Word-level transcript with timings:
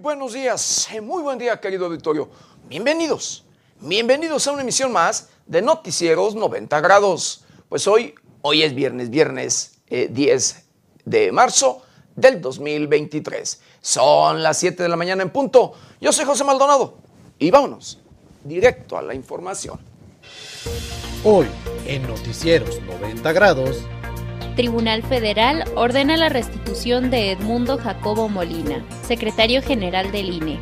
buenos 0.00 0.32
días, 0.32 0.88
eh, 0.92 1.00
muy 1.00 1.22
buen 1.22 1.38
día 1.38 1.60
querido 1.60 1.86
auditorio. 1.86 2.30
Bienvenidos, 2.68 3.44
bienvenidos 3.80 4.46
a 4.46 4.52
una 4.52 4.62
emisión 4.62 4.92
más 4.92 5.28
de 5.46 5.60
Noticieros 5.60 6.34
90 6.34 6.80
grados. 6.80 7.44
Pues 7.68 7.86
hoy, 7.86 8.14
hoy 8.40 8.62
es 8.62 8.74
viernes, 8.74 9.10
viernes 9.10 9.78
10 9.88 10.56
eh, 10.56 10.64
de 11.04 11.32
marzo 11.32 11.82
del 12.16 12.40
2023. 12.40 13.60
Son 13.82 14.42
las 14.42 14.58
7 14.58 14.82
de 14.82 14.88
la 14.88 14.96
mañana 14.96 15.22
en 15.22 15.30
punto. 15.30 15.74
Yo 16.00 16.12
soy 16.12 16.24
José 16.24 16.44
Maldonado 16.44 16.94
y 17.38 17.50
vámonos 17.50 17.98
directo 18.42 18.96
a 18.96 19.02
la 19.02 19.14
información. 19.14 19.78
Hoy, 21.24 21.46
en 21.84 22.06
Noticieros 22.06 22.80
90 22.82 23.32
grados, 23.32 23.76
Tribunal 24.54 25.02
Federal 25.02 25.64
ordena 25.74 26.16
la 26.16 26.28
restitución 26.28 27.10
de 27.10 27.32
Edmundo 27.32 27.78
Jacobo 27.78 28.28
Molina, 28.28 28.84
secretario 29.02 29.62
general 29.62 30.12
del 30.12 30.30
INE. 30.30 30.58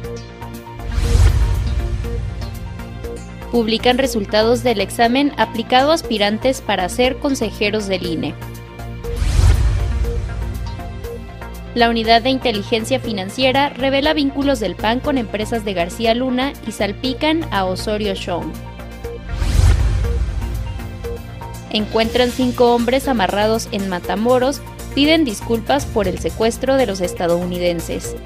Publican 3.51 3.99
resultados 3.99 4.63
del 4.63 4.81
examen 4.81 5.33
aplicado 5.37 5.91
a 5.91 5.95
aspirantes 5.95 6.61
para 6.61 6.89
ser 6.89 7.19
consejeros 7.19 7.87
del 7.87 8.07
INE. 8.07 8.35
La 11.75 11.89
unidad 11.89 12.23
de 12.23 12.31
inteligencia 12.31 13.01
financiera 13.01 13.69
revela 13.69 14.13
vínculos 14.13 14.61
del 14.61 14.75
PAN 14.75 15.01
con 15.01 15.17
empresas 15.17 15.65
de 15.65 15.75
García 15.75 16.15
Luna 16.15 16.53
y 16.67 16.73
salpican 16.73 17.45
a 17.51 17.65
Osorio 17.65 18.15
Chong. 18.15 18.68
Encuentran 21.71 22.31
cinco 22.31 22.75
hombres 22.75 23.09
amarrados 23.09 23.69
en 23.73 23.89
Matamoros, 23.89 24.61
piden 24.95 25.25
disculpas 25.25 25.87
por 25.87 26.09
el 26.09 26.19
secuestro 26.19 26.77
de 26.77 26.87
los 26.87 27.01
estadounidenses. 27.01 28.17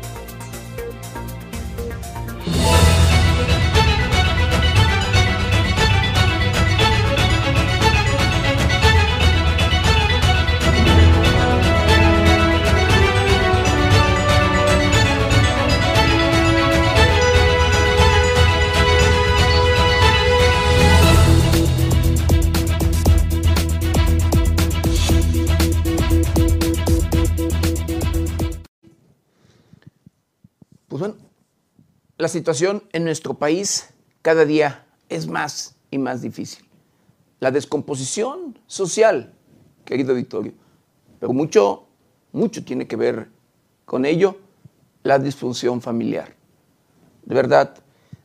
La 32.22 32.28
situación 32.28 32.84
en 32.92 33.02
nuestro 33.02 33.34
país 33.34 33.92
cada 34.22 34.44
día 34.44 34.86
es 35.08 35.26
más 35.26 35.74
y 35.90 35.98
más 35.98 36.22
difícil. 36.22 36.64
La 37.40 37.50
descomposición 37.50 38.60
social, 38.68 39.34
querido 39.84 40.14
Victorio, 40.14 40.52
pero 41.18 41.32
mucho, 41.32 41.88
mucho 42.30 42.64
tiene 42.64 42.86
que 42.86 42.94
ver 42.94 43.28
con 43.84 44.04
ello 44.04 44.38
la 45.02 45.18
disfunción 45.18 45.80
familiar. 45.80 46.36
De 47.24 47.34
verdad, 47.34 47.74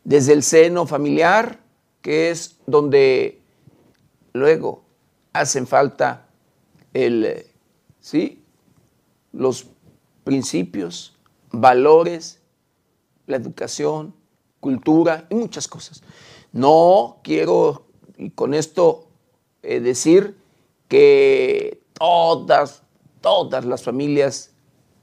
desde 0.03 0.33
el 0.33 0.43
seno 0.43 0.85
familiar, 0.85 1.59
que 2.03 2.29
es 2.29 2.59
donde 2.67 3.41
luego 4.33 4.83
hacen 5.33 5.65
falta 5.65 6.27
el, 6.93 7.47
¿sí? 7.99 8.43
los 9.31 9.65
principios, 10.23 11.17
valores, 11.49 12.36
la 13.27 13.37
educación, 13.37 14.15
cultura 14.59 15.27
y 15.29 15.35
muchas 15.35 15.67
cosas. 15.67 16.01
No 16.51 17.19
quiero, 17.23 17.85
y 18.17 18.31
con 18.31 18.53
esto 18.53 19.07
eh, 19.61 19.79
decir 19.79 20.37
que 20.87 21.83
todas, 21.93 22.81
todas 23.21 23.65
las 23.65 23.83
familias 23.83 24.51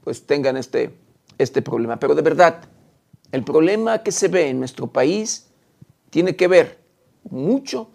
pues 0.03 0.25
tengan 0.25 0.57
este, 0.57 0.95
este 1.37 1.61
problema, 1.61 1.97
pero 1.97 2.13
de 2.13 2.21
verdad, 2.21 2.63
el 3.31 3.43
problema 3.43 4.03
que 4.03 4.11
se 4.11 4.27
ve 4.27 4.49
en 4.49 4.59
nuestro 4.59 4.87
país 4.87 5.47
tiene 6.09 6.35
que 6.35 6.47
ver 6.47 6.79
mucho, 7.29 7.89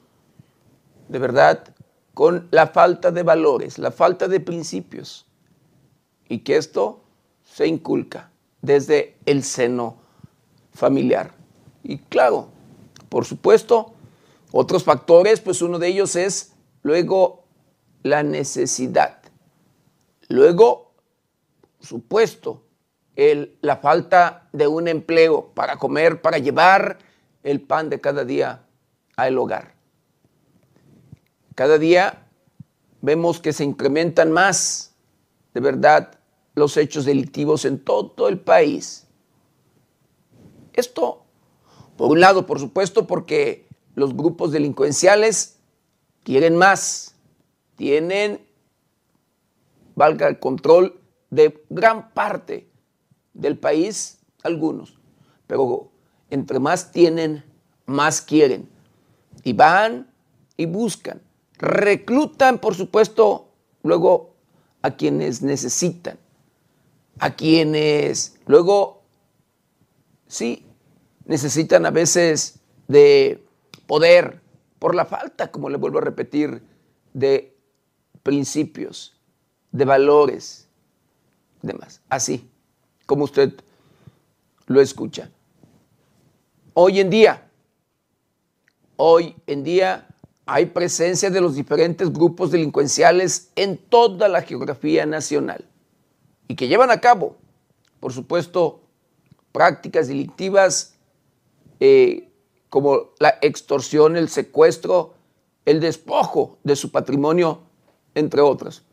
de 1.08 1.18
verdad, 1.18 1.74
con 2.14 2.48
la 2.50 2.66
falta 2.66 3.10
de 3.10 3.22
valores, 3.22 3.78
la 3.78 3.92
falta 3.92 4.28
de 4.28 4.40
principios, 4.40 5.26
y 6.28 6.40
que 6.40 6.56
esto 6.56 7.02
se 7.44 7.66
inculca 7.66 8.30
desde 8.60 9.16
el 9.24 9.42
seno 9.42 9.99
familiar. 10.72 11.32
Y 11.82 11.98
claro, 11.98 12.48
por 13.08 13.24
supuesto, 13.24 13.94
otros 14.52 14.84
factores, 14.84 15.40
pues 15.40 15.62
uno 15.62 15.78
de 15.78 15.88
ellos 15.88 16.16
es 16.16 16.52
luego 16.82 17.44
la 18.02 18.22
necesidad. 18.22 19.18
Luego, 20.28 20.92
por 21.78 21.86
supuesto, 21.86 22.62
la 23.60 23.76
falta 23.76 24.48
de 24.52 24.66
un 24.66 24.88
empleo 24.88 25.50
para 25.54 25.76
comer, 25.76 26.22
para 26.22 26.38
llevar 26.38 26.98
el 27.42 27.60
pan 27.60 27.90
de 27.90 28.00
cada 28.00 28.24
día 28.24 28.64
al 29.16 29.38
hogar. 29.38 29.74
Cada 31.54 31.78
día 31.78 32.26
vemos 33.02 33.40
que 33.40 33.52
se 33.52 33.64
incrementan 33.64 34.32
más, 34.32 34.94
de 35.52 35.60
verdad, 35.60 36.18
los 36.54 36.76
hechos 36.76 37.04
delictivos 37.04 37.64
en 37.64 37.78
todo 37.78 38.28
el 38.28 38.38
país. 38.38 39.06
Esto, 40.80 41.24
por 41.96 42.10
un 42.10 42.20
lado, 42.20 42.46
por 42.46 42.58
supuesto, 42.58 43.06
porque 43.06 43.68
los 43.94 44.16
grupos 44.16 44.50
delincuenciales 44.50 45.58
quieren 46.24 46.56
más, 46.56 47.14
tienen, 47.76 48.40
valga 49.94 50.26
el 50.26 50.38
control 50.38 50.98
de 51.28 51.62
gran 51.68 52.10
parte 52.12 52.66
del 53.34 53.58
país, 53.58 54.18
algunos, 54.42 54.98
pero 55.46 55.90
entre 56.30 56.58
más 56.58 56.92
tienen, 56.92 57.44
más 57.84 58.22
quieren. 58.22 58.68
Y 59.44 59.52
van 59.52 60.10
y 60.56 60.64
buscan, 60.64 61.20
reclutan, 61.58 62.58
por 62.58 62.74
supuesto, 62.74 63.48
luego 63.82 64.34
a 64.80 64.92
quienes 64.92 65.42
necesitan, 65.42 66.18
a 67.18 67.34
quienes 67.34 68.38
luego 68.46 69.02
sí, 70.26 70.64
necesitan 71.30 71.86
a 71.86 71.92
veces 71.92 72.58
de 72.88 73.40
poder 73.86 74.40
por 74.80 74.96
la 74.96 75.04
falta, 75.04 75.52
como 75.52 75.70
le 75.70 75.76
vuelvo 75.76 75.98
a 75.98 76.00
repetir, 76.00 76.60
de 77.14 77.56
principios, 78.24 79.14
de 79.70 79.84
valores, 79.84 80.66
demás. 81.62 82.00
Así 82.08 82.50
como 83.06 83.22
usted 83.22 83.54
lo 84.66 84.80
escucha. 84.80 85.30
Hoy 86.74 86.98
en 86.98 87.10
día, 87.10 87.48
hoy 88.96 89.36
en 89.46 89.62
día 89.62 90.08
hay 90.46 90.66
presencia 90.66 91.30
de 91.30 91.40
los 91.40 91.54
diferentes 91.54 92.12
grupos 92.12 92.50
delincuenciales 92.50 93.52
en 93.54 93.78
toda 93.78 94.26
la 94.26 94.42
geografía 94.42 95.06
nacional 95.06 95.64
y 96.48 96.56
que 96.56 96.66
llevan 96.66 96.90
a 96.90 97.00
cabo, 97.00 97.36
por 98.00 98.12
supuesto, 98.12 98.80
prácticas 99.52 100.08
delictivas 100.08 100.89
eh, 101.80 102.28
como 102.68 103.10
la 103.18 103.34
extorsión, 103.42 104.16
el 104.16 104.28
secuestro, 104.28 105.14
el 105.64 105.80
despojo 105.80 106.58
de 106.62 106.76
su 106.76 106.90
patrimonio, 106.90 107.62
entre 108.14 108.40
otros, 108.40 108.84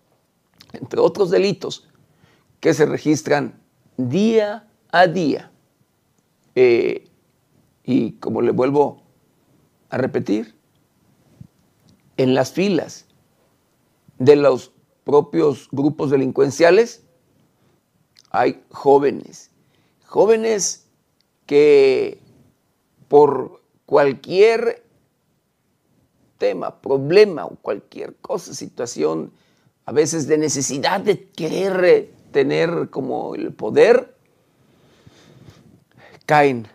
entre 0.74 1.00
otros 1.00 1.30
delitos 1.30 1.88
que 2.59 2.74
se 2.74 2.86
registran 2.86 3.62
día 3.97 4.68
a 4.92 5.08
día. 5.08 5.52
Eh, 6.56 7.08
y 7.84 8.14
como 8.14 8.41
le 8.41 8.52
vuelvo 8.52 9.03
a 9.90 9.97
repetir, 9.97 10.56
en 12.17 12.34
las 12.34 12.52
filas 12.52 13.06
de 14.17 14.35
los 14.35 14.72
propios 15.03 15.70
grupos 15.72 16.09
delincuenciales 16.09 17.03
hay 18.32 18.64
jóvenes 18.72 19.52
jóvenes 20.08 20.88
que 21.46 22.20
por 23.08 23.62
cualquier 23.86 24.84
tema, 26.38 26.82
problema 26.82 27.46
o 27.46 27.56
cualquier 27.56 28.16
cosa, 28.18 28.54
situación, 28.54 29.32
a 29.86 29.92
veces 29.92 30.28
de 30.28 30.38
necesidad 30.38 31.00
de 31.00 31.30
querer 31.30 32.12
tener 32.32 32.90
como 32.90 33.36
el 33.36 33.54
poder, 33.54 34.16
caen 36.26 36.68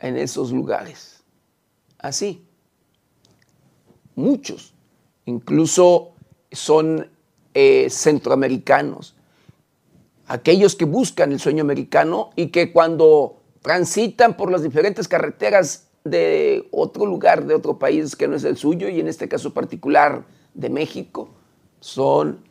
en 0.00 0.16
esos 0.16 0.52
lugares. 0.52 1.22
Así. 1.98 2.46
Muchos, 4.14 4.74
incluso 5.24 6.12
son 6.50 7.10
eh, 7.54 7.88
centroamericanos, 7.90 9.14
aquellos 10.26 10.76
que 10.76 10.84
buscan 10.84 11.32
el 11.32 11.40
sueño 11.40 11.62
americano 11.62 12.30
y 12.36 12.48
que 12.48 12.72
cuando 12.72 13.41
transitan 13.62 14.36
por 14.36 14.50
las 14.50 14.62
diferentes 14.62 15.08
carreteras 15.08 15.88
de 16.04 16.68
otro 16.72 17.06
lugar, 17.06 17.46
de 17.46 17.54
otro 17.54 17.78
país 17.78 18.16
que 18.16 18.28
no 18.28 18.36
es 18.36 18.44
el 18.44 18.56
suyo, 18.56 18.88
y 18.88 19.00
en 19.00 19.08
este 19.08 19.28
caso 19.28 19.54
particular 19.54 20.24
de 20.54 20.68
México, 20.68 21.30
son 21.80 22.44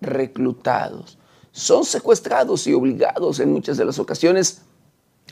reclutados, 0.00 1.18
son 1.52 1.84
secuestrados 1.84 2.66
y 2.66 2.74
obligados 2.74 3.40
en 3.40 3.52
muchas 3.52 3.76
de 3.76 3.84
las 3.84 3.98
ocasiones 3.98 4.62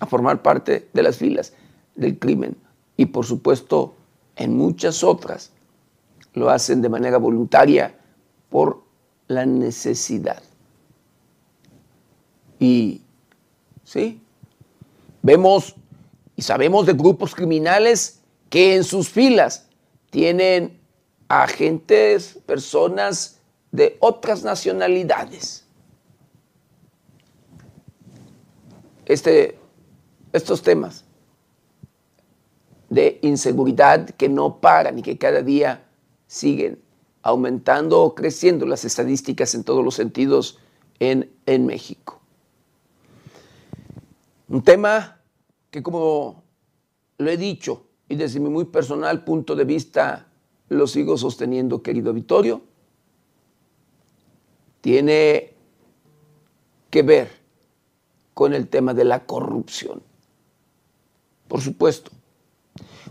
a 0.00 0.06
formar 0.06 0.42
parte 0.42 0.88
de 0.92 1.02
las 1.02 1.16
filas 1.16 1.52
del 1.94 2.18
crimen. 2.18 2.56
Y 2.96 3.06
por 3.06 3.26
supuesto, 3.26 3.94
en 4.36 4.56
muchas 4.56 5.02
otras 5.02 5.52
lo 6.34 6.50
hacen 6.50 6.80
de 6.80 6.88
manera 6.88 7.18
voluntaria 7.18 7.94
por 8.48 8.82
la 9.28 9.44
necesidad. 9.44 10.42
Y 12.58 13.02
sí, 13.84 14.21
vemos 15.22 15.74
y 16.36 16.42
sabemos 16.42 16.86
de 16.86 16.92
grupos 16.92 17.34
criminales 17.34 18.20
que 18.50 18.74
en 18.74 18.84
sus 18.84 19.08
filas 19.08 19.68
tienen 20.10 20.80
agentes, 21.28 22.38
personas 22.44 23.40
de 23.70 23.96
otras 24.00 24.44
nacionalidades. 24.44 25.64
Este, 29.06 29.58
estos 30.32 30.62
temas 30.62 31.04
de 32.90 33.18
inseguridad 33.22 34.10
que 34.10 34.28
no 34.28 34.60
paran 34.60 34.98
y 34.98 35.02
que 35.02 35.16
cada 35.16 35.42
día 35.42 35.84
siguen 36.26 36.78
aumentando 37.22 38.02
o 38.02 38.14
creciendo 38.14 38.66
las 38.66 38.84
estadísticas 38.84 39.54
en 39.54 39.64
todos 39.64 39.84
los 39.84 39.94
sentidos 39.94 40.58
en, 40.98 41.30
en 41.46 41.66
México. 41.66 42.21
Un 44.52 44.62
tema 44.62 45.18
que 45.70 45.82
como 45.82 46.44
lo 47.16 47.30
he 47.30 47.38
dicho 47.38 47.86
y 48.06 48.16
desde 48.16 48.38
mi 48.38 48.50
muy 48.50 48.66
personal 48.66 49.24
punto 49.24 49.56
de 49.56 49.64
vista 49.64 50.28
lo 50.68 50.86
sigo 50.86 51.16
sosteniendo, 51.16 51.82
querido 51.82 52.12
Vittorio, 52.12 52.60
tiene 54.82 55.54
que 56.90 57.02
ver 57.02 57.30
con 58.34 58.52
el 58.52 58.68
tema 58.68 58.92
de 58.92 59.06
la 59.06 59.24
corrupción. 59.24 60.02
Por 61.48 61.62
supuesto, 61.62 62.10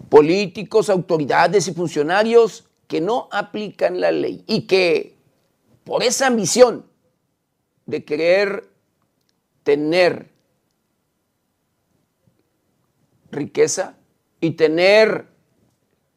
políticos, 0.10 0.92
autoridades 0.92 1.68
y 1.68 1.74
funcionarios 1.74 2.66
que 2.86 3.02
no 3.02 3.28
aplican 3.32 4.00
la 4.00 4.12
ley 4.12 4.44
y 4.46 4.68
que 4.68 5.18
por 5.86 6.04
esa 6.04 6.28
ambición 6.28 6.86
de 7.88 8.06
querer 8.06 8.70
tener 9.64 10.31
riqueza 13.32 13.98
y 14.40 14.52
tener 14.52 15.28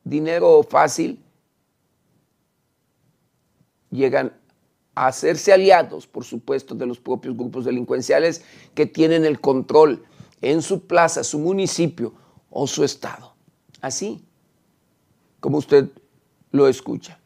dinero 0.05 0.63
fácil, 0.63 1.23
llegan 3.91 4.33
a 4.95 5.07
hacerse 5.07 5.53
aliados, 5.53 6.07
por 6.07 6.25
supuesto, 6.25 6.75
de 6.75 6.87
los 6.87 7.01
propios 7.01 7.37
grupos 7.37 7.65
delincuenciales 7.65 8.45
que 8.75 8.87
tienen 8.87 9.25
el 9.25 9.41
control 9.41 10.05
en 10.41 10.63
su 10.63 10.87
plaza, 10.87 11.25
su 11.25 11.39
municipio 11.39 12.13
o 12.51 12.67
su 12.67 12.85
estado. 12.85 13.35
Así 13.81 14.25
como 15.41 15.59
usted 15.59 15.91
lo 16.53 16.69
escucha. 16.69 17.19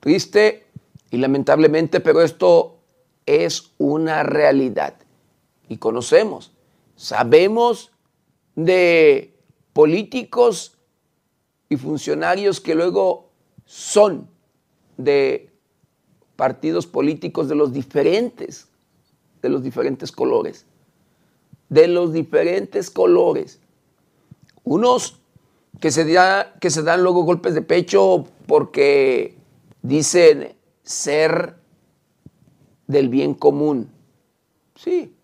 Triste 0.00 0.66
y 1.10 1.16
lamentablemente, 1.16 2.00
pero 2.00 2.22
esto 2.22 2.80
es 3.24 3.72
una 3.78 4.22
realidad. 4.24 4.96
Y 5.68 5.76
conocemos, 5.78 6.52
sabemos 6.96 7.91
de 8.54 9.34
políticos 9.72 10.78
y 11.68 11.76
funcionarios 11.76 12.60
que 12.60 12.74
luego 12.74 13.30
son 13.64 14.28
de 14.96 15.50
partidos 16.36 16.86
políticos 16.86 17.48
de 17.48 17.54
los 17.54 17.72
diferentes, 17.72 18.68
de 19.40 19.48
los 19.48 19.62
diferentes 19.62 20.12
colores, 20.12 20.66
de 21.68 21.88
los 21.88 22.12
diferentes 22.12 22.90
colores. 22.90 23.60
Unos 24.64 25.18
que 25.80 25.90
se, 25.90 26.06
que 26.60 26.70
se 26.70 26.82
dan 26.82 27.02
luego 27.02 27.24
golpes 27.24 27.54
de 27.54 27.62
pecho 27.62 28.24
porque 28.46 29.36
dicen 29.82 30.54
ser 30.82 31.56
del 32.86 33.08
bien 33.08 33.34
común. 33.34 33.90
Sí, 34.74 35.14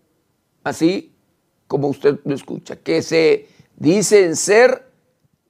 así 0.63 1.08
como 1.69 1.87
usted 1.87 2.19
lo 2.25 2.33
escucha, 2.33 2.77
que 2.77 3.03
se 3.03 3.47
dicen 3.77 4.35
ser 4.35 4.91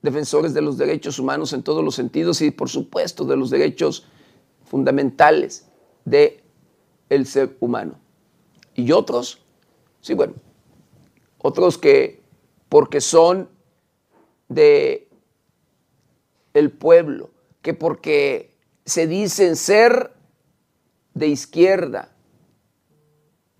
defensores 0.01 0.53
de 0.53 0.61
los 0.61 0.77
derechos 0.77 1.17
humanos 1.17 1.53
en 1.53 1.63
todos 1.63 1.81
los 1.81 1.95
sentidos 1.95 2.41
y 2.41 2.51
por 2.51 2.69
supuesto 2.69 3.23
de 3.23 3.37
los 3.37 3.49
derechos 3.49 4.05
fundamentales 4.65 5.65
del 6.03 6.43
el 7.07 7.25
ser 7.25 7.55
humano. 7.61 7.97
Y 8.75 8.91
otros, 8.91 9.39
sí, 10.01 10.13
bueno, 10.13 10.33
otros 11.37 11.77
que 11.77 12.21
porque 12.67 12.99
son 12.99 13.47
de 14.49 15.07
el 16.53 16.69
pueblo, 16.69 17.29
que 17.61 17.73
porque 17.73 18.57
se 18.85 19.07
dicen 19.07 19.55
ser 19.55 20.13
de 21.13 21.27
izquierda, 21.27 22.13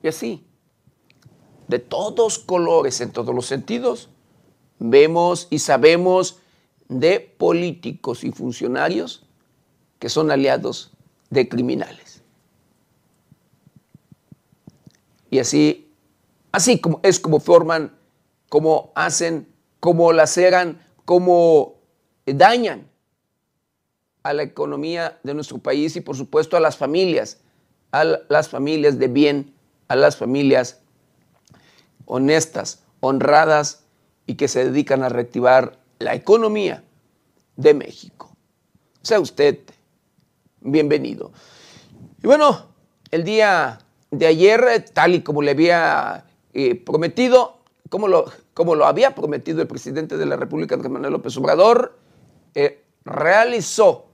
y 0.04 0.10
así, 0.10 0.46
de 1.70 1.78
todos 1.78 2.40
colores, 2.40 3.00
en 3.00 3.12
todos 3.12 3.34
los 3.34 3.46
sentidos, 3.46 4.10
vemos 4.80 5.48
y 5.52 5.60
sabemos 5.60 6.40
de 6.88 7.20
políticos 7.20 8.24
y 8.24 8.32
funcionarios 8.32 9.24
que 10.00 10.10
son 10.10 10.32
aliados 10.32 10.92
de 11.30 11.48
criminales. 11.48 12.24
Y 15.30 15.38
así, 15.38 15.94
así 16.52 16.80
como 16.80 17.02
es 17.04 17.20
como 17.20 17.40
forman, 17.40 17.96
como 18.50 18.92
hacen 18.96 19.48
cómo 19.80 20.12
laceran, 20.12 20.84
cómo 21.06 21.76
dañan 22.26 22.90
a 24.24 24.34
la 24.34 24.42
economía 24.42 25.20
de 25.22 25.36
nuestro 25.36 25.60
país 25.60 25.96
y 25.96 26.02
por 26.02 26.18
supuesto 26.18 26.58
a 26.58 26.60
las 26.60 26.78
familias, 26.78 27.38
a 27.92 28.04
las 28.04 28.50
familias 28.50 28.98
de 28.98 29.08
bien, 29.08 29.54
a 29.88 29.96
las 29.96 30.18
familias 30.18 30.82
honestas, 32.10 32.84
honradas 33.00 33.84
y 34.26 34.36
que 34.36 34.48
se 34.48 34.66
dedican 34.66 35.04
a 35.04 35.10
reactivar 35.10 35.78
la 36.00 36.16
economía 36.16 36.84
de 37.56 37.74
México. 37.76 38.36
Sea 39.04 39.20
usted 39.20 39.60
bienvenido. 40.60 41.32
Y 42.22 42.28
bueno, 42.28 42.66
el 43.12 43.24
día 43.24 43.78
de 44.10 44.26
ayer, 44.26 44.86
tal 44.92 45.16
y 45.16 45.22
como 45.22 45.44
le 45.44 45.52
había 45.52 46.26
eh, 46.54 46.76
prometido, 46.76 47.60
como 47.90 48.08
lo, 48.08 48.26
como 48.56 48.74
lo 48.76 48.86
había 48.86 49.14
prometido 49.14 49.62
el 49.62 49.68
presidente 49.68 50.18
de 50.18 50.26
la 50.26 50.36
República, 50.36 50.76
Andrés 50.76 50.92
Manuel 50.92 51.14
López 51.14 51.38
Obrador, 51.38 51.96
eh, 52.56 52.84
realizó 53.06 54.08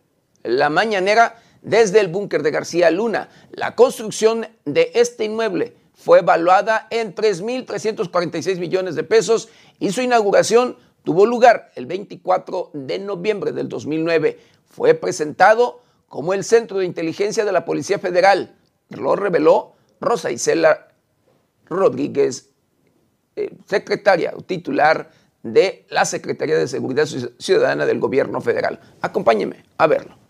la 0.43 0.69
mañanera 0.69 1.41
desde 1.61 2.01
el 2.01 2.09
búnker 2.09 2.43
de 2.43 2.51
García 2.51 2.91
Luna. 2.91 3.29
La 3.51 3.73
construcción 3.73 4.47
de 4.65 4.91
este 4.93 5.23
inmueble 5.23 5.84
fue 6.05 6.19
evaluada 6.19 6.85
en 6.91 7.15
3.346 7.15 8.59
millones 8.59 8.93
de 8.93 9.01
pesos 9.01 9.49
y 9.79 9.91
su 9.91 10.03
inauguración 10.03 10.77
tuvo 11.03 11.25
lugar 11.25 11.71
el 11.73 11.87
24 11.87 12.69
de 12.73 12.99
noviembre 12.99 13.51
del 13.53 13.67
2009. 13.67 14.39
Fue 14.67 14.93
presentado 14.93 15.81
como 16.07 16.35
el 16.35 16.43
Centro 16.43 16.77
de 16.77 16.85
Inteligencia 16.85 17.43
de 17.43 17.51
la 17.51 17.65
Policía 17.65 17.97
Federal. 17.97 18.55
Lo 18.89 19.15
reveló 19.15 19.73
Rosa 19.99 20.29
Isela 20.29 20.89
Rodríguez 21.65 22.51
eh, 23.35 23.55
secretaria 23.65 24.31
o 24.37 24.41
titular 24.41 25.09
de 25.41 25.87
la 25.89 26.05
Secretaría 26.05 26.55
de 26.55 26.67
Seguridad 26.67 27.07
Ciudadana 27.39 27.87
del 27.87 27.99
Gobierno 27.99 28.41
Federal. 28.41 28.79
Acompáñeme 29.01 29.65
a 29.79 29.87
verlo. 29.87 30.24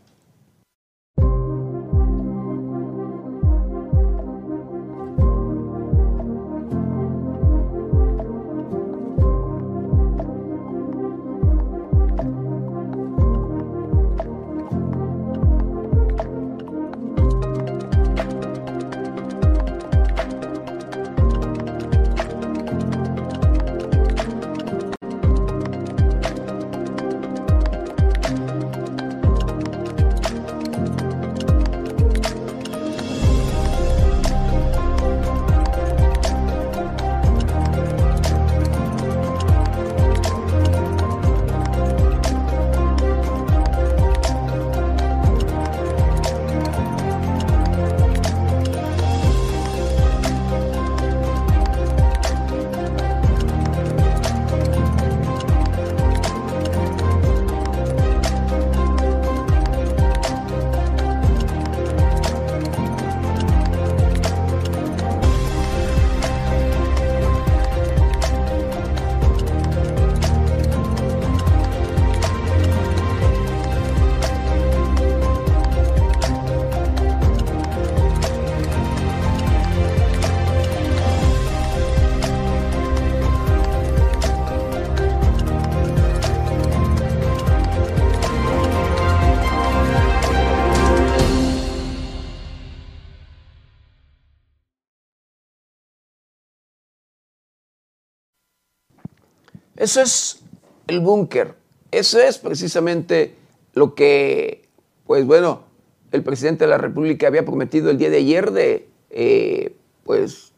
Eso 99.86 100.01
es 100.01 100.39
el 100.88 101.00
búnker. 101.00 101.54
Eso 101.92 102.20
es 102.20 102.39
precisamente 102.39 103.36
lo 103.75 103.94
que, 103.94 104.68
pues 105.06 105.27
bueno, 105.27 105.65
el 106.12 106.24
presidente 106.24 106.63
de 106.63 106.72
la 106.72 106.80
República 106.80 107.27
había 107.27 107.46
prometido 107.46 107.92
el 107.92 108.00
día 108.00 108.10
de 108.10 108.18
ayer 108.18 108.50
de, 108.50 108.89
eh, 109.12 109.77
pues, 110.04 110.54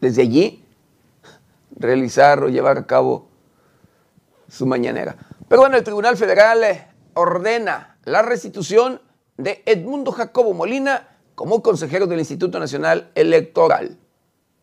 desde 0.00 0.22
allí, 0.22 0.64
realizar 1.76 2.42
o 2.42 2.48
llevar 2.48 2.76
a 2.76 2.88
cabo 2.88 3.28
su 4.48 4.66
mañanera. 4.66 5.14
Pero 5.48 5.60
bueno, 5.60 5.76
el 5.76 5.84
Tribunal 5.84 6.16
Federal 6.16 6.64
eh, 6.64 6.88
ordena 7.14 7.98
la 8.02 8.22
restitución 8.22 9.00
de 9.36 9.62
Edmundo 9.64 10.10
Jacobo 10.10 10.54
Molina 10.54 11.06
como 11.36 11.62
consejero 11.62 12.08
del 12.08 12.18
Instituto 12.18 12.58
Nacional 12.58 13.12
Electoral. 13.14 13.96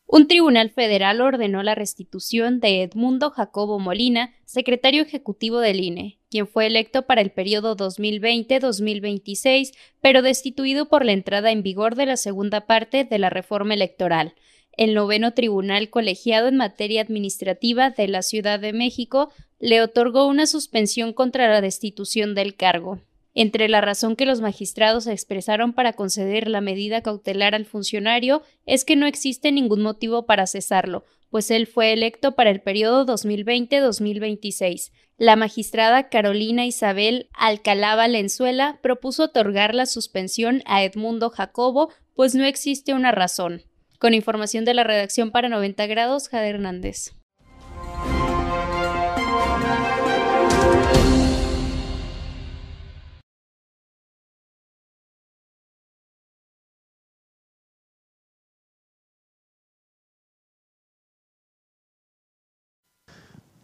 Un 0.10 0.30
tribunal 0.30 0.70
federal 0.70 1.20
ordenó 1.20 1.64
la 1.64 1.76
restitución 1.76 2.62
de 2.62 2.82
Edmundo 2.82 3.30
Jacobo 3.30 3.78
Molina, 3.78 4.34
secretario 4.46 5.02
ejecutivo 5.02 5.60
del 5.60 5.82
INE, 5.82 6.18
quien 6.30 6.48
fue 6.48 6.66
electo 6.66 7.02
para 7.02 7.20
el 7.20 7.32
periodo 7.32 7.76
2020-2026, 7.76 9.74
pero 10.00 10.22
destituido 10.22 10.88
por 10.88 11.04
la 11.04 11.12
entrada 11.12 11.52
en 11.52 11.62
vigor 11.62 11.96
de 11.96 12.06
la 12.06 12.16
segunda 12.16 12.66
parte 12.66 13.04
de 13.04 13.20
la 13.20 13.30
reforma 13.30 13.74
electoral. 13.74 14.34
El 14.78 14.94
noveno 14.94 15.34
tribunal 15.34 15.90
colegiado 15.90 16.48
en 16.48 16.56
materia 16.56 17.02
administrativa 17.02 17.90
de 17.90 18.08
la 18.08 18.22
Ciudad 18.22 18.62
de 18.62 18.72
México 18.72 19.30
le 19.60 19.82
otorgó 19.82 20.26
una 20.28 20.46
suspensión 20.46 21.12
contra 21.12 21.50
la 21.50 21.60
destitución 21.60 22.34
del 22.34 22.56
cargo. 22.56 23.02
Entre 23.40 23.70
la 23.70 23.82
razón 23.82 24.16
que 24.16 24.26
los 24.26 24.42
magistrados 24.42 25.06
expresaron 25.06 25.72
para 25.74 25.94
conceder 25.94 26.48
la 26.48 26.60
medida 26.60 27.04
cautelar 27.04 27.54
al 27.54 27.66
funcionario 27.66 28.42
es 28.66 28.84
que 28.84 28.96
no 28.96 29.06
existe 29.06 29.52
ningún 29.52 29.84
motivo 29.84 30.26
para 30.26 30.48
cesarlo, 30.48 31.06
pues 31.30 31.52
él 31.52 31.68
fue 31.68 31.94
electo 31.94 32.32
para 32.32 32.50
el 32.50 32.62
periodo 32.62 33.06
2020-2026. 33.06 34.92
La 35.20 35.36
magistrada 35.36 36.10
Carolina 36.10 36.66
Isabel 36.66 37.30
Alcalá 37.32 37.96
Valenzuela 37.96 38.80
propuso 38.82 39.26
otorgar 39.26 39.76
la 39.76 39.86
suspensión 39.86 40.64
a 40.66 40.84
Edmundo 40.84 41.30
Jacobo, 41.30 41.94
pues 42.16 42.34
no 42.34 42.44
existe 42.44 42.96
una 42.96 43.12
razón. 43.12 43.62
Con 44.00 44.16
información 44.16 44.66
de 44.66 44.74
la 44.74 44.84
redacción 44.84 45.30
para 45.30 45.48
90 45.48 45.86
grados, 45.86 46.28
Jade 46.28 46.50
Hernández. 46.50 47.12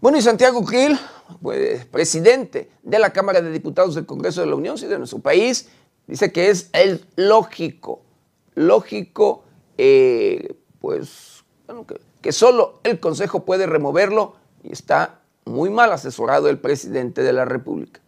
Bueno, 0.04 0.18
y 0.18 0.22
Santiago 0.22 0.66
Krill, 0.66 1.00
pues, 1.42 1.86
presidente 1.86 2.70
de 2.84 3.00
la 3.00 3.14
Cámara 3.14 3.40
de 3.40 3.50
Diputados 3.50 3.96
del 3.96 4.06
Congreso 4.06 4.42
de 4.42 4.48
la 4.48 4.56
Unión 4.56 4.76
y 4.78 4.86
de 4.86 4.98
nuestro 4.98 5.20
país, 5.20 5.70
dice 6.08 6.34
que 6.34 6.50
es 6.50 6.70
el 6.74 7.06
lógico, 7.16 8.02
lógico, 8.54 9.46
eh, 9.78 10.58
pues, 10.82 11.46
que, 11.88 12.02
que 12.20 12.32
solo 12.34 12.82
el 12.84 13.00
Consejo 13.00 13.46
puede 13.46 13.66
removerlo 13.66 14.36
y 14.62 14.74
está 14.74 15.22
muy 15.46 15.70
mal 15.70 15.94
asesorado 15.94 16.50
el 16.50 16.60
presidente 16.60 17.24
de 17.24 17.32
la 17.32 17.46
República. 17.46 18.02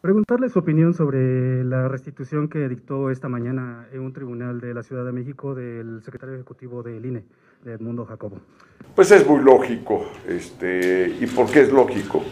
Preguntarle 0.00 0.50
su 0.50 0.58
opinión 0.58 0.92
sobre 0.92 1.64
la 1.64 1.88
restitución 1.88 2.48
que 2.48 2.68
dictó 2.68 3.10
esta 3.10 3.28
mañana 3.28 3.88
en 3.92 4.00
un 4.00 4.12
tribunal 4.12 4.60
de 4.60 4.74
la 4.74 4.82
Ciudad 4.82 5.04
de 5.06 5.12
México 5.12 5.54
del 5.54 6.02
secretario 6.04 6.34
ejecutivo 6.34 6.82
del 6.82 7.04
INE, 7.04 7.24
Edmundo 7.64 8.04
Jacobo. 8.04 8.36
Pues 8.94 9.10
es 9.10 9.26
muy 9.26 9.42
lógico. 9.42 10.04
Este, 10.28 11.16
¿Y 11.18 11.26
por 11.26 11.50
qué 11.50 11.62
es 11.62 11.72
lógico? 11.72 12.22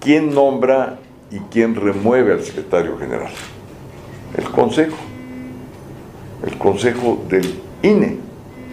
¿Quién 0.00 0.34
nombra 0.34 0.98
y 1.30 1.38
quién 1.50 1.76
remueve 1.76 2.32
al 2.32 2.42
secretario 2.42 2.98
general? 2.98 3.32
El 4.36 4.44
Consejo. 4.50 4.98
El 6.44 6.58
Consejo 6.58 7.24
del 7.30 7.46
INE 7.82 8.18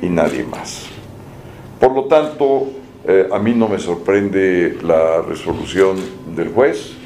y 0.01 0.09
nadie 0.09 0.43
más. 0.43 0.89
Por 1.79 1.93
lo 1.93 2.05
tanto, 2.05 2.71
eh, 3.05 3.29
a 3.31 3.37
mí 3.37 3.53
no 3.53 3.69
me 3.69 3.77
sorprende 3.77 4.79
la 4.81 5.21
resolución 5.21 5.97
del 6.35 6.49
juez 6.49 7.02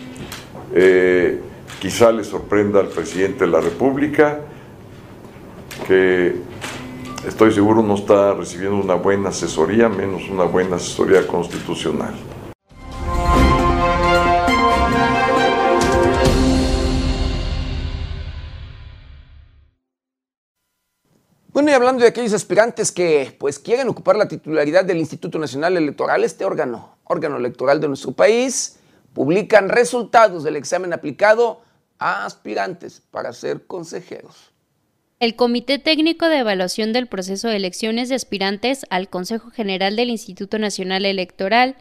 eh, 0.74 1.42
quizá 1.80 2.12
le 2.12 2.24
sorprenda 2.24 2.80
al 2.80 2.88
presidente 2.88 3.46
de 3.46 3.52
la 3.52 3.62
República, 3.62 4.40
que 5.88 6.36
estoy 7.28 7.54
seguro 7.54 7.82
no 7.84 7.96
está 7.96 8.34
recibiendo 8.34 8.78
una 8.78 8.96
buena 8.96 9.30
asesoría, 9.30 9.90
menos 9.90 10.30
una 10.30 10.44
buena 10.44 10.78
asesoría 10.78 11.26
constitucional. 11.28 12.14
Bueno, 21.58 21.72
y 21.72 21.74
hablando 21.74 22.04
de 22.04 22.10
aquellos 22.10 22.34
aspirantes 22.34 22.92
que 22.92 23.36
pues 23.40 23.58
quieren 23.58 23.90
ocupar 23.90 24.16
la 24.16 24.28
titularidad 24.28 24.86
del 24.86 24.98
Instituto 24.98 25.40
Nacional 25.40 25.76
Electoral, 25.76 26.24
este 26.24 26.46
órgano, 26.46 26.98
órgano 27.06 27.38
electoral 27.38 27.82
de 27.82 27.88
nuestro 27.88 28.12
país, 28.12 28.77
publican 29.18 29.70
resultados 29.70 30.44
del 30.44 30.56
examen 30.56 30.94
aplicado 30.94 31.64
a 31.98 32.24
aspirantes 32.24 33.02
para 33.10 33.34
ser 33.34 33.66
consejeros. 33.66 34.52
El 35.20 35.36
Comité 35.36 35.80
Técnico 35.80 36.30
de 36.30 36.38
Evaluación 36.38 36.94
del 36.94 37.08
Proceso 37.08 37.48
de 37.48 37.56
Elecciones 37.56 38.10
de 38.10 38.16
Aspirantes 38.16 38.86
al 38.92 39.10
Consejo 39.10 39.50
General 39.50 39.96
del 39.96 40.12
Instituto 40.12 40.60
Nacional 40.60 41.04
Electoral 41.04 41.78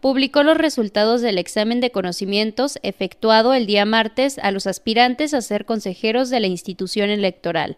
publicó 0.00 0.42
los 0.42 0.56
resultados 0.56 1.20
del 1.20 1.36
examen 1.36 1.80
de 1.80 1.90
conocimientos 1.90 2.78
efectuado 2.82 3.52
el 3.52 3.66
día 3.66 3.84
martes 3.84 4.38
a 4.38 4.50
los 4.50 4.66
aspirantes 4.66 5.34
a 5.34 5.42
ser 5.42 5.66
consejeros 5.66 6.30
de 6.30 6.40
la 6.40 6.46
institución 6.46 7.10
electoral. 7.10 7.76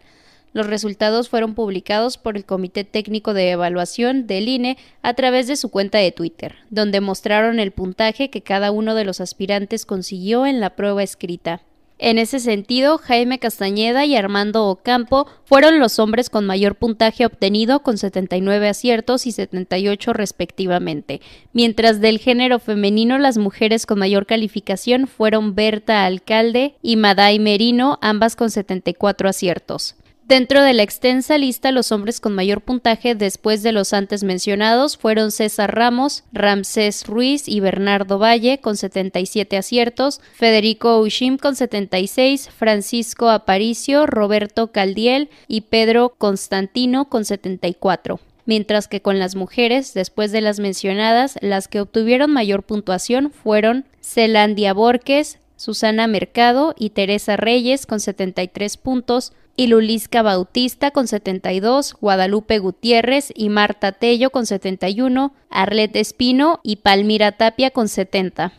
Los 0.53 0.67
resultados 0.67 1.29
fueron 1.29 1.55
publicados 1.55 2.17
por 2.17 2.35
el 2.35 2.45
Comité 2.45 2.83
Técnico 2.83 3.33
de 3.33 3.51
Evaluación 3.51 4.27
del 4.27 4.49
INE 4.49 4.77
a 5.01 5.13
través 5.13 5.47
de 5.47 5.55
su 5.55 5.69
cuenta 5.69 5.97
de 5.99 6.11
Twitter, 6.11 6.55
donde 6.69 6.99
mostraron 6.99 7.59
el 7.59 7.71
puntaje 7.71 8.29
que 8.29 8.41
cada 8.41 8.71
uno 8.71 8.93
de 8.93 9.05
los 9.05 9.21
aspirantes 9.21 9.85
consiguió 9.85 10.45
en 10.45 10.59
la 10.59 10.75
prueba 10.75 11.03
escrita. 11.03 11.61
En 12.03 12.17
ese 12.17 12.39
sentido, 12.39 12.97
Jaime 12.97 13.37
Castañeda 13.37 14.05
y 14.05 14.15
Armando 14.15 14.65
Ocampo 14.65 15.27
fueron 15.45 15.79
los 15.79 15.99
hombres 15.99 16.31
con 16.31 16.47
mayor 16.47 16.73
puntaje 16.73 17.27
obtenido 17.27 17.83
con 17.83 17.99
79 17.99 18.67
aciertos 18.67 19.27
y 19.27 19.31
78 19.31 20.11
respectivamente, 20.11 21.21
mientras 21.53 22.01
del 22.01 22.17
género 22.17 22.57
femenino 22.57 23.19
las 23.19 23.37
mujeres 23.37 23.85
con 23.85 23.99
mayor 23.99 24.25
calificación 24.25 25.05
fueron 25.05 25.53
Berta 25.53 26.03
Alcalde 26.03 26.73
y 26.81 26.95
Maday 26.95 27.37
Merino, 27.37 27.99
ambas 28.01 28.35
con 28.35 28.49
74 28.49 29.29
aciertos. 29.29 29.95
Dentro 30.31 30.63
de 30.63 30.71
la 30.73 30.83
extensa 30.83 31.37
lista, 31.37 31.73
los 31.73 31.91
hombres 31.91 32.21
con 32.21 32.33
mayor 32.33 32.61
puntaje 32.61 33.15
después 33.15 33.63
de 33.63 33.73
los 33.73 33.91
antes 33.91 34.23
mencionados 34.23 34.95
fueron 34.95 35.29
César 35.29 35.75
Ramos, 35.75 36.23
Ramsés 36.31 37.05
Ruiz 37.05 37.49
y 37.49 37.59
Bernardo 37.59 38.17
Valle 38.17 38.59
con 38.59 38.77
77 38.77 39.57
aciertos, 39.57 40.21
Federico 40.33 41.01
Ushim 41.01 41.37
con 41.37 41.57
76, 41.57 42.49
Francisco 42.49 43.29
Aparicio, 43.29 44.05
Roberto 44.07 44.71
Caldiel 44.71 45.29
y 45.49 45.61
Pedro 45.61 46.13
Constantino 46.17 47.09
con 47.09 47.25
74 47.25 48.21
mientras 48.45 48.87
que 48.87 49.01
con 49.01 49.19
las 49.19 49.35
mujeres, 49.35 49.93
después 49.93 50.31
de 50.31 50.39
las 50.39 50.59
mencionadas, 50.59 51.37
las 51.41 51.67
que 51.67 51.81
obtuvieron 51.81 52.31
mayor 52.31 52.63
puntuación 52.63 53.31
fueron 53.31 53.83
Celandia 53.99 54.73
Borges, 54.73 55.39
Susana 55.57 56.07
Mercado 56.07 56.73
y 56.77 56.91
Teresa 56.91 57.37
Reyes 57.37 57.85
con 57.85 57.99
73 57.99 58.77
puntos, 58.77 59.33
y 59.61 59.67
Lulisca 59.67 60.23
Bautista 60.23 60.89
con 60.89 61.07
72, 61.07 61.93
Guadalupe 62.01 62.57
Gutiérrez 62.57 63.31
y 63.35 63.49
Marta 63.49 63.91
Tello 63.91 64.31
con 64.31 64.47
71, 64.47 65.35
Arlet 65.51 65.95
Espino 65.97 66.59
y 66.63 66.77
Palmira 66.77 67.33
Tapia 67.33 67.69
con 67.69 67.87
70. 67.87 68.53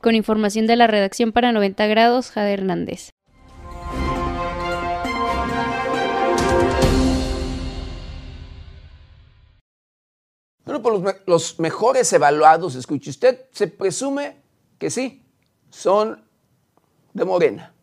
Con 0.00 0.16
información 0.16 0.66
de 0.66 0.74
la 0.74 0.88
redacción 0.88 1.30
para 1.30 1.52
90 1.52 1.86
grados, 1.86 2.32
Jade 2.32 2.52
Hernández. 2.52 3.10
Bueno, 10.64 10.82
por 10.82 11.00
los, 11.00 11.14
los 11.26 11.60
mejores 11.60 12.12
evaluados, 12.12 12.74
escuche 12.74 13.10
usted, 13.10 13.42
se 13.52 13.68
presume 13.68 14.42
que 14.80 14.90
sí, 14.90 15.22
son 15.70 16.24
de 17.12 17.24
Morena. 17.24 17.73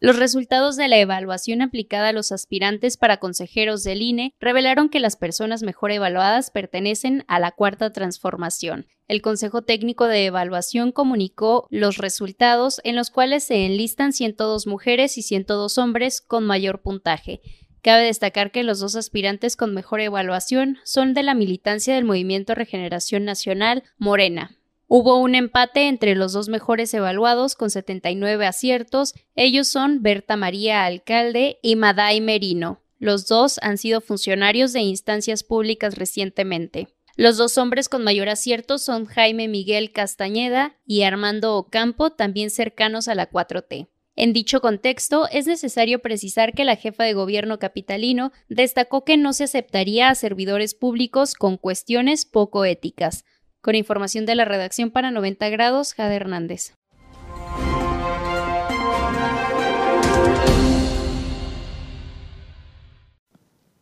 Los 0.00 0.16
resultados 0.16 0.76
de 0.76 0.86
la 0.86 0.98
evaluación 0.98 1.60
aplicada 1.60 2.08
a 2.08 2.12
los 2.12 2.30
aspirantes 2.30 2.96
para 2.96 3.16
consejeros 3.16 3.82
del 3.82 4.00
INE 4.00 4.32
revelaron 4.38 4.90
que 4.90 5.00
las 5.00 5.16
personas 5.16 5.64
mejor 5.64 5.90
evaluadas 5.90 6.52
pertenecen 6.52 7.24
a 7.26 7.40
la 7.40 7.50
cuarta 7.50 7.92
transformación. 7.92 8.86
El 9.08 9.22
Consejo 9.22 9.62
Técnico 9.62 10.06
de 10.06 10.26
Evaluación 10.26 10.92
comunicó 10.92 11.66
los 11.70 11.96
resultados 11.96 12.80
en 12.84 12.94
los 12.94 13.10
cuales 13.10 13.42
se 13.42 13.66
enlistan 13.66 14.12
102 14.12 14.68
mujeres 14.68 15.18
y 15.18 15.22
102 15.22 15.78
hombres 15.78 16.20
con 16.20 16.44
mayor 16.44 16.80
puntaje. 16.80 17.40
Cabe 17.82 18.04
destacar 18.04 18.52
que 18.52 18.62
los 18.62 18.78
dos 18.78 18.94
aspirantes 18.94 19.56
con 19.56 19.74
mejor 19.74 20.00
evaluación 20.00 20.78
son 20.84 21.14
de 21.14 21.22
la 21.22 21.34
militancia 21.34 21.94
del 21.94 22.04
Movimiento 22.04 22.54
Regeneración 22.54 23.24
Nacional, 23.24 23.82
Morena, 23.96 24.57
Hubo 24.90 25.18
un 25.18 25.34
empate 25.34 25.86
entre 25.86 26.14
los 26.14 26.32
dos 26.32 26.48
mejores 26.48 26.94
evaluados 26.94 27.54
con 27.54 27.68
79 27.68 28.46
aciertos. 28.46 29.12
Ellos 29.34 29.68
son 29.68 30.02
Berta 30.02 30.36
María 30.36 30.86
Alcalde 30.86 31.58
y 31.62 31.76
Maday 31.76 32.22
Merino. 32.22 32.80
Los 32.98 33.26
dos 33.26 33.60
han 33.60 33.76
sido 33.76 34.00
funcionarios 34.00 34.72
de 34.72 34.80
instancias 34.80 35.44
públicas 35.44 35.96
recientemente. 35.96 36.88
Los 37.16 37.36
dos 37.36 37.58
hombres 37.58 37.90
con 37.90 38.02
mayor 38.02 38.30
acierto 38.30 38.78
son 38.78 39.04
Jaime 39.04 39.46
Miguel 39.46 39.92
Castañeda 39.92 40.78
y 40.86 41.02
Armando 41.02 41.56
Ocampo, 41.56 42.10
también 42.10 42.48
cercanos 42.48 43.08
a 43.08 43.14
la 43.14 43.30
4T. 43.30 43.88
En 44.16 44.32
dicho 44.32 44.60
contexto, 44.60 45.28
es 45.30 45.46
necesario 45.46 46.00
precisar 46.00 46.54
que 46.54 46.64
la 46.64 46.76
jefa 46.76 47.04
de 47.04 47.12
gobierno 47.12 47.58
capitalino 47.58 48.32
destacó 48.48 49.04
que 49.04 49.16
no 49.16 49.32
se 49.32 49.44
aceptaría 49.44 50.08
a 50.08 50.14
servidores 50.14 50.74
públicos 50.74 51.34
con 51.34 51.56
cuestiones 51.56 52.24
poco 52.24 52.64
éticas. 52.64 53.24
Con 53.60 53.74
información 53.74 54.24
de 54.26 54.34
la 54.34 54.44
redacción 54.44 54.90
para 54.90 55.10
90 55.10 55.48
grados, 55.48 55.94
Jade 55.94 56.16
Hernández. 56.16 56.74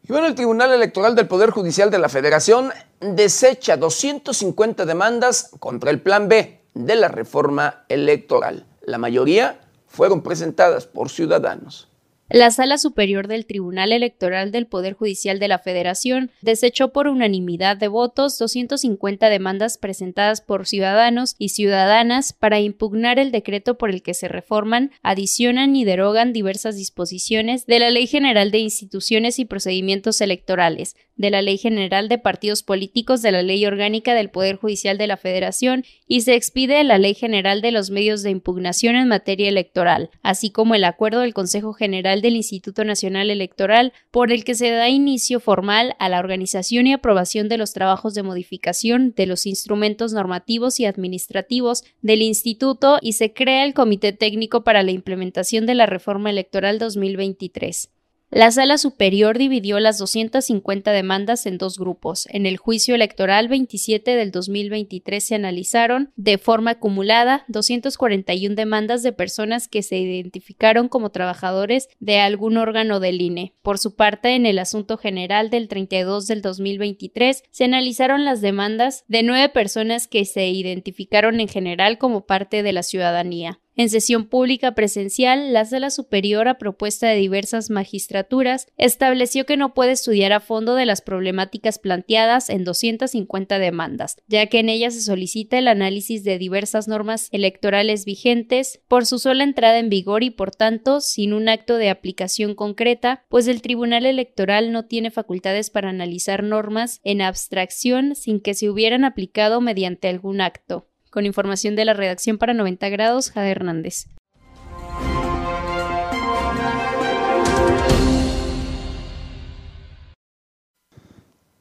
Y 0.09 0.13
bueno, 0.13 0.29
el 0.29 0.37
Tribunal 0.37 0.73
Electoral 0.73 1.17
del 1.17 1.27
Poder 1.27 1.51
Judicial 1.51 1.91
de 1.91 1.99
la 1.99 2.09
Federación 2.09 2.71
desecha 3.01 3.77
250 3.77 4.87
demandas 4.87 5.51
contra 5.59 5.91
el 5.91 6.01
Plan 6.01 6.29
B 6.29 6.61
de 6.75 6.95
la 6.95 7.09
reforma 7.09 7.85
electoral. 7.89 8.67
La 8.83 8.99
mayoría 8.99 9.61
fueron 9.89 10.23
presentadas 10.23 10.87
por 10.87 11.11
ciudadanos. 11.11 11.89
La 12.29 12.51
Sala 12.51 12.77
Superior 12.77 13.29
del 13.29 13.47
Tribunal 13.47 13.93
Electoral 13.93 14.51
del 14.51 14.67
Poder 14.67 14.95
Judicial 14.95 15.39
de 15.39 15.47
la 15.47 15.61
Federación 15.61 16.33
desechó 16.43 16.93
por 16.93 17.07
unanimidad 17.07 17.77
de 17.77 17.87
votos 17.87 18.37
250 18.39 19.29
demandas 19.29 19.79
presentadas 19.79 20.41
por 20.41 20.67
ciudadanos 20.67 21.37
y 21.39 21.51
ciudadanas 21.51 22.33
para 22.33 22.59
impugnar 22.59 23.21
el 23.21 23.31
decreto 23.31 23.79
por 23.79 23.91
el 23.91 24.03
que 24.03 24.13
se 24.13 24.27
reforman, 24.27 24.91
adicionan 25.05 25.77
y 25.77 25.85
derogan 25.85 26.33
diversas 26.33 26.75
disposiciones 26.75 27.65
de 27.67 27.79
la 27.79 27.91
Ley 27.91 28.09
General 28.09 28.51
de 28.51 28.59
Instituciones 28.59 29.39
y 29.39 29.45
Procedimientos 29.45 30.21
Electorales, 30.21 30.97
de 31.15 31.31
la 31.31 31.43
Ley 31.43 31.59
General 31.59 32.09
de 32.09 32.19
Partidos 32.19 32.65
Políticos, 32.65 33.23
de 33.23 33.33
la 33.33 33.43
Ley 33.43 33.65
Orgánica 33.67 34.15
del 34.15 34.31
Poder 34.31 34.57
Judicial 34.57 34.99
de 34.99 35.07
la 35.07 35.17
Federación 35.17 35.85
y 36.09 36.23
se 36.23 36.35
expide 36.35 36.83
la 36.85 36.99
Ley 36.99 37.15
General 37.15 37.63
de 37.63 37.71
los 37.71 37.91
Medios 37.91 38.23
de 38.23 38.31
Impugnación 38.31 38.97
en 38.97 39.09
materia 39.09 39.49
electoral, 39.49 40.11
así 40.23 40.51
como 40.51 40.75
el 40.75 40.85
acuerdo 40.85 41.21
del 41.21 41.35
Consejo 41.35 41.73
General 41.73 42.16
del 42.23 42.37
Instituto 42.37 42.85
Nacional 42.85 43.31
Electoral 43.31 43.93
por 44.11 44.33
el 44.33 44.45
que 44.45 44.55
se 44.55 44.71
da 44.71 44.89
inicio 44.89 45.41
formal 45.41 45.97
a 45.99 46.09
la 46.09 46.19
organización 46.19 46.87
y 46.87 46.93
aprobación 46.93 47.49
de 47.49 47.59
los 47.59 47.73
trabajos 47.73 48.15
de 48.15 48.23
modificación 48.23 49.15
de 49.17 49.27
los 49.27 49.47
instrumentos 49.47 50.13
normativos 50.13 50.81
y 50.81 50.87
administrativos 50.87 51.85
del 52.03 52.23
Instituto 52.23 52.99
y 53.01 53.15
se 53.15 53.33
crea 53.33 53.65
el 53.65 53.75
Comité 53.75 54.13
Técnico 54.13 54.65
para 54.65 54.83
la 54.83 54.91
Implementación 54.91 55.67
de 55.67 55.75
la 55.75 55.87
Reforma 55.87 56.31
Electoral 56.31 56.79
2023. 56.79 57.96
La 58.29 58.51
Sala 58.51 58.77
Superior 58.77 59.39
dividió 59.39 59.79
las 59.79 59.99
250 59.99 60.91
demandas 60.91 61.47
en 61.47 61.59
dos 61.59 61.79
grupos. 61.79 62.27
En 62.31 62.45
el 62.45 62.57
juicio 62.57 62.97
electoral 62.97 63.47
27 63.47 64.17
del 64.17 64.33
2023 64.33 65.25
se 65.25 65.37
analizaron 65.37 66.11
de 66.17 66.37
forma 66.37 66.73
acumulada 66.73 67.45
241 67.47 68.57
demandas 68.57 69.05
de 69.05 69.13
personas 69.13 69.69
que 69.69 69.85
se 69.85 69.99
identificaron 69.99 70.89
como 70.89 71.11
trabajadores 71.11 71.89
de 72.01 72.19
algún 72.19 72.57
órgano 72.57 72.99
del 72.99 73.23
INE. 73.23 73.55
Por 73.63 73.79
su 73.79 73.95
parte, 73.95 74.35
en 74.35 74.45
el 74.45 74.59
asunto 74.59 74.99
general 74.99 75.49
del 75.49 75.69
32 75.69 76.27
del 76.27 76.43
2023 76.43 77.45
se 77.53 77.65
analizaron 77.65 78.25
las 78.25 78.41
demandas 78.41 79.05
de 79.07 79.23
nueve 79.23 79.49
personas 79.51 80.09
que 80.09 80.25
se 80.25 80.49
identificaron 80.49 81.39
en 81.39 81.47
general 81.47 81.97
como 81.97 82.27
parte 82.27 82.65
de 82.65 82.73
la 82.73 82.83
ciudadanía. 82.83 83.61
En 83.79 83.91
sesión 83.91 84.25
pública 84.25 84.75
presencial, 84.75 85.53
la 85.53 85.67
Sala 85.67 85.91
Superior, 85.91 86.49
a 86.49 86.57
propuesta 86.57 87.09
de 87.09 87.17
diversas 87.17 87.69
magistraturas, 87.69 88.69
estableció 88.79 89.45
que 89.45 89.59
no 89.59 89.75
puede 89.75 89.93
estudiar 89.93 90.33
a 90.33 90.41
fondo 90.41 90.75
de 90.75 90.87
las 90.87 91.03
problemáticas 91.03 91.79
planteadas 91.79 92.49
en 92.49 92.65
250 92.65 93.59
demandas, 93.59 94.17
ya 94.29 94.47
que 94.47 94.61
en 94.61 94.71
ellas 94.71 94.95
se 94.95 95.03
solicita 95.03 95.59
el 95.59 95.69
análisis 95.69 96.25
de 96.25 96.39
diversas 96.39 96.89
normas 96.89 97.29
electorales 97.33 98.07
vigentes 98.07 98.81
por 98.89 99.05
su 99.05 99.19
sola 99.19 99.45
entrada 99.45 99.79
en 99.79 99.91
vigor 99.91 100.23
y, 100.23 100.31
por 100.31 100.53
tanto, 100.53 101.03
sin 101.03 101.35
un 101.35 101.51
acto 101.51 101.77
de 101.77 101.91
aplicación 101.91 102.55
concreta, 102.55 103.27
pues 103.29 103.47
el 103.47 103.61
Tribunal 103.61 104.07
Electoral 104.07 104.73
no 104.73 104.87
tiene 104.87 105.11
facultades 105.11 105.69
para 105.69 105.91
analizar 105.91 106.43
normas 106.43 107.03
en 107.05 107.21
abstracción 107.21 108.15
sin 108.15 108.41
que 108.41 108.55
se 108.55 108.71
hubieran 108.71 109.05
aplicado 109.05 109.61
mediante 109.61 110.09
algún 110.09 110.41
acto. 110.41 110.89
Con 111.17 111.25
información 111.25 111.77
de 111.77 111.87
la 111.87 111.95
redacción 111.95 112.37
para 112.37 112.53
90 112.53 112.91
grados, 112.91 113.31
Jade 113.31 113.51
Hernández. 113.53 114.05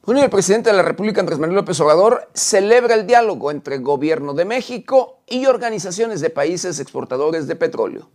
Bueno, 0.04 0.22
el 0.22 0.28
presidente 0.28 0.68
de 0.68 0.76
la 0.76 0.82
República, 0.82 1.22
Andrés 1.22 1.38
Manuel 1.38 1.56
López 1.56 1.80
Obrador, 1.80 2.28
celebra 2.34 2.96
el 2.96 3.06
diálogo 3.06 3.50
entre 3.50 3.76
el 3.76 3.82
gobierno 3.82 4.34
de 4.34 4.44
México 4.44 5.22
y 5.26 5.46
organizaciones 5.46 6.20
de 6.20 6.28
países 6.28 6.78
exportadores 6.78 7.46
de 7.46 7.56
petróleo. 7.56 8.10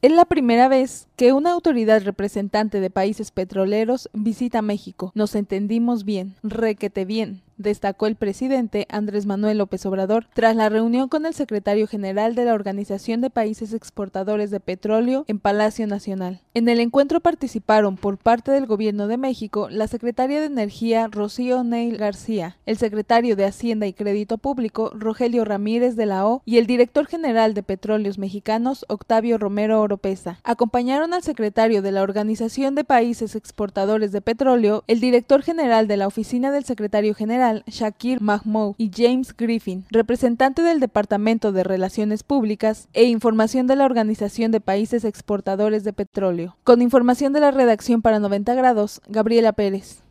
Es 0.00 0.12
la 0.12 0.24
primera 0.24 0.68
vez 0.68 1.08
que 1.16 1.34
una 1.34 1.52
autoridad 1.52 2.02
representante 2.04 2.80
de 2.80 2.88
países 2.88 3.32
petroleros 3.32 4.08
visita 4.14 4.62
México. 4.62 5.12
Nos 5.14 5.34
entendimos 5.34 6.06
bien, 6.06 6.36
requete 6.42 7.04
bien 7.04 7.42
destacó 7.62 8.06
el 8.06 8.16
presidente 8.16 8.86
Andrés 8.90 9.26
Manuel 9.26 9.58
López 9.58 9.84
Obrador 9.86 10.26
tras 10.34 10.56
la 10.56 10.68
reunión 10.68 11.08
con 11.08 11.26
el 11.26 11.34
secretario 11.34 11.86
general 11.86 12.34
de 12.34 12.44
la 12.44 12.54
Organización 12.54 13.20
de 13.20 13.30
Países 13.30 13.72
Exportadores 13.72 14.50
de 14.50 14.60
Petróleo 14.60 15.24
en 15.28 15.38
Palacio 15.38 15.86
Nacional. 15.86 16.40
En 16.54 16.68
el 16.68 16.80
encuentro 16.80 17.20
participaron 17.20 17.96
por 17.96 18.18
parte 18.18 18.50
del 18.50 18.66
Gobierno 18.66 19.06
de 19.06 19.16
México 19.16 19.68
la 19.70 19.86
secretaria 19.86 20.40
de 20.40 20.46
Energía 20.46 21.08
Rocío 21.10 21.62
Neil 21.64 21.96
García, 21.96 22.56
el 22.66 22.76
secretario 22.76 23.36
de 23.36 23.44
Hacienda 23.44 23.86
y 23.86 23.92
Crédito 23.92 24.38
Público 24.38 24.90
Rogelio 24.94 25.44
Ramírez 25.44 25.96
de 25.96 26.06
la 26.06 26.26
O 26.26 26.42
y 26.44 26.58
el 26.58 26.66
director 26.66 27.06
general 27.06 27.54
de 27.54 27.62
Petróleos 27.62 28.18
Mexicanos 28.18 28.84
Octavio 28.88 29.38
Romero 29.38 29.80
Oropesa. 29.80 30.40
Acompañaron 30.44 31.14
al 31.14 31.22
secretario 31.22 31.82
de 31.82 31.92
la 31.92 32.02
Organización 32.02 32.74
de 32.74 32.84
Países 32.84 33.34
Exportadores 33.34 34.12
de 34.12 34.20
Petróleo, 34.20 34.84
el 34.86 35.00
director 35.00 35.42
general 35.42 35.88
de 35.88 35.96
la 35.96 36.06
Oficina 36.06 36.50
del 36.52 36.64
Secretario 36.64 37.14
General 37.14 37.49
Shakir 37.66 38.20
Mahmoud 38.20 38.74
y 38.78 38.90
James 38.94 39.36
Griffin, 39.36 39.84
representante 39.90 40.62
del 40.62 40.80
Departamento 40.80 41.52
de 41.52 41.64
Relaciones 41.64 42.22
Públicas 42.22 42.88
e 42.92 43.04
Información 43.04 43.66
de 43.66 43.76
la 43.76 43.84
Organización 43.84 44.52
de 44.52 44.60
Países 44.60 45.04
Exportadores 45.04 45.84
de 45.84 45.92
Petróleo. 45.92 46.56
Con 46.64 46.82
información 46.82 47.32
de 47.32 47.40
la 47.40 47.50
redacción 47.50 48.02
para 48.02 48.18
90 48.18 48.54
grados, 48.54 49.00
Gabriela 49.08 49.52
Pérez. 49.52 50.02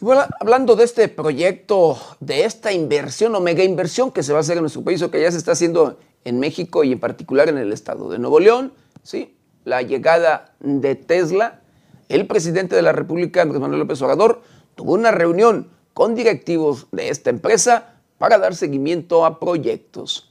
Y 0.00 0.04
bueno, 0.04 0.22
hablando 0.40 0.76
de 0.76 0.84
este 0.84 1.08
proyecto, 1.08 1.98
de 2.20 2.44
esta 2.44 2.72
inversión 2.72 3.34
o 3.34 3.40
mega 3.40 3.62
inversión 3.62 4.10
que 4.10 4.22
se 4.22 4.32
va 4.32 4.38
a 4.38 4.40
hacer 4.40 4.56
en 4.56 4.62
nuestro 4.62 4.82
país 4.82 5.02
o 5.02 5.10
que 5.10 5.20
ya 5.20 5.30
se 5.30 5.36
está 5.36 5.52
haciendo 5.52 5.98
en 6.24 6.40
México 6.40 6.84
y 6.84 6.92
en 6.92 7.00
particular 7.00 7.50
en 7.50 7.58
el 7.58 7.70
estado 7.70 8.08
de 8.08 8.18
Nuevo 8.18 8.40
León, 8.40 8.72
¿sí? 9.10 9.34
la 9.64 9.82
llegada 9.82 10.54
de 10.60 10.94
Tesla, 10.94 11.60
el 12.08 12.26
presidente 12.26 12.76
de 12.76 12.82
la 12.82 12.92
República, 12.92 13.42
Andrés 13.42 13.60
Manuel 13.60 13.80
López 13.80 14.00
Obrador, 14.02 14.42
tuvo 14.76 14.94
una 14.94 15.10
reunión 15.10 15.68
con 15.94 16.14
directivos 16.14 16.86
de 16.92 17.08
esta 17.08 17.30
empresa 17.30 17.94
para 18.18 18.38
dar 18.38 18.54
seguimiento 18.54 19.26
a 19.26 19.40
proyectos. 19.40 20.29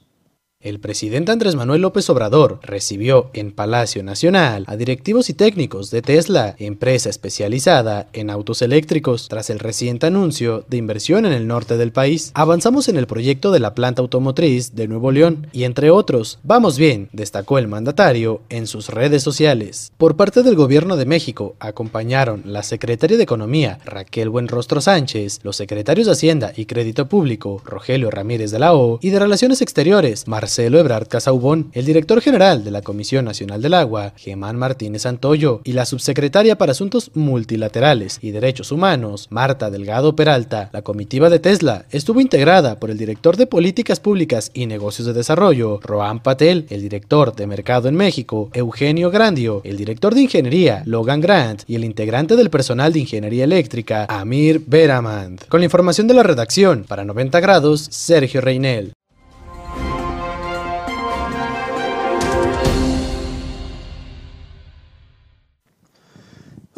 El 0.62 0.78
presidente 0.78 1.32
Andrés 1.32 1.54
Manuel 1.54 1.80
López 1.80 2.10
Obrador 2.10 2.58
recibió 2.62 3.30
en 3.32 3.50
Palacio 3.50 4.02
Nacional 4.02 4.64
a 4.66 4.76
directivos 4.76 5.30
y 5.30 5.32
técnicos 5.32 5.90
de 5.90 6.02
Tesla, 6.02 6.54
empresa 6.58 7.08
especializada 7.08 8.08
en 8.12 8.28
autos 8.28 8.60
eléctricos, 8.60 9.28
tras 9.28 9.48
el 9.48 9.58
reciente 9.58 10.08
anuncio 10.08 10.66
de 10.68 10.76
inversión 10.76 11.24
en 11.24 11.32
el 11.32 11.46
norte 11.46 11.78
del 11.78 11.92
país. 11.92 12.30
Avanzamos 12.34 12.90
en 12.90 12.98
el 12.98 13.06
proyecto 13.06 13.52
de 13.52 13.60
la 13.60 13.74
planta 13.74 14.02
automotriz 14.02 14.74
de 14.74 14.86
Nuevo 14.86 15.12
León 15.12 15.46
y 15.52 15.64
entre 15.64 15.90
otros, 15.90 16.38
vamos 16.42 16.76
bien, 16.76 17.08
destacó 17.14 17.56
el 17.56 17.66
mandatario 17.66 18.42
en 18.50 18.66
sus 18.66 18.90
redes 18.90 19.22
sociales. 19.22 19.92
Por 19.96 20.16
parte 20.16 20.42
del 20.42 20.56
gobierno 20.56 20.98
de 20.98 21.06
México 21.06 21.54
acompañaron 21.58 22.42
la 22.44 22.62
secretaria 22.64 23.16
de 23.16 23.22
Economía 23.22 23.78
Raquel 23.86 24.28
Buenrostro 24.28 24.82
Sánchez, 24.82 25.40
los 25.42 25.56
secretarios 25.56 26.06
de 26.06 26.12
Hacienda 26.12 26.52
y 26.54 26.66
Crédito 26.66 27.08
Público 27.08 27.62
Rogelio 27.64 28.10
Ramírez 28.10 28.50
de 28.50 28.58
la 28.58 28.74
O 28.74 28.98
y 29.00 29.08
de 29.08 29.18
Relaciones 29.18 29.62
Exteriores 29.62 30.28
Marcelo 30.28 30.49
Marcelo 30.50 30.80
Ebrard 30.80 31.06
Casaubón, 31.06 31.70
el 31.74 31.84
director 31.84 32.20
general 32.20 32.64
de 32.64 32.72
la 32.72 32.82
Comisión 32.82 33.24
Nacional 33.24 33.62
del 33.62 33.72
Agua, 33.72 34.14
Germán 34.16 34.56
Martínez 34.56 35.06
Antoyo, 35.06 35.60
y 35.62 35.74
la 35.74 35.86
subsecretaria 35.86 36.58
para 36.58 36.72
Asuntos 36.72 37.12
Multilaterales 37.14 38.18
y 38.20 38.32
Derechos 38.32 38.72
Humanos, 38.72 39.28
Marta 39.30 39.70
Delgado 39.70 40.16
Peralta. 40.16 40.68
La 40.72 40.82
comitiva 40.82 41.30
de 41.30 41.38
Tesla 41.38 41.84
estuvo 41.92 42.20
integrada 42.20 42.80
por 42.80 42.90
el 42.90 42.98
director 42.98 43.36
de 43.36 43.46
Políticas 43.46 44.00
Públicas 44.00 44.50
y 44.52 44.66
Negocios 44.66 45.06
de 45.06 45.12
Desarrollo, 45.12 45.78
Rohan 45.84 46.20
Patel, 46.20 46.66
el 46.68 46.82
director 46.82 47.32
de 47.36 47.46
Mercado 47.46 47.88
en 47.88 47.94
México, 47.94 48.50
Eugenio 48.52 49.12
Grandio, 49.12 49.60
el 49.62 49.76
director 49.76 50.16
de 50.16 50.22
Ingeniería, 50.22 50.82
Logan 50.84 51.20
Grant, 51.20 51.62
y 51.68 51.76
el 51.76 51.84
integrante 51.84 52.34
del 52.34 52.50
personal 52.50 52.92
de 52.92 52.98
Ingeniería 52.98 53.44
Eléctrica, 53.44 54.06
Amir 54.08 54.64
Beramand. 54.66 55.46
Con 55.46 55.60
la 55.60 55.66
información 55.66 56.08
de 56.08 56.14
la 56.14 56.24
redacción, 56.24 56.86
para 56.88 57.04
90 57.04 57.38
grados, 57.38 57.86
Sergio 57.88 58.40
Reinel. 58.40 58.94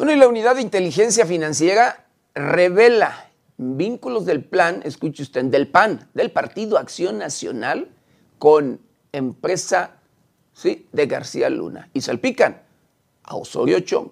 Bueno, 0.03 0.17
y 0.17 0.19
la 0.19 0.27
unidad 0.27 0.55
de 0.55 0.61
inteligencia 0.61 1.25
financiera 1.25 2.05
revela 2.35 3.29
vínculos 3.55 4.25
del 4.25 4.43
plan, 4.43 4.81
escuche 4.83 5.23
usted, 5.23 5.45
del 5.45 5.69
PAN, 5.69 6.09
del 6.13 6.29
Partido 6.29 6.77
Acción 6.77 7.17
Nacional, 7.17 7.87
con 8.37 8.81
empresa 9.13 10.01
¿sí? 10.51 10.87
de 10.91 11.05
García 11.05 11.49
Luna. 11.49 11.89
Y 11.93 12.01
salpican 12.01 12.63
a 13.23 13.37
Osorio 13.37 13.79
Chong. 13.79 14.09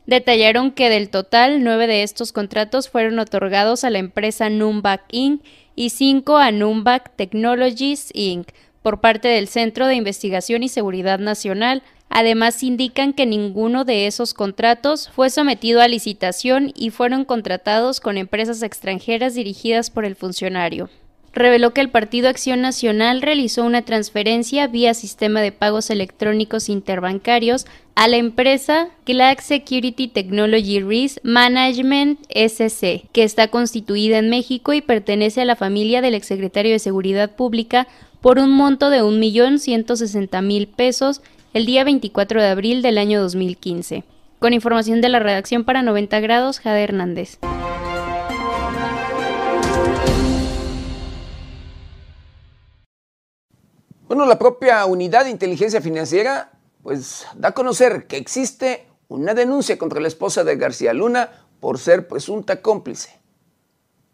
Detallaron 0.05 0.71
que 0.71 0.89
del 0.89 1.09
total, 1.09 1.63
nueve 1.63 1.87
de 1.87 2.03
estos 2.03 2.33
contratos 2.33 2.89
fueron 2.89 3.19
otorgados 3.19 3.85
a 3.85 3.89
la 3.89 3.99
empresa 3.99 4.49
Numback 4.49 5.03
Inc. 5.11 5.41
y 5.77 5.91
cinco 5.91 6.35
a 6.35 6.51
Numback 6.51 7.15
Technologies 7.15 8.09
Inc 8.13 8.49
por 8.81 9.01
parte 9.01 9.27
del 9.27 9.47
Centro 9.47 9.87
de 9.87 9.95
Investigación 9.95 10.63
y 10.63 10.69
Seguridad 10.69 11.19
Nacional. 11.19 11.83
Además, 12.09 12.63
indican 12.63 13.13
que 13.13 13.25
ninguno 13.25 13.85
de 13.85 14.07
esos 14.07 14.33
contratos 14.33 15.09
fue 15.09 15.29
sometido 15.29 15.81
a 15.81 15.87
licitación 15.87 16.71
y 16.75 16.89
fueron 16.89 17.25
contratados 17.25 17.99
con 17.99 18.17
empresas 18.17 18.63
extranjeras 18.63 19.35
dirigidas 19.35 19.89
por 19.89 20.05
el 20.05 20.15
funcionario. 20.15 20.89
Reveló 21.31 21.73
que 21.73 21.81
el 21.81 21.89
Partido 21.89 22.27
Acción 22.27 22.61
Nacional 22.61 23.21
realizó 23.21 23.63
una 23.63 23.83
transferencia 23.83 24.65
vía 24.67 24.95
sistema 24.95 25.41
de 25.41 25.51
pagos 25.51 25.91
electrónicos 25.91 26.69
interbancarios 26.69 27.67
a 27.93 28.07
la 28.07 28.17
empresa 28.17 28.89
Glax 29.05 29.43
Security 29.43 30.07
Technology 30.07 30.81
Risk 30.81 31.17
Management 31.23 32.19
SC, 32.29 33.07
que 33.11 33.23
está 33.23 33.49
constituida 33.49 34.17
en 34.17 34.29
México 34.29 34.73
y 34.73 34.81
pertenece 34.81 35.41
a 35.41 35.45
la 35.45 35.55
familia 35.55 36.01
del 36.01 36.15
exsecretario 36.15 36.71
de 36.71 36.79
Seguridad 36.79 37.35
Pública 37.35 37.87
por 38.21 38.37
un 38.37 38.51
monto 38.51 38.89
de 38.89 39.01
1.160.000 39.01 40.67
pesos 40.75 41.21
el 41.53 41.65
día 41.65 41.83
24 41.83 42.41
de 42.41 42.47
abril 42.47 42.81
del 42.81 42.97
año 42.97 43.21
2015. 43.21 44.03
Con 44.39 44.53
información 44.53 45.01
de 45.01 45.09
la 45.09 45.19
redacción 45.19 45.63
para 45.63 45.81
90 45.81 46.19
grados, 46.19 46.59
Jade 46.59 46.83
Hernández. 46.83 47.39
Bueno, 54.07 54.25
la 54.25 54.39
propia 54.39 54.85
unidad 54.85 55.25
de 55.25 55.29
inteligencia 55.29 55.81
financiera 55.81 56.51
pues 56.81 57.27
da 57.35 57.49
a 57.49 57.51
conocer 57.53 58.07
que 58.07 58.17
existe 58.17 58.87
una 59.07 59.33
denuncia 59.33 59.77
contra 59.77 59.99
la 59.99 60.07
esposa 60.07 60.43
de 60.43 60.55
García 60.55 60.93
Luna 60.93 61.29
por 61.59 61.77
ser 61.77 62.07
presunta 62.07 62.61
cómplice. 62.61 63.18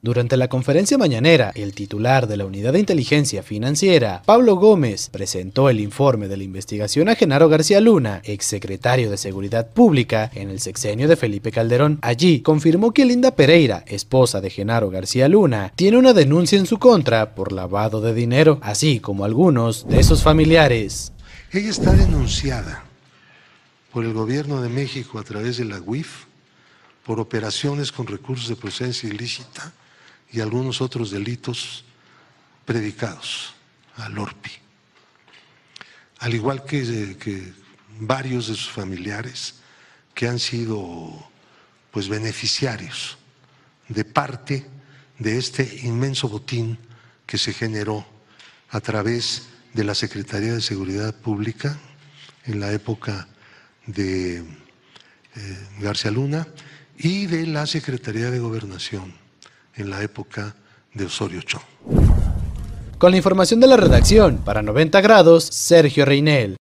Durante 0.06 0.38
la 0.38 0.50
conferencia 0.50 1.00
mañanera, 1.00 1.52
el 1.56 1.74
titular 1.74 2.28
de 2.28 2.38
la 2.38 2.46
Unidad 2.46 2.74
de 2.74 2.80
Inteligencia 2.80 3.42
Financiera, 3.42 4.22
Pablo 4.24 4.56
Gómez, 4.56 5.10
presentó 5.10 5.68
el 5.68 5.80
informe 5.80 6.28
de 6.28 6.38
la 6.38 6.44
investigación 6.44 7.10
a 7.10 7.16
Genaro 7.16 7.50
García 7.50 7.82
Luna, 7.82 8.22
exsecretario 8.24 9.10
de 9.10 9.18
Seguridad 9.18 9.72
Pública 9.72 10.30
en 10.36 10.52
el 10.52 10.60
sexenio 10.60 11.08
de 11.08 11.16
Felipe 11.16 11.52
Calderón. 11.52 11.98
Allí 12.04 12.42
confirmó 12.42 12.94
que 12.94 13.04
Linda 13.04 13.36
Pereira, 13.36 13.84
esposa 13.88 14.42
de 14.42 14.52
Genaro 14.52 14.92
García 14.92 15.28
Luna, 15.28 15.74
tiene 15.76 15.98
una 15.98 16.14
denuncia 16.14 16.60
en 16.60 16.68
su 16.68 16.78
contra 16.78 17.34
por 17.34 17.52
lavado 17.52 18.00
de 18.00 18.14
dinero, 18.14 18.60
así 18.62 19.00
como 19.00 19.26
algunos 19.26 19.88
de 19.88 20.04
sus 20.04 20.22
familiares. 20.22 21.14
Ella 21.52 21.72
está 21.72 21.94
denunciada 21.94 22.86
por 23.92 24.06
el 24.06 24.14
gobierno 24.14 24.62
de 24.62 24.70
México 24.70 25.18
a 25.18 25.24
través 25.24 25.58
de 25.58 25.66
la 25.66 25.82
UIF 25.82 26.26
por 27.04 27.20
operaciones 27.20 27.92
con 27.92 28.06
recursos 28.06 28.48
de 28.48 28.56
procedencia 28.56 29.10
ilícita 29.10 29.74
y 30.32 30.42
algunos 30.42 30.82
otros 30.82 31.12
delitos 31.12 31.86
predicados 32.66 33.54
al 33.96 34.18
ORPI. 34.18 34.52
Al 36.20 36.34
igual 36.34 36.64
que, 36.66 37.18
que, 37.18 37.54
varios 37.98 38.48
de 38.48 38.56
sus 38.56 38.70
familiares 38.70 39.56
que 40.14 40.28
han 40.28 40.40
sido 40.40 41.30
pues 41.92 42.10
beneficiarios 42.10 43.18
de 43.88 44.04
parte 44.04 44.66
de 45.18 45.38
este 45.38 45.80
inmenso 45.84 46.28
botín 46.28 46.78
que 47.26 47.38
se 47.38 47.54
generó 47.54 48.06
a 48.70 48.82
través 48.82 49.48
de 49.74 49.86
la 49.86 49.96
Secretaría 49.96 50.54
de 50.54 50.62
Seguridad 50.62 51.16
Pública 51.16 51.80
en 52.44 52.60
la 52.60 52.74
época 52.74 53.30
de 53.86 54.40
eh, 54.40 54.44
García 55.80 56.12
Luna 56.12 56.48
y 56.98 57.28
de 57.28 57.48
la 57.48 57.66
Secretaría 57.66 58.30
de 58.30 58.40
Gobernación 58.40 59.25
en 59.78 59.90
la 59.90 60.02
época 60.02 60.56
de 60.94 61.06
Osorio 61.06 61.42
Chong. 61.42 61.64
Con 62.98 63.12
la 63.12 63.18
información 63.18 63.60
de 63.60 63.68
la 63.68 63.78
redacción, 63.78 64.38
para 64.38 64.62
90 64.62 65.02
grados, 65.02 65.44
Sergio 65.44 66.06
Reinel. 66.06 66.56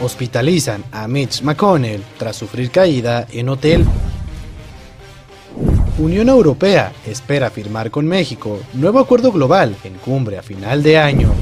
Hospitalizan 0.00 0.84
a 0.92 1.08
Mitch 1.08 1.42
McConnell 1.42 2.04
tras 2.16 2.36
sufrir 2.36 2.70
caída 2.70 3.26
en 3.32 3.48
hotel. 3.48 3.84
Unión 5.98 6.28
Europea 6.28 6.92
espera 7.06 7.48
firmar 7.48 7.90
con 7.90 8.06
México 8.06 8.60
nuevo 8.74 8.98
acuerdo 8.98 9.32
global 9.32 9.74
en 9.82 9.94
cumbre 9.94 10.36
a 10.36 10.42
final 10.42 10.82
de 10.82 10.98
año. 10.98 11.32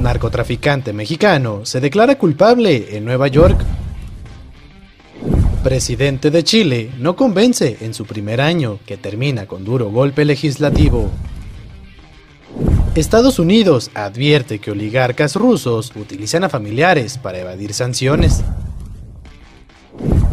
Narcotraficante 0.00 0.92
mexicano 0.92 1.66
se 1.66 1.80
declara 1.80 2.16
culpable 2.16 2.96
en 2.96 3.04
Nueva 3.04 3.26
York. 3.26 3.60
Presidente 5.64 6.30
de 6.30 6.44
Chile 6.44 6.92
no 6.96 7.16
convence 7.16 7.78
en 7.80 7.92
su 7.92 8.06
primer 8.06 8.40
año, 8.40 8.78
que 8.86 8.96
termina 8.96 9.46
con 9.46 9.64
duro 9.64 9.90
golpe 9.90 10.24
legislativo. 10.24 11.10
Estados 12.94 13.40
Unidos 13.40 13.90
advierte 13.94 14.60
que 14.60 14.70
oligarcas 14.70 15.34
rusos 15.34 15.90
utilizan 15.96 16.44
a 16.44 16.48
familiares 16.48 17.18
para 17.18 17.40
evadir 17.40 17.74
sanciones. 17.74 18.44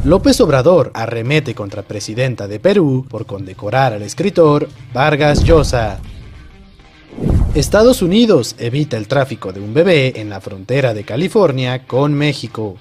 López 0.04 0.40
Obrador 0.40 0.92
arremete 0.94 1.54
contra 1.54 1.84
presidenta 1.84 2.48
de 2.48 2.60
Perú 2.60 3.06
por 3.10 3.26
condecorar 3.26 3.94
al 3.94 4.04
escritor 4.04 4.70
Vargas 4.94 5.44
Llosa. 5.44 6.00
Estados 7.56 8.02
Unidos 8.02 8.56
evita 8.60 8.98
el 8.98 9.08
tráfico 9.08 9.52
de 9.52 9.60
un 9.60 9.74
bebé 9.74 10.22
en 10.22 10.30
la 10.30 10.40
frontera 10.40 10.94
de 10.94 11.04
California 11.04 11.86
con 11.86 12.14
México. 12.14 12.78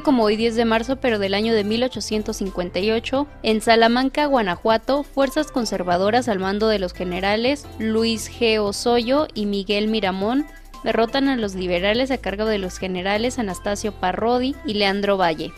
Como 0.00 0.24
hoy 0.24 0.36
10 0.36 0.56
de 0.56 0.64
marzo, 0.64 0.96
pero 0.96 1.18
del 1.18 1.34
año 1.34 1.52
de 1.52 1.64
1858, 1.64 3.26
en 3.42 3.60
Salamanca, 3.60 4.24
Guanajuato, 4.24 5.02
fuerzas 5.02 5.52
conservadoras 5.52 6.28
al 6.28 6.38
mando 6.38 6.68
de 6.68 6.78
los 6.78 6.94
generales 6.94 7.66
Luis 7.78 8.30
G. 8.30 8.58
Osoyo 8.58 9.28
y 9.34 9.44
Miguel 9.44 9.88
Miramón 9.88 10.46
derrotan 10.84 11.28
a 11.28 11.36
los 11.36 11.54
liberales 11.54 12.10
a 12.10 12.18
cargo 12.18 12.46
de 12.46 12.58
los 12.58 12.78
generales 12.78 13.38
Anastasio 13.38 13.92
Parrodi 13.92 14.56
y 14.64 14.74
Leandro 14.74 15.16
Valle. 15.18 15.52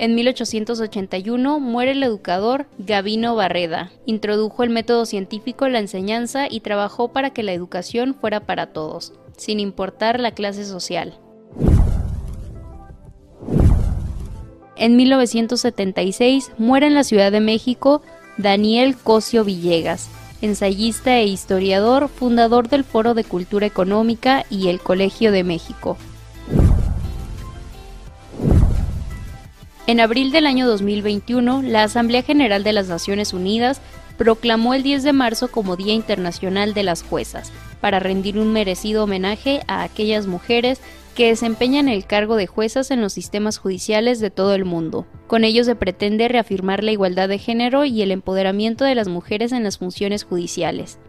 En 0.00 0.14
1881 0.14 1.60
muere 1.60 1.90
el 1.90 2.02
educador 2.02 2.64
Gavino 2.78 3.36
Barreda. 3.36 3.92
Introdujo 4.06 4.62
el 4.62 4.70
método 4.70 5.04
científico 5.04 5.66
en 5.66 5.74
la 5.74 5.78
enseñanza 5.78 6.46
y 6.50 6.60
trabajó 6.60 7.08
para 7.08 7.34
que 7.34 7.42
la 7.42 7.52
educación 7.52 8.14
fuera 8.14 8.40
para 8.46 8.72
todos, 8.72 9.12
sin 9.36 9.60
importar 9.60 10.18
la 10.18 10.30
clase 10.32 10.64
social. 10.64 11.18
En 14.74 14.96
1976 14.96 16.52
muere 16.56 16.86
en 16.86 16.94
la 16.94 17.04
Ciudad 17.04 17.30
de 17.30 17.40
México 17.40 18.00
Daniel 18.38 18.96
Cosio 18.96 19.44
Villegas, 19.44 20.08
ensayista 20.40 21.18
e 21.18 21.26
historiador, 21.26 22.08
fundador 22.08 22.70
del 22.70 22.84
Foro 22.84 23.12
de 23.12 23.24
Cultura 23.24 23.66
Económica 23.66 24.46
y 24.48 24.68
el 24.68 24.80
Colegio 24.80 25.30
de 25.30 25.44
México. 25.44 25.98
En 29.90 29.98
abril 29.98 30.30
del 30.30 30.46
año 30.46 30.68
2021, 30.68 31.62
la 31.62 31.82
Asamblea 31.82 32.22
General 32.22 32.62
de 32.62 32.72
las 32.72 32.86
Naciones 32.86 33.32
Unidas 33.32 33.80
proclamó 34.16 34.72
el 34.72 34.84
10 34.84 35.02
de 35.02 35.12
marzo 35.12 35.50
como 35.50 35.74
Día 35.74 35.92
Internacional 35.94 36.74
de 36.74 36.84
las 36.84 37.02
Juezas, 37.02 37.50
para 37.80 37.98
rendir 37.98 38.38
un 38.38 38.52
merecido 38.52 39.02
homenaje 39.02 39.62
a 39.66 39.82
aquellas 39.82 40.28
mujeres 40.28 40.80
que 41.16 41.26
desempeñan 41.26 41.88
el 41.88 42.06
cargo 42.06 42.36
de 42.36 42.46
juezas 42.46 42.92
en 42.92 43.00
los 43.00 43.14
sistemas 43.14 43.58
judiciales 43.58 44.20
de 44.20 44.30
todo 44.30 44.54
el 44.54 44.64
mundo. 44.64 45.08
Con 45.26 45.42
ello 45.42 45.64
se 45.64 45.74
pretende 45.74 46.28
reafirmar 46.28 46.84
la 46.84 46.92
igualdad 46.92 47.28
de 47.28 47.38
género 47.38 47.84
y 47.84 48.00
el 48.00 48.12
empoderamiento 48.12 48.84
de 48.84 48.94
las 48.94 49.08
mujeres 49.08 49.50
en 49.50 49.64
las 49.64 49.78
funciones 49.78 50.22
judiciales. 50.22 51.00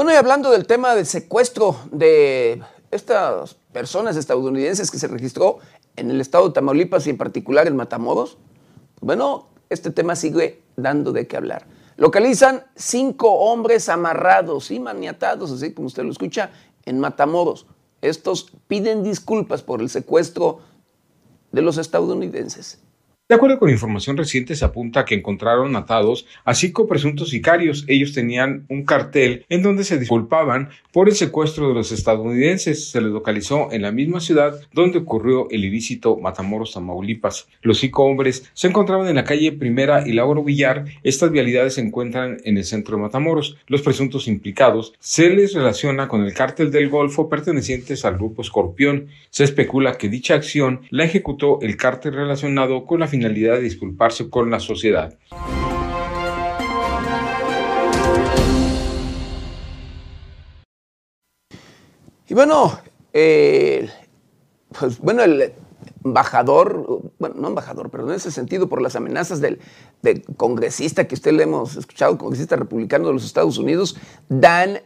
Bueno, 0.00 0.14
y 0.14 0.16
hablando 0.16 0.50
del 0.50 0.66
tema 0.66 0.94
del 0.94 1.04
secuestro 1.04 1.76
de 1.92 2.62
estas 2.90 3.56
personas 3.70 4.16
estadounidenses 4.16 4.90
que 4.90 4.98
se 4.98 5.08
registró 5.08 5.58
en 5.94 6.10
el 6.10 6.22
estado 6.22 6.48
de 6.48 6.54
Tamaulipas 6.54 7.06
y 7.06 7.10
en 7.10 7.18
particular 7.18 7.66
en 7.66 7.76
Matamoros, 7.76 8.38
bueno, 9.02 9.48
este 9.68 9.90
tema 9.90 10.16
sigue 10.16 10.62
dando 10.74 11.12
de 11.12 11.26
qué 11.26 11.36
hablar. 11.36 11.66
Localizan 11.98 12.64
cinco 12.76 13.30
hombres 13.30 13.90
amarrados 13.90 14.70
y 14.70 14.80
maniatados, 14.80 15.50
así 15.50 15.74
como 15.74 15.88
usted 15.88 16.02
lo 16.04 16.12
escucha, 16.12 16.50
en 16.86 16.98
Matamoros. 16.98 17.66
Estos 18.00 18.52
piden 18.68 19.02
disculpas 19.02 19.60
por 19.60 19.82
el 19.82 19.90
secuestro 19.90 20.60
de 21.52 21.60
los 21.60 21.76
estadounidenses. 21.76 22.78
De 23.30 23.36
acuerdo 23.36 23.60
con 23.60 23.70
información 23.70 24.16
reciente, 24.16 24.56
se 24.56 24.64
apunta 24.64 25.04
que 25.04 25.14
encontraron 25.14 25.76
atados 25.76 26.26
a 26.44 26.52
cinco 26.52 26.88
presuntos 26.88 27.28
sicarios. 27.28 27.84
Ellos 27.86 28.12
tenían 28.12 28.66
un 28.68 28.84
cartel 28.84 29.46
en 29.48 29.62
donde 29.62 29.84
se 29.84 30.00
disculpaban 30.00 30.70
por 30.92 31.08
el 31.08 31.14
secuestro 31.14 31.68
de 31.68 31.74
los 31.74 31.92
estadounidenses. 31.92 32.90
Se 32.90 33.00
les 33.00 33.12
localizó 33.12 33.70
en 33.70 33.82
la 33.82 33.92
misma 33.92 34.18
ciudad 34.18 34.60
donde 34.72 34.98
ocurrió 34.98 35.48
el 35.50 35.64
ilícito 35.64 36.16
Matamoros, 36.16 36.72
Tamaulipas. 36.72 37.46
Los 37.62 37.78
cinco 37.78 38.02
hombres 38.02 38.50
se 38.52 38.66
encontraban 38.66 39.06
en 39.06 39.14
la 39.14 39.22
calle 39.22 39.52
Primera 39.52 40.08
y 40.08 40.12
Lauro 40.12 40.42
Villar. 40.42 40.86
Estas 41.04 41.30
vialidades 41.30 41.74
se 41.74 41.82
encuentran 41.82 42.38
en 42.42 42.56
el 42.56 42.64
centro 42.64 42.96
de 42.96 43.02
Matamoros. 43.04 43.56
Los 43.68 43.82
presuntos 43.82 44.26
implicados 44.26 44.92
se 44.98 45.30
les 45.30 45.54
relaciona 45.54 46.08
con 46.08 46.24
el 46.24 46.34
cártel 46.34 46.72
del 46.72 46.88
Golfo 46.88 47.28
pertenecientes 47.28 48.04
al 48.04 48.16
grupo 48.16 48.42
Escorpión. 48.42 49.06
Se 49.30 49.44
especula 49.44 49.98
que 49.98 50.08
dicha 50.08 50.34
acción 50.34 50.80
la 50.90 51.04
ejecutó 51.04 51.60
el 51.62 51.76
cártel 51.76 52.14
relacionado 52.14 52.86
con 52.86 52.98
la 52.98 53.06
finalidad 53.20 53.56
de 53.56 53.60
disculparse 53.60 54.30
con 54.30 54.50
la 54.50 54.58
sociedad. 54.60 55.14
Y 62.26 62.32
bueno, 62.32 62.80
eh, 63.12 63.90
pues 64.78 64.98
bueno, 65.00 65.22
el 65.22 65.52
embajador, 66.02 67.02
bueno, 67.18 67.34
no 67.38 67.48
embajador, 67.48 67.90
pero 67.90 68.08
en 68.08 68.14
ese 68.14 68.30
sentido, 68.30 68.70
por 68.70 68.80
las 68.80 68.96
amenazas 68.96 69.42
del, 69.42 69.58
congresista 70.38 71.06
que 71.06 71.14
usted 71.14 71.32
le 71.32 71.42
hemos 71.42 71.76
escuchado, 71.76 72.16
congresista 72.16 72.56
republicano 72.56 73.08
de 73.08 73.12
los 73.12 73.26
Estados 73.26 73.58
Unidos, 73.58 73.98
Dan, 74.30 74.80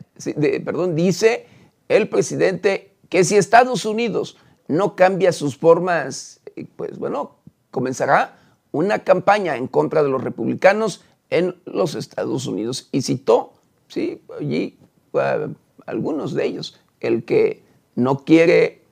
perdón, 0.64 0.96
dice 0.96 1.46
el 1.88 2.08
presidente 2.08 2.96
que 3.08 3.22
si 3.22 3.36
Estados 3.36 3.84
Unidos 3.84 4.38
no 4.66 4.96
cambia 4.96 5.30
sus 5.30 5.56
formas, 5.56 6.40
pues 6.76 6.98
bueno, 6.98 7.43
comenzará 7.74 8.37
una 8.70 9.00
campaña 9.00 9.56
en 9.56 9.66
contra 9.66 10.04
de 10.04 10.08
los 10.08 10.22
republicanos 10.22 11.04
en 11.28 11.56
los 11.64 11.96
Estados 11.96 12.46
Unidos. 12.46 12.88
Y 12.92 13.02
citó, 13.02 13.54
sí, 13.88 14.22
allí 14.38 14.78
uh, 15.10 15.52
algunos 15.84 16.34
de 16.34 16.44
ellos, 16.44 16.80
el 17.00 17.24
que 17.24 17.64
no 17.96 18.18
quiere 18.18 18.82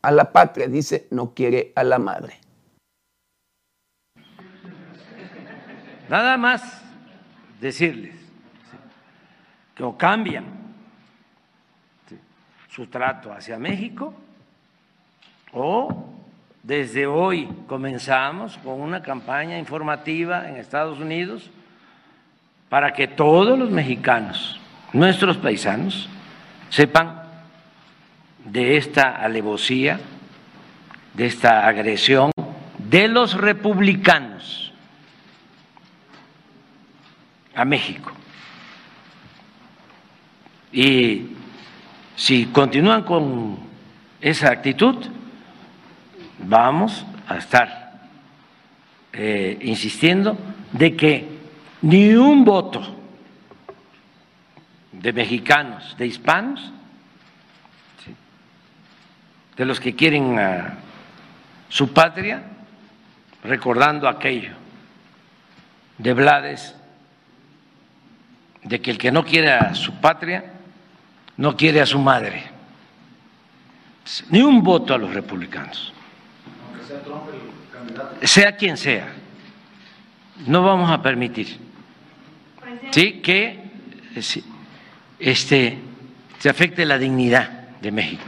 a 0.00 0.10
la 0.10 0.32
patria, 0.32 0.68
dice, 0.68 1.06
no 1.10 1.34
quiere 1.34 1.72
a 1.76 1.84
la 1.84 1.98
madre. 1.98 2.40
Nada 6.08 6.38
más 6.38 6.80
decirles 7.60 8.14
que 9.74 9.84
o 9.84 9.98
cambian 9.98 10.46
su 12.70 12.86
trato 12.86 13.34
hacia 13.34 13.58
México 13.58 14.14
o 15.52 16.19
desde 16.62 17.06
hoy 17.06 17.48
comenzamos 17.66 18.58
con 18.58 18.80
una 18.80 19.02
campaña 19.02 19.58
informativa 19.58 20.48
en 20.48 20.56
Estados 20.56 20.98
Unidos 20.98 21.50
para 22.68 22.92
que 22.92 23.08
todos 23.08 23.58
los 23.58 23.70
mexicanos, 23.70 24.60
nuestros 24.92 25.36
paisanos, 25.38 26.08
sepan 26.68 27.22
de 28.44 28.76
esta 28.76 29.16
alevosía, 29.16 29.98
de 31.14 31.26
esta 31.26 31.66
agresión 31.66 32.30
de 32.78 33.08
los 33.08 33.34
republicanos 33.34 34.72
a 37.54 37.64
México. 37.64 38.12
Y 40.72 41.28
si 42.16 42.46
continúan 42.46 43.02
con 43.02 43.58
esa 44.20 44.50
actitud, 44.50 44.96
vamos 46.42 47.04
a 47.28 47.36
estar 47.36 47.92
eh, 49.12 49.58
insistiendo 49.62 50.36
de 50.72 50.96
que 50.96 51.28
ni 51.82 52.14
un 52.14 52.44
voto 52.44 52.96
de 54.92 55.12
mexicanos, 55.12 55.96
de 55.96 56.06
hispanos, 56.06 56.72
de 59.56 59.64
los 59.64 59.80
que 59.80 59.94
quieren 59.94 60.38
a 60.38 60.78
su 61.68 61.92
patria, 61.92 62.42
recordando 63.44 64.08
aquello 64.08 64.52
de 65.98 66.14
Blades, 66.14 66.74
de 68.62 68.80
que 68.80 68.90
el 68.90 68.98
que 68.98 69.12
no 69.12 69.24
quiere 69.24 69.52
a 69.52 69.74
su 69.74 69.94
patria, 70.00 70.44
no 71.36 71.56
quiere 71.56 71.80
a 71.80 71.86
su 71.86 71.98
madre. 71.98 72.44
Ni 74.30 74.42
un 74.42 74.62
voto 74.62 74.94
a 74.94 74.98
los 74.98 75.12
republicanos 75.12 75.92
sea 78.22 78.56
quien 78.56 78.76
sea, 78.76 79.12
no 80.46 80.62
vamos 80.62 80.90
a 80.90 81.02
permitir 81.02 81.58
¿sí? 82.90 83.20
que 83.20 83.58
este, 85.20 85.78
se 86.38 86.48
afecte 86.48 86.84
la 86.84 86.98
dignidad 86.98 87.68
de 87.80 87.92
México, 87.92 88.24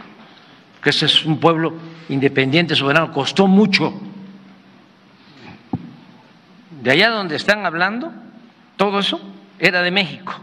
que 0.83 0.91
ese 0.91 1.07
es 1.07 1.25
un 1.25 1.39
pueblo 1.39 1.75
independiente, 2.09 2.75
soberano, 2.75 3.13
costó 3.13 3.47
mucho. 3.47 4.01
De 6.83 6.91
allá 6.91 7.11
donde 7.11 7.37
están 7.37 7.65
hablando, 7.65 8.13
todo 8.77 8.99
eso 8.99 9.21
era 9.59 9.83
de 9.83 9.91
México. 9.91 10.35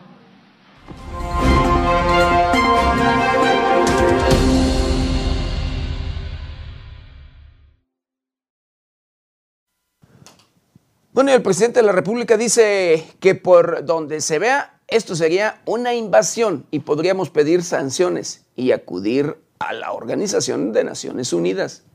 Bueno, 11.20 11.34
el 11.34 11.42
presidente 11.42 11.82
de 11.82 11.86
la 11.86 11.92
República 11.92 12.38
dice 12.38 13.06
que 13.20 13.36
por 13.36 13.84
donde 13.84 14.22
se 14.22 14.40
vea, 14.40 14.80
esto 14.88 15.18
sería 15.18 15.60
una 15.66 15.94
invasión 15.94 16.66
y 16.72 16.80
podríamos 16.80 17.30
pedir 17.30 17.62
sanciones 17.62 18.48
y 18.56 18.72
acudir 18.72 19.36
a 19.60 19.74
la 19.74 19.92
Organización 19.92 20.72
de 20.72 20.86
Naciones 20.86 21.34
Unidas. 21.34 21.86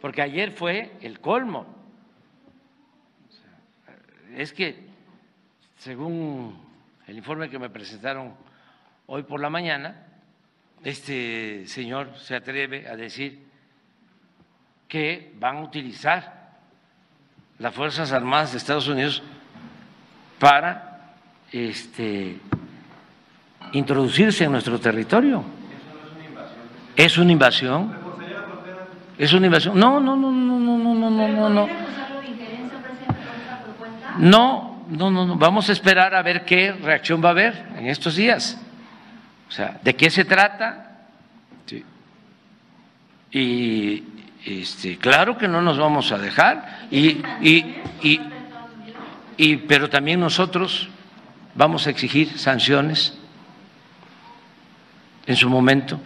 Porque 0.00 0.20
ayer 0.20 0.50
fue 0.50 0.90
el 1.00 1.20
colmo. 1.20 1.64
Es 4.36 4.52
que, 4.52 4.84
según 5.78 6.60
el 7.06 7.16
informe 7.16 7.48
que 7.48 7.60
me 7.60 7.70
presentaron 7.70 8.34
hoy 9.06 9.22
por 9.22 9.38
la 9.38 9.48
mañana, 9.48 10.08
este 10.82 11.68
señor 11.68 12.18
se 12.18 12.34
atreve 12.34 12.88
a 12.88 12.96
decir 12.96 13.46
que 14.88 15.32
van 15.38 15.58
a 15.58 15.62
utilizar 15.62 16.43
las 17.58 17.74
Fuerzas 17.74 18.12
Armadas 18.12 18.52
de 18.52 18.58
Estados 18.58 18.88
Unidos 18.88 19.22
para 20.38 21.14
este, 21.52 22.38
introducirse 23.72 24.44
en 24.44 24.52
nuestro 24.52 24.78
territorio. 24.80 25.44
¿Es 26.96 27.18
una 27.18 27.32
invasión? 27.32 27.94
¿Es 29.16 29.32
una 29.32 29.46
invasión? 29.46 29.78
No, 29.78 30.00
no, 30.00 30.16
no, 30.16 30.30
no, 30.30 30.58
no, 30.58 30.78
no, 30.78 30.94
no, 30.94 31.10
no, 31.10 31.48
no. 31.48 31.48
No, 31.48 31.68
no, 34.18 34.84
no, 34.88 35.10
no, 35.10 35.26
no. 35.26 35.36
Vamos 35.36 35.68
a 35.68 35.72
esperar 35.72 36.14
a 36.14 36.22
ver 36.22 36.44
qué 36.44 36.72
reacción 36.72 37.22
va 37.22 37.28
a 37.28 37.32
haber 37.32 37.66
en 37.76 37.86
estos 37.86 38.16
días. 38.16 38.60
O 39.48 39.52
sea, 39.52 39.78
¿de 39.82 39.94
qué 39.94 40.10
se 40.10 40.24
trata? 40.24 41.06
Sí. 41.66 41.84
Y 43.32 44.02
este, 44.44 44.98
claro 44.98 45.38
que 45.38 45.48
no 45.48 45.62
nos 45.62 45.78
vamos 45.78 46.12
a 46.12 46.18
dejar, 46.18 46.86
y, 46.90 47.22
y, 47.40 47.82
y, 48.02 48.20
y, 49.36 49.56
pero 49.56 49.88
también 49.88 50.20
nosotros 50.20 50.88
vamos 51.54 51.86
a 51.86 51.90
exigir 51.90 52.38
sanciones 52.38 53.16
en 55.26 55.36
su 55.36 55.48
momento. 55.48 56.00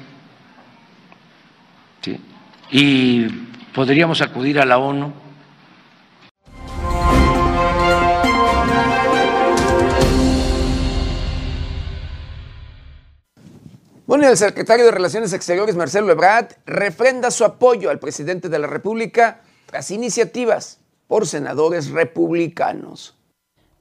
Y 2.70 3.24
podríamos 3.72 4.20
acudir 4.20 4.60
a 4.60 4.66
la 4.66 4.78
ONU 4.78 5.12
Bueno, 14.08 14.26
el 14.26 14.38
secretario 14.38 14.86
de 14.86 14.90
Relaciones 14.90 15.34
Exteriores, 15.34 15.76
Marcelo 15.76 16.10
Ebrard, 16.10 16.54
refrenda 16.64 17.30
su 17.30 17.44
apoyo 17.44 17.90
al 17.90 17.98
presidente 17.98 18.48
de 18.48 18.58
la 18.58 18.66
República 18.66 19.42
tras 19.66 19.90
iniciativas 19.90 20.80
por 21.08 21.26
senadores 21.26 21.90
republicanos. 21.90 23.18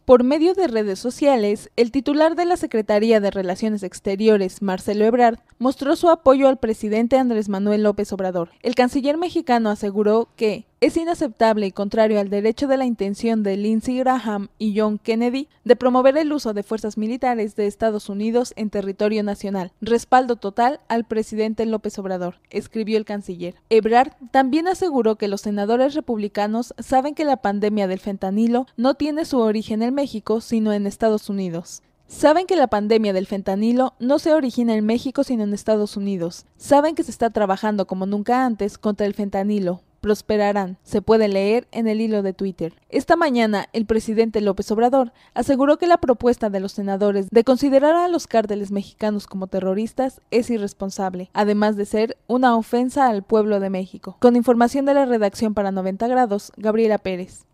Por 0.04 0.26
medio 0.26 0.54
de 0.54 0.68
redes 0.68 1.00
sociales, 1.00 1.70
el 1.78 1.94
titular 1.94 2.36
de 2.36 2.44
la 2.44 2.58
Secretaría 2.58 3.22
de 3.22 3.32
Relaciones 3.32 3.84
Exteriores, 3.84 4.62
Marcelo 4.62 5.06
Ebrard, 5.06 5.40
mostró 5.60 5.96
su 5.96 6.10
apoyo 6.10 6.50
al 6.50 6.58
presidente 6.58 7.18
Andrés 7.18 7.48
Manuel 7.48 7.84
López 7.84 8.12
Obrador. 8.12 8.50
El 8.62 8.76
canciller 8.76 9.16
mexicano 9.16 9.70
aseguró 9.70 10.28
que 10.36 10.66
es 10.80 10.96
inaceptable 10.96 11.66
y 11.66 11.72
contrario 11.72 12.20
al 12.20 12.30
derecho 12.30 12.68
de 12.68 12.78
la 12.78 12.86
intención 12.86 13.42
de 13.42 13.58
Lindsey 13.58 13.98
Graham 13.98 14.50
y 14.60 14.78
John 14.80 15.00
Kennedy 15.00 15.48
de 15.64 15.76
promover 15.76 16.16
el 16.18 16.32
uso 16.32 16.54
de 16.54 16.62
fuerzas 16.62 17.00
militares 17.00 17.56
de 17.56 17.66
Estados 17.66 18.10
Unidos 18.10 18.54
en 18.56 18.70
territorio 18.70 19.24
nacional. 19.24 19.72
Respaldo 19.82 20.36
total 20.36 20.80
al 20.88 21.04
presidente 21.06 21.66
López 21.66 21.98
Obrador, 21.98 22.36
escribió 22.52 23.00
el 23.00 23.06
canciller. 23.06 23.56
Ebrard 23.72 24.14
también 24.30 24.68
aseguró 24.68 25.16
que 25.16 25.28
los 25.28 25.42
senadores 25.42 25.96
republicanos 25.96 26.76
saben 26.78 27.16
que 27.16 27.26
la 27.26 27.38
pandemia 27.38 27.88
del 27.88 28.00
fentanilo 28.00 28.68
no 28.78 28.94
tiene 28.94 29.26
su 29.26 29.40
origen 29.40 29.82
en 29.82 29.96
México, 29.96 30.42
sino 30.42 30.74
en 30.74 30.86
Estados 30.86 31.28
Unidos. 31.28 31.82
Saben 32.08 32.46
que 32.46 32.56
la 32.56 32.68
pandemia 32.68 33.12
del 33.12 33.28
fentanilo 33.28 33.96
no 34.00 34.18
se 34.18 34.32
origina 34.32 34.76
en 34.76 34.86
México 34.86 35.26
sino 35.26 35.44
en 35.44 35.54
Estados 35.54 35.98
Unidos. 35.98 36.46
Saben 36.56 36.96
que 36.96 37.04
se 37.04 37.12
está 37.12 37.32
trabajando 37.32 37.86
como 37.86 38.06
nunca 38.06 38.46
antes 38.46 38.78
contra 38.78 39.06
el 39.06 39.14
fentanilo, 39.14 39.82
prosperarán, 40.00 40.78
se 40.84 41.02
puede 41.02 41.28
leer 41.28 41.68
en 41.72 41.88
el 41.88 42.02
hilo 42.02 42.22
de 42.22 42.34
Twitter. 42.34 42.74
Esta 42.90 43.16
mañana, 43.16 43.68
el 43.74 43.86
presidente 43.86 44.42
López 44.42 44.72
Obrador 44.72 45.12
aseguró 45.34 45.78
que 45.78 45.88
la 45.88 45.98
propuesta 45.98 46.50
de 46.50 46.60
los 46.60 46.74
senadores 46.74 47.28
de 47.30 47.44
considerar 47.44 47.96
a 47.96 48.08
los 48.08 48.28
cárteles 48.28 48.72
mexicanos 48.72 49.28
como 49.28 49.48
terroristas 49.48 50.22
es 50.32 50.50
irresponsable, 50.50 51.30
además 51.34 51.76
de 51.76 51.86
ser 51.86 52.18
una 52.28 52.56
ofensa 52.56 53.08
al 53.08 53.24
pueblo 53.24 53.60
de 53.60 53.70
México. 53.70 54.18
Con 54.20 54.36
información 54.36 54.86
de 54.86 54.94
la 54.94 55.06
redacción 55.06 55.54
para 55.54 55.72
90 55.72 56.08
grados, 56.08 56.52
Gabriela 56.58 56.98
Pérez. 56.98 57.47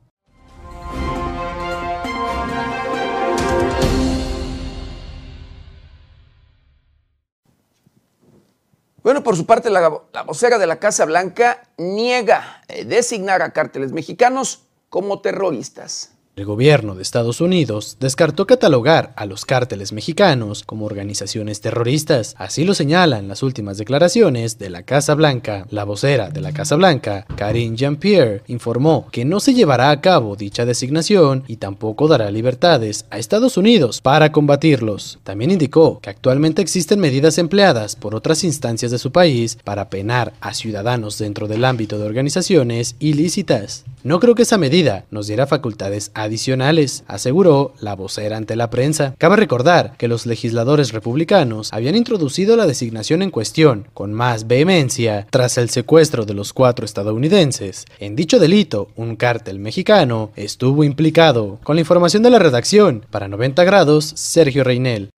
Bueno, 9.04 9.22
por 9.22 9.36
su 9.36 9.46
parte, 9.46 9.70
la, 9.70 9.90
vocera 10.26 10.58
de 10.58 10.66
la 10.66 10.80
Casa 10.80 11.04
Blanca 11.04 11.62
niega 11.78 12.64
eh, 12.70 12.86
designar 12.86 13.42
a 13.42 13.52
cárteles 13.52 13.92
mexicanos 13.92 14.64
como 14.88 15.20
terroristas. 15.20 16.13
El 16.36 16.46
gobierno 16.46 16.96
de 16.96 17.04
Estados 17.04 17.42
Unidos 17.42 17.98
descartó 18.00 18.48
catalogar 18.48 19.14
a 19.18 19.28
los 19.28 19.46
cárteles 19.46 19.94
mexicanos 19.94 20.64
como 20.64 20.88
organizaciones 20.88 21.62
terroristas. 21.62 22.34
Así 22.40 22.64
lo 22.64 22.74
señalan 22.74 23.28
las 23.28 23.44
últimas 23.44 23.78
declaraciones 23.78 24.58
de 24.58 24.72
la 24.72 24.82
Casa 24.82 25.14
Blanca. 25.14 25.68
La 25.70 25.84
vocera 25.84 26.32
de 26.32 26.42
la 26.42 26.52
Casa 26.52 26.76
Blanca, 26.76 27.28
Karine 27.36 27.78
Jean-Pierre, 27.78 28.42
informó 28.48 29.10
que 29.12 29.26
no 29.26 29.40
se 29.40 29.54
llevará 29.54 29.92
a 29.92 30.02
cabo 30.02 30.36
dicha 30.36 30.66
designación 30.66 31.44
y 31.48 31.58
tampoco 31.58 32.08
dará 32.08 32.32
libertades 32.32 33.06
a 33.12 33.20
Estados 33.20 33.56
Unidos 33.56 34.02
para 34.02 34.32
combatirlos. 34.32 35.20
También 35.24 35.52
indicó 35.52 36.00
que 36.00 36.10
actualmente 36.10 36.64
existen 36.64 37.00
medidas 37.00 37.38
empleadas 37.38 37.96
por 37.96 38.16
otras 38.16 38.44
instancias 38.44 38.90
de 38.90 38.98
su 38.98 39.12
país 39.12 39.60
para 39.64 39.92
penar 39.92 40.34
a 40.42 40.56
ciudadanos 40.56 41.20
dentro 41.20 41.48
del 41.48 41.64
ámbito 41.64 42.00
de 42.00 42.06
organizaciones 42.08 42.96
ilícitas. 42.98 43.86
No 44.04 44.20
creo 44.20 44.36
que 44.36 44.42
esa 44.42 44.58
medida 44.58 45.06
nos 45.12 45.28
diera 45.28 45.48
facultades 45.48 46.12
adicionales, 46.14 47.06
aseguró 47.08 47.74
la 47.80 47.96
vocera 47.96 48.36
ante 48.36 48.58
la 48.58 48.70
prensa. 48.70 49.16
Cabe 49.18 49.38
recordar 49.38 49.96
que 49.98 50.10
los 50.10 50.26
legisladores 50.26 50.92
republicanos 50.92 51.72
habían 51.72 51.96
introducido 51.96 52.58
la 52.58 52.68
designación 52.68 53.22
en 53.22 53.32
cuestión 53.32 53.88
con 53.94 54.12
más 54.12 54.46
vehemencia 54.46 55.26
tras 55.30 55.58
el 55.58 55.70
secuestro 55.70 56.26
de 56.26 56.34
los 56.34 56.52
cuatro 56.52 56.84
estadounidenses. 56.84 57.86
En 57.98 58.18
dicho 58.18 58.40
delito, 58.40 58.90
un 58.98 59.16
cártel 59.16 59.60
mexicano 59.60 60.32
estuvo 60.36 60.84
implicado. 60.84 61.60
Con 61.64 61.78
la 61.78 61.82
información 61.82 62.24
de 62.24 62.30
la 62.30 62.40
redacción, 62.40 63.06
para 63.10 63.30
90 63.30 63.64
grados, 63.64 64.12
Sergio 64.18 64.66
Reinel. 64.66 65.12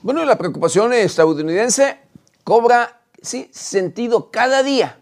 Bueno, 0.00 0.24
la 0.24 0.38
preocupación 0.38 0.92
estadounidense 0.92 1.98
cobra 2.48 3.02
sentido 3.20 4.30
cada 4.30 4.62
día. 4.62 4.98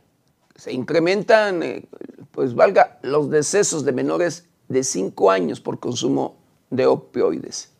Se 0.56 0.72
incrementan, 0.72 1.62
eh, 1.62 1.84
pues 2.32 2.56
valga, 2.56 2.98
los 3.02 3.30
decesos 3.30 3.84
de 3.84 3.92
menores 3.92 4.48
de 4.66 4.82
5 4.82 5.30
años 5.30 5.60
por 5.60 5.78
consumo 5.78 6.38
de 6.70 6.86
opioides. 6.86 7.70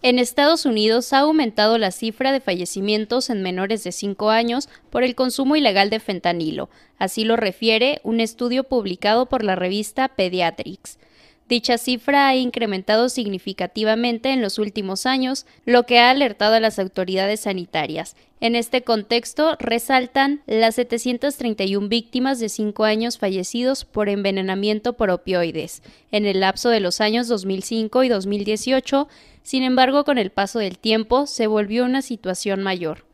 En 0.00 0.18
Estados 0.18 0.64
Unidos 0.64 1.12
ha 1.12 1.18
aumentado 1.18 1.76
la 1.76 1.90
cifra 1.90 2.32
de 2.32 2.40
fallecimientos 2.40 3.28
en 3.28 3.42
menores 3.42 3.84
de 3.84 3.92
5 3.92 4.30
años 4.30 4.70
por 4.88 5.04
el 5.04 5.14
consumo 5.14 5.54
ilegal 5.54 5.90
de 5.90 6.00
fentanilo. 6.00 6.70
Así 6.96 7.24
lo 7.24 7.36
refiere 7.36 8.00
un 8.04 8.20
estudio 8.20 8.64
publicado 8.64 9.26
por 9.26 9.44
la 9.44 9.54
revista 9.54 10.08
Pediatrics. 10.08 10.98
Dicha 11.46 11.76
cifra 11.76 12.28
ha 12.28 12.36
incrementado 12.36 13.10
significativamente 13.10 14.30
en 14.30 14.40
los 14.40 14.58
últimos 14.58 15.04
años, 15.04 15.44
lo 15.66 15.84
que 15.84 15.98
ha 15.98 16.08
alertado 16.08 16.54
a 16.54 16.60
las 16.60 16.78
autoridades 16.78 17.40
sanitarias. 17.40 18.16
En 18.40 18.56
este 18.56 18.82
contexto, 18.82 19.56
resaltan 19.58 20.42
las 20.46 20.76
731 20.76 21.88
víctimas 21.88 22.40
de 22.40 22.48
5 22.48 22.84
años 22.84 23.18
fallecidos 23.18 23.84
por 23.84 24.08
envenenamiento 24.08 24.94
por 24.94 25.10
opioides 25.10 25.82
en 26.10 26.24
el 26.24 26.40
lapso 26.40 26.70
de 26.70 26.80
los 26.80 27.02
años 27.02 27.28
2005 27.28 28.04
y 28.04 28.08
2018. 28.08 29.08
Sin 29.42 29.62
embargo, 29.62 30.04
con 30.04 30.16
el 30.16 30.30
paso 30.30 30.58
del 30.58 30.78
tiempo, 30.78 31.26
se 31.26 31.46
volvió 31.46 31.84
una 31.84 32.00
situación 32.00 32.62
mayor. 32.62 33.04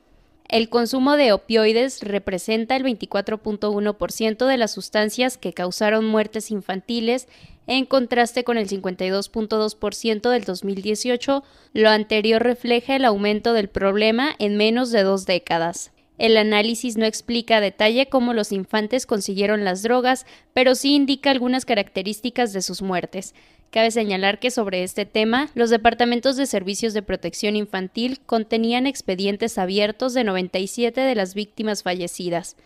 El 0.49 0.69
consumo 0.69 1.17
de 1.17 1.33
opioides 1.33 2.03
representa 2.03 2.75
el 2.75 2.83
24.1% 2.83 4.47
de 4.47 4.57
las 4.57 4.73
sustancias 4.73 5.39
que 5.39 5.53
causaron 5.53 6.05
muertes 6.07 6.51
infantiles, 6.51 7.29
en 7.71 7.87
contraste 7.87 8.43
con 8.43 8.59
el 8.59 8.69
52.2% 8.69 10.29
del 10.29 10.43
2018. 10.43 11.45
Lo 11.73 11.89
anterior 11.89 12.43
refleja 12.43 12.97
el 12.97 13.05
aumento 13.05 13.53
del 13.53 13.69
problema 13.69 14.35
en 14.41 14.57
menos 14.57 14.91
de 14.91 15.05
dos 15.05 15.25
décadas. 15.25 15.93
El 16.19 16.37
análisis 16.37 16.97
no 16.97 17.07
explica 17.07 17.59
a 17.59 17.61
detalle 17.61 18.09
cómo 18.09 18.35
los 18.35 18.51
infantes 18.51 19.07
consiguieron 19.07 19.65
las 19.65 19.85
drogas, 19.85 20.27
pero 20.53 20.75
sí 20.75 20.97
indica 20.97 21.31
algunas 21.31 21.65
características 21.65 22.53
de 22.53 22.61
sus 22.61 22.83
muertes. 22.83 23.37
Cabe 23.71 23.93
señalar 23.93 24.41
que 24.41 24.51
sobre 24.51 24.83
este 24.83 25.07
tema, 25.07 25.49
los 25.55 25.71
departamentos 25.71 26.37
de 26.37 26.47
servicios 26.47 26.93
de 26.93 27.03
protección 27.03 27.55
infantil 27.55 28.19
contenían 28.27 28.89
expedientes 28.89 29.59
abiertos 29.59 30.13
de 30.13 30.25
97 30.25 31.01
de 31.01 31.15
las 31.15 31.35
víctimas 31.35 31.85
fallecidas. 31.85 32.57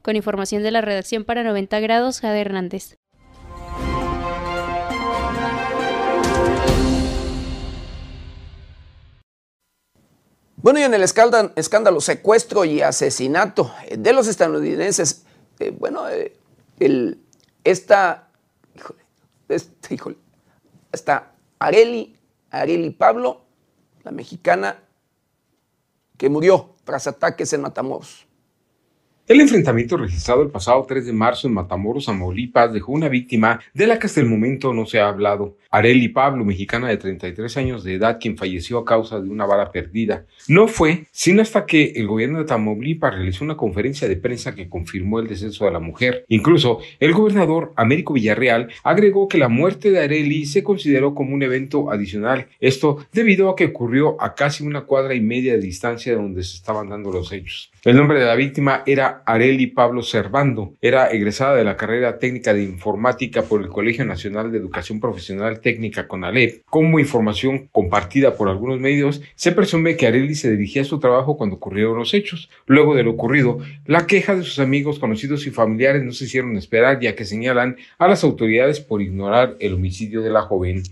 Con 0.00 0.16
información 0.16 0.62
de 0.62 0.70
la 0.70 0.80
redacción 0.80 1.24
para 1.24 1.44
90 1.44 1.80
grados, 1.80 2.20
Jade 2.20 2.40
Hernández. 2.40 2.96
Bueno, 10.64 10.78
y 10.78 10.82
en 10.82 10.94
el 10.94 11.02
escándalo, 11.02 12.00
secuestro 12.00 12.64
y 12.64 12.80
asesinato 12.80 13.70
de 13.98 14.14
los 14.14 14.28
estadounidenses, 14.28 15.26
eh, 15.58 15.76
bueno, 15.78 16.08
eh, 16.08 16.38
el, 16.80 17.22
esta, 17.64 18.30
híjole, 18.74 19.04
este, 19.50 19.94
híjole, 19.94 20.16
está 20.90 21.34
Areli, 21.58 22.18
Areli 22.50 22.88
Pablo, 22.88 23.42
la 24.04 24.10
mexicana, 24.10 24.82
que 26.16 26.30
murió 26.30 26.76
tras 26.84 27.08
ataques 27.08 27.52
en 27.52 27.60
Matamoros. 27.60 28.26
El 29.26 29.40
enfrentamiento 29.40 29.96
registrado 29.96 30.42
el 30.42 30.50
pasado 30.50 30.84
3 30.86 31.06
de 31.06 31.12
marzo 31.14 31.48
en 31.48 31.54
Matamoros, 31.54 32.04
Tamaulipas, 32.04 32.74
dejó 32.74 32.92
una 32.92 33.08
víctima 33.08 33.58
de 33.72 33.86
la 33.86 33.98
que 33.98 34.06
hasta 34.06 34.20
el 34.20 34.26
momento 34.26 34.74
no 34.74 34.84
se 34.84 35.00
ha 35.00 35.08
hablado. 35.08 35.56
Areli 35.70 36.08
Pablo, 36.08 36.44
mexicana 36.44 36.90
de 36.90 36.98
33 36.98 37.56
años 37.56 37.84
de 37.84 37.94
edad, 37.94 38.18
quien 38.20 38.36
falleció 38.36 38.76
a 38.76 38.84
causa 38.84 39.18
de 39.22 39.30
una 39.30 39.46
bala 39.46 39.72
perdida. 39.72 40.26
No 40.46 40.68
fue 40.68 41.06
sino 41.10 41.40
hasta 41.40 41.64
que 41.64 41.94
el 41.96 42.06
gobierno 42.06 42.38
de 42.38 42.44
Tamaulipas 42.44 43.14
realizó 43.14 43.46
una 43.46 43.56
conferencia 43.56 44.06
de 44.08 44.16
prensa 44.16 44.54
que 44.54 44.68
confirmó 44.68 45.20
el 45.20 45.26
deceso 45.26 45.64
de 45.64 45.70
la 45.70 45.80
mujer. 45.80 46.26
Incluso 46.28 46.80
el 47.00 47.14
gobernador 47.14 47.72
Américo 47.76 48.12
Villarreal 48.12 48.68
agregó 48.82 49.26
que 49.26 49.38
la 49.38 49.48
muerte 49.48 49.90
de 49.90 50.00
Areli 50.00 50.44
se 50.44 50.62
consideró 50.62 51.14
como 51.14 51.34
un 51.34 51.42
evento 51.42 51.90
adicional. 51.90 52.48
Esto 52.60 53.06
debido 53.10 53.48
a 53.48 53.56
que 53.56 53.64
ocurrió 53.64 54.20
a 54.20 54.34
casi 54.34 54.66
una 54.66 54.82
cuadra 54.82 55.14
y 55.14 55.22
media 55.22 55.54
de 55.54 55.60
distancia 55.60 56.12
de 56.12 56.20
donde 56.20 56.42
se 56.42 56.56
estaban 56.56 56.90
dando 56.90 57.10
los 57.10 57.32
hechos. 57.32 57.72
El 57.84 57.96
nombre 57.96 58.18
de 58.18 58.24
la 58.24 58.34
víctima 58.34 58.82
era 58.86 59.22
Areli 59.26 59.66
Pablo 59.66 60.00
Servando. 60.00 60.72
Era 60.80 61.08
egresada 61.08 61.54
de 61.54 61.64
la 61.64 61.76
carrera 61.76 62.18
técnica 62.18 62.54
de 62.54 62.62
informática 62.62 63.42
por 63.42 63.60
el 63.60 63.68
Colegio 63.68 64.06
Nacional 64.06 64.50
de 64.50 64.56
Educación 64.56 65.00
Profesional 65.00 65.60
Técnica 65.60 66.08
CONALEP. 66.08 66.62
Como 66.64 66.98
información 66.98 67.68
compartida 67.70 68.38
por 68.38 68.48
algunos 68.48 68.80
medios, 68.80 69.20
se 69.34 69.52
presume 69.52 69.98
que 69.98 70.06
Areli 70.06 70.34
se 70.34 70.50
dirigía 70.50 70.80
a 70.80 70.86
su 70.86 70.98
trabajo 70.98 71.36
cuando 71.36 71.56
ocurrieron 71.56 71.98
los 71.98 72.14
hechos. 72.14 72.48
Luego 72.64 72.94
de 72.94 73.02
lo 73.02 73.10
ocurrido, 73.10 73.58
la 73.84 74.06
queja 74.06 74.34
de 74.34 74.44
sus 74.44 74.60
amigos, 74.60 74.98
conocidos 74.98 75.46
y 75.46 75.50
familiares 75.50 76.04
no 76.04 76.12
se 76.12 76.24
hicieron 76.24 76.56
esperar 76.56 77.00
ya 77.00 77.14
que 77.14 77.26
señalan 77.26 77.76
a 77.98 78.08
las 78.08 78.24
autoridades 78.24 78.80
por 78.80 79.02
ignorar 79.02 79.56
el 79.60 79.74
homicidio 79.74 80.22
de 80.22 80.30
la 80.30 80.40
joven. 80.40 80.84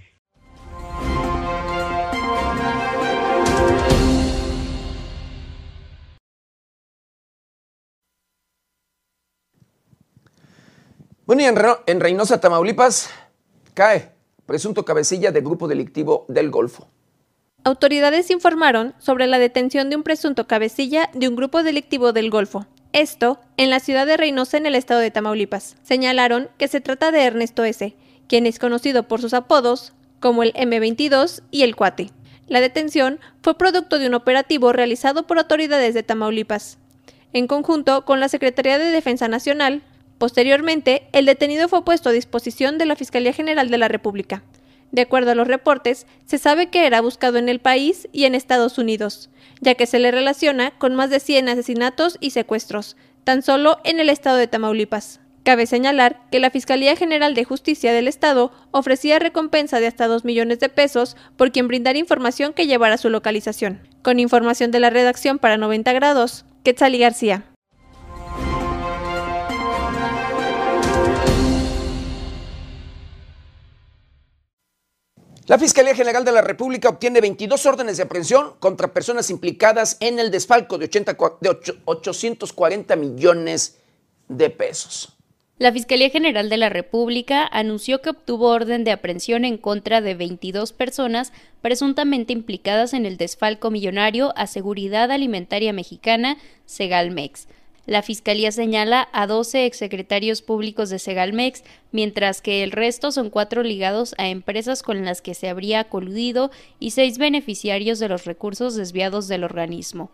Bueno, 11.34 11.44
y 11.44 11.90
en, 11.90 12.00
Reynosa, 12.00 12.42
Tamaulipas, 12.42 13.08
cae 13.72 14.10
presunto 14.44 14.84
cabecilla 14.84 15.32
del 15.32 15.42
grupo 15.42 15.66
delictivo 15.66 16.26
del 16.28 16.50
Golfo. 16.50 16.88
Autoridades 17.64 18.30
informaron 18.30 18.92
sobre 18.98 19.26
la 19.26 19.38
detención 19.38 19.88
de 19.88 19.96
un 19.96 20.02
presunto 20.02 20.46
cabecilla 20.46 21.08
de 21.14 21.28
un 21.28 21.34
grupo 21.34 21.62
delictivo 21.62 22.12
del 22.12 22.28
Golfo. 22.28 22.66
Esto 22.92 23.40
en 23.56 23.70
la 23.70 23.80
ciudad 23.80 24.06
de 24.06 24.18
Reynosa, 24.18 24.58
en 24.58 24.66
el 24.66 24.74
estado 24.74 25.00
de 25.00 25.10
Tamaulipas. 25.10 25.76
Señalaron 25.82 26.50
que 26.58 26.68
se 26.68 26.82
trata 26.82 27.10
de 27.10 27.24
Ernesto 27.24 27.64
S., 27.64 27.96
quien 28.28 28.44
es 28.44 28.58
conocido 28.58 29.08
por 29.08 29.22
sus 29.22 29.32
apodos 29.32 29.94
como 30.20 30.42
el 30.42 30.52
M22 30.52 31.44
y 31.50 31.62
el 31.62 31.76
Cuate. 31.76 32.10
La 32.46 32.60
detención 32.60 33.20
fue 33.42 33.56
producto 33.56 33.98
de 33.98 34.06
un 34.06 34.12
operativo 34.12 34.74
realizado 34.74 35.26
por 35.26 35.38
autoridades 35.38 35.94
de 35.94 36.02
Tamaulipas, 36.02 36.76
en 37.32 37.46
conjunto 37.46 38.04
con 38.04 38.20
la 38.20 38.28
Secretaría 38.28 38.78
de 38.78 38.90
Defensa 38.90 39.28
Nacional, 39.28 39.82
Posteriormente, 40.22 41.08
el 41.10 41.26
detenido 41.26 41.66
fue 41.66 41.84
puesto 41.84 42.08
a 42.08 42.12
disposición 42.12 42.78
de 42.78 42.86
la 42.86 42.94
Fiscalía 42.94 43.32
General 43.32 43.68
de 43.70 43.76
la 43.76 43.88
República. 43.88 44.44
De 44.92 45.02
acuerdo 45.02 45.32
a 45.32 45.34
los 45.34 45.48
reportes, 45.48 46.06
se 46.26 46.38
sabe 46.38 46.70
que 46.70 46.86
era 46.86 47.00
buscado 47.00 47.38
en 47.38 47.48
el 47.48 47.58
país 47.58 48.06
y 48.12 48.22
en 48.22 48.36
Estados 48.36 48.78
Unidos, 48.78 49.30
ya 49.60 49.74
que 49.74 49.84
se 49.84 49.98
le 49.98 50.12
relaciona 50.12 50.70
con 50.78 50.94
más 50.94 51.10
de 51.10 51.18
100 51.18 51.48
asesinatos 51.48 52.18
y 52.20 52.30
secuestros, 52.30 52.96
tan 53.24 53.42
solo 53.42 53.78
en 53.82 53.98
el 53.98 54.08
estado 54.08 54.36
de 54.36 54.46
Tamaulipas. 54.46 55.18
Cabe 55.42 55.66
señalar 55.66 56.20
que 56.30 56.38
la 56.38 56.50
Fiscalía 56.50 56.94
General 56.94 57.34
de 57.34 57.42
Justicia 57.42 57.92
del 57.92 58.06
Estado 58.06 58.52
ofrecía 58.70 59.18
recompensa 59.18 59.80
de 59.80 59.88
hasta 59.88 60.06
2 60.06 60.24
millones 60.24 60.60
de 60.60 60.68
pesos 60.68 61.16
por 61.36 61.50
quien 61.50 61.66
brindara 61.66 61.98
información 61.98 62.52
que 62.52 62.68
llevara 62.68 62.94
a 62.94 62.98
su 62.98 63.10
localización. 63.10 63.80
Con 64.02 64.20
información 64.20 64.70
de 64.70 64.78
la 64.78 64.90
redacción 64.90 65.40
para 65.40 65.56
90 65.56 65.92
grados, 65.92 66.44
Quetzali 66.62 66.98
García. 66.98 67.51
La 75.46 75.58
Fiscalía 75.58 75.96
General 75.96 76.24
de 76.24 76.30
la 76.30 76.40
República 76.40 76.88
obtiene 76.88 77.20
22 77.20 77.66
órdenes 77.66 77.96
de 77.96 78.04
aprehensión 78.04 78.52
contra 78.60 78.92
personas 78.92 79.28
implicadas 79.28 79.96
en 79.98 80.20
el 80.20 80.30
desfalco 80.30 80.78
de, 80.78 80.88
840 81.84 82.94
millones 82.94 83.78
de 84.28 84.50
pesos. 84.50 85.16
La 85.58 85.72
Fiscalía 85.72 86.10
General 86.10 86.48
de 86.48 86.56
la 86.56 86.68
República 86.68 87.44
anunció 87.44 88.02
que 88.02 88.10
obtuvo 88.10 88.50
orden 88.50 88.84
de 88.84 88.92
aprehensión 88.92 89.44
en 89.44 89.58
contra 89.58 90.00
de 90.00 90.14
22 90.14 90.72
personas 90.72 91.32
presuntamente 91.60 92.32
implicadas 92.32 92.94
en 92.94 93.04
el 93.04 93.16
desfalco 93.16 93.70
millonario 93.70 94.32
a 94.36 94.46
Seguridad 94.46 95.10
Alimentaria 95.10 95.72
Mexicana, 95.72 96.36
Segalmex 96.66 97.48
la 97.86 98.02
Fiscalía 98.02 98.52
señala 98.52 99.08
a 99.12 99.26
12 99.26 99.66
exsecretarios 99.66 100.40
públicos 100.40 100.88
de 100.88 100.98
Segalmex, 100.98 101.64
mientras 101.90 102.40
que 102.40 102.62
el 102.62 102.70
resto 102.70 103.10
son 103.10 103.28
cuatro 103.28 103.62
ligados 103.62 104.14
a 104.18 104.28
empresas 104.28 104.82
con 104.82 105.04
las 105.04 105.20
que 105.20 105.34
se 105.34 105.48
habría 105.48 105.84
coludido 105.84 106.50
y 106.78 106.92
seis 106.92 107.18
beneficiarios 107.18 107.98
de 107.98 108.08
los 108.08 108.24
recursos 108.24 108.76
desviados 108.76 109.26
del 109.26 109.42
organismo. 109.42 110.10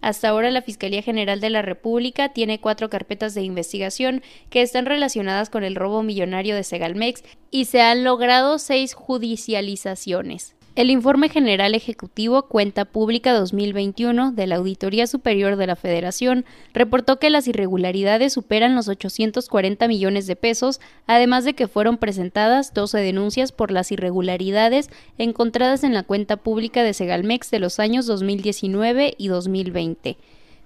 hasta 0.00 0.28
ahora 0.28 0.50
la 0.50 0.62
Fiscalía 0.62 1.02
General 1.02 1.40
de 1.40 1.50
la 1.50 1.62
República 1.62 2.30
tiene 2.30 2.60
cuatro 2.60 2.90
carpetas 2.90 3.34
de 3.34 3.42
investigación 3.42 4.22
que 4.50 4.62
están 4.62 4.86
relacionadas 4.86 5.50
con 5.50 5.64
el 5.64 5.74
robo 5.74 6.02
millonario 6.02 6.54
de 6.54 6.64
Segalmex 6.64 7.22
y 7.50 7.64
se 7.64 7.80
han 7.80 8.04
logrado 8.04 8.58
seis 8.58 8.94
judicializaciones. 8.94 10.57
El 10.78 10.92
Informe 10.92 11.28
General 11.28 11.74
Ejecutivo 11.74 12.44
Cuenta 12.44 12.84
Pública 12.84 13.32
2021 13.32 14.30
de 14.30 14.46
la 14.46 14.54
Auditoría 14.54 15.08
Superior 15.08 15.56
de 15.56 15.66
la 15.66 15.74
Federación 15.74 16.44
reportó 16.72 17.18
que 17.18 17.30
las 17.30 17.48
irregularidades 17.48 18.34
superan 18.34 18.76
los 18.76 18.86
840 18.86 19.88
millones 19.88 20.28
de 20.28 20.36
pesos, 20.36 20.80
además 21.08 21.44
de 21.44 21.54
que 21.54 21.66
fueron 21.66 21.96
presentadas 21.96 22.74
12 22.74 22.96
denuncias 22.98 23.50
por 23.50 23.72
las 23.72 23.90
irregularidades 23.90 24.88
encontradas 25.18 25.82
en 25.82 25.94
la 25.94 26.04
cuenta 26.04 26.36
pública 26.36 26.84
de 26.84 26.94
Segalmex 26.94 27.50
de 27.50 27.58
los 27.58 27.80
años 27.80 28.06
2019 28.06 29.16
y 29.18 29.26
2020. 29.26 30.16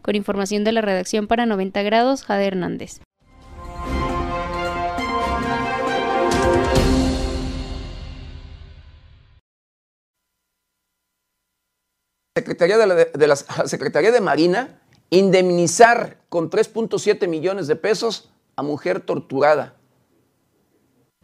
Con 0.03 0.15
información 0.15 0.63
de 0.63 0.73
la 0.73 0.83
redacción 0.83 1.27
para 1.27 1.47
90 1.47 1.83
grados, 1.85 2.23
Jade 2.23 2.49
Hernández. 2.49 3.01
Secretaría 12.35 12.78
de, 12.78 13.26
la, 13.26 13.37
Secretaría 13.37 14.11
de 14.11 14.22
Marina 14.22 14.80
indemnizar 15.11 16.16
con 16.30 16.49
3.7 16.49 17.28
millones 17.28 17.66
de 17.66 17.76
pesos 17.76 18.30
a 18.57 18.62
mujer 18.62 19.01
torturada. 19.01 19.76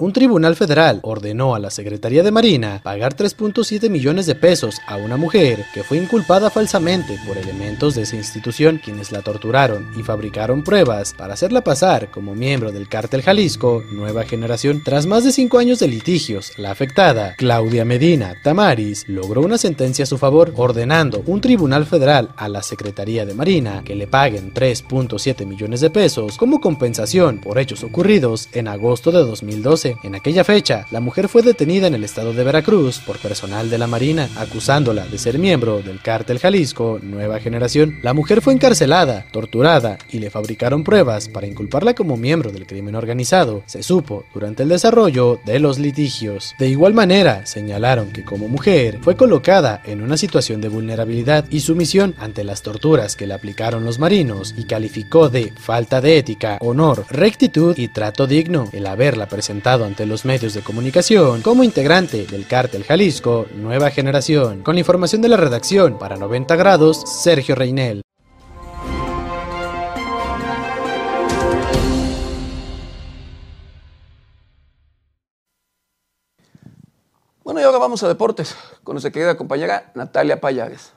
Un 0.01 0.13
tribunal 0.13 0.55
federal 0.55 1.01
ordenó 1.03 1.57
a 1.57 1.59
la 1.59 1.71
Secretaría 1.71 2.23
de 2.23 2.31
Marina 2.31 2.81
pagar 2.85 3.17
3.7 3.17 3.91
millones 3.91 4.27
de 4.27 4.37
pesos 4.37 4.77
a 4.87 4.97
una 4.97 5.17
mujer 5.17 5.65
que 5.75 5.83
fue 5.83 5.99
inculpada 5.99 6.51
falsamente 6.51 7.19
por 7.27 7.37
elementos 7.37 7.97
de 7.97 8.03
esa 8.03 8.15
institución, 8.15 8.81
quienes 8.83 9.11
la 9.11 9.23
torturaron 9.23 9.91
y 9.99 10.05
fabricaron 10.05 10.63
pruebas 10.63 11.15
para 11.15 11.35
hacerla 11.35 11.65
pasar 11.65 12.13
como 12.13 12.37
miembro 12.37 12.71
del 12.71 12.89
cártel 12.89 13.23
Jalisco 13.23 13.83
Nueva 13.91 14.23
Generación. 14.23 14.83
Tras 14.85 15.07
más 15.07 15.25
de 15.25 15.33
cinco 15.33 15.59
años 15.59 15.81
de 15.81 15.89
litigios, 15.89 16.53
la 16.59 16.71
afectada, 16.71 17.35
Claudia 17.37 17.85
Medina 17.85 18.37
Tamaris, 18.45 19.05
logró 19.09 19.41
una 19.41 19.59
sentencia 19.59 20.05
a 20.05 20.07
su 20.07 20.17
favor, 20.17 20.53
ordenando 20.55 21.25
un 21.27 21.41
tribunal 21.41 21.87
federal 21.87 22.31
a 22.37 22.49
la 22.49 22.63
Secretaría 22.63 23.27
de 23.27 23.35
Marina 23.35 23.83
que 23.85 23.97
le 23.97 24.07
paguen 24.07 24.55
3.7 24.55 25.45
millones 25.45 25.81
de 25.81 25.91
pesos 25.91 26.37
como 26.37 26.61
compensación 26.61 27.41
por 27.41 27.59
hechos 27.59 27.83
ocurridos 27.83 28.49
en 28.53 28.69
agosto 28.69 29.11
de 29.11 29.19
2012 29.19 29.88
en 30.03 30.15
aquella 30.15 30.45
fecha, 30.45 30.87
la 30.91 31.01
mujer 31.01 31.29
fue 31.29 31.43
detenida 31.43 31.87
en 31.87 31.95
el 31.95 32.05
estado 32.05 32.33
de 32.33 32.45
Veracruz 32.45 32.99
por 32.99 33.19
personal 33.19 33.71
de 33.71 33.79
la 33.79 33.87
Marina, 33.87 34.29
acusándola 34.37 35.07
de 35.07 35.19
ser 35.19 35.39
miembro 35.39 35.83
del 35.83 36.01
cártel 36.01 36.39
Jalisco 36.39 36.99
Nueva 37.03 37.41
Generación. 37.41 37.99
La 38.03 38.15
mujer 38.15 38.41
fue 38.43 38.53
encarcelada, 38.53 39.27
torturada 39.31 39.99
y 40.11 40.19
le 40.19 40.31
fabricaron 40.31 40.85
pruebas 40.85 41.29
para 41.29 41.47
inculparla 41.47 41.95
como 41.95 42.17
miembro 42.17 42.51
del 42.51 42.67
crimen 42.67 42.95
organizado. 42.95 43.63
Se 43.67 43.83
supo 43.83 44.25
durante 44.35 44.63
el 44.63 44.69
desarrollo 44.69 45.41
de 45.45 45.59
los 45.59 45.79
litigios. 45.79 46.55
De 46.59 46.69
igual 46.69 46.95
manera, 46.95 47.47
señalaron 47.47 48.13
que 48.13 48.25
como 48.25 48.49
mujer 48.49 48.99
fue 49.03 49.17
colocada 49.17 49.83
en 49.85 50.03
una 50.03 50.17
situación 50.17 50.61
de 50.61 50.69
vulnerabilidad 50.69 51.45
y 51.51 51.61
sumisión 51.61 52.15
ante 52.19 52.45
las 52.45 52.63
torturas 52.63 53.17
que 53.17 53.27
le 53.27 53.35
aplicaron 53.35 53.85
los 53.85 53.99
marinos 53.99 54.55
y 54.57 54.65
calificó 54.65 55.29
de 55.29 55.53
falta 55.57 56.01
de 56.01 56.19
ética, 56.19 56.59
honor, 56.61 57.05
rectitud 57.11 57.77
y 57.77 57.89
trato 57.89 58.27
digno 58.27 58.69
el 58.73 58.87
haberla 58.87 59.29
presentado 59.29 59.78
ante 59.85 60.07
los 60.07 60.25
medios 60.25 60.55
de 60.55 60.63
comunicación 60.63 61.43
como 61.43 61.65
integrante 61.65 62.27
del 62.27 62.47
cártel 62.47 62.85
Jalisco 62.85 63.47
Nueva 63.55 63.91
Generación. 63.91 64.63
Con 64.63 64.79
información 64.79 65.23
de 65.23 65.29
la 65.29 65.37
redacción 65.37 65.99
para 65.99 66.17
90 66.17 66.57
grados, 66.57 67.03
Sergio 67.23 67.55
Reinel. 67.55 68.03
Bueno, 77.43 77.61
y 77.61 77.63
ahora 77.63 77.79
vamos 77.79 78.03
a 78.03 78.09
deportes 78.09 78.57
con 78.85 78.95
nuestra 78.95 79.11
querida 79.11 79.37
compañera 79.37 79.91
Natalia 79.95 80.41
Payares. 80.41 80.93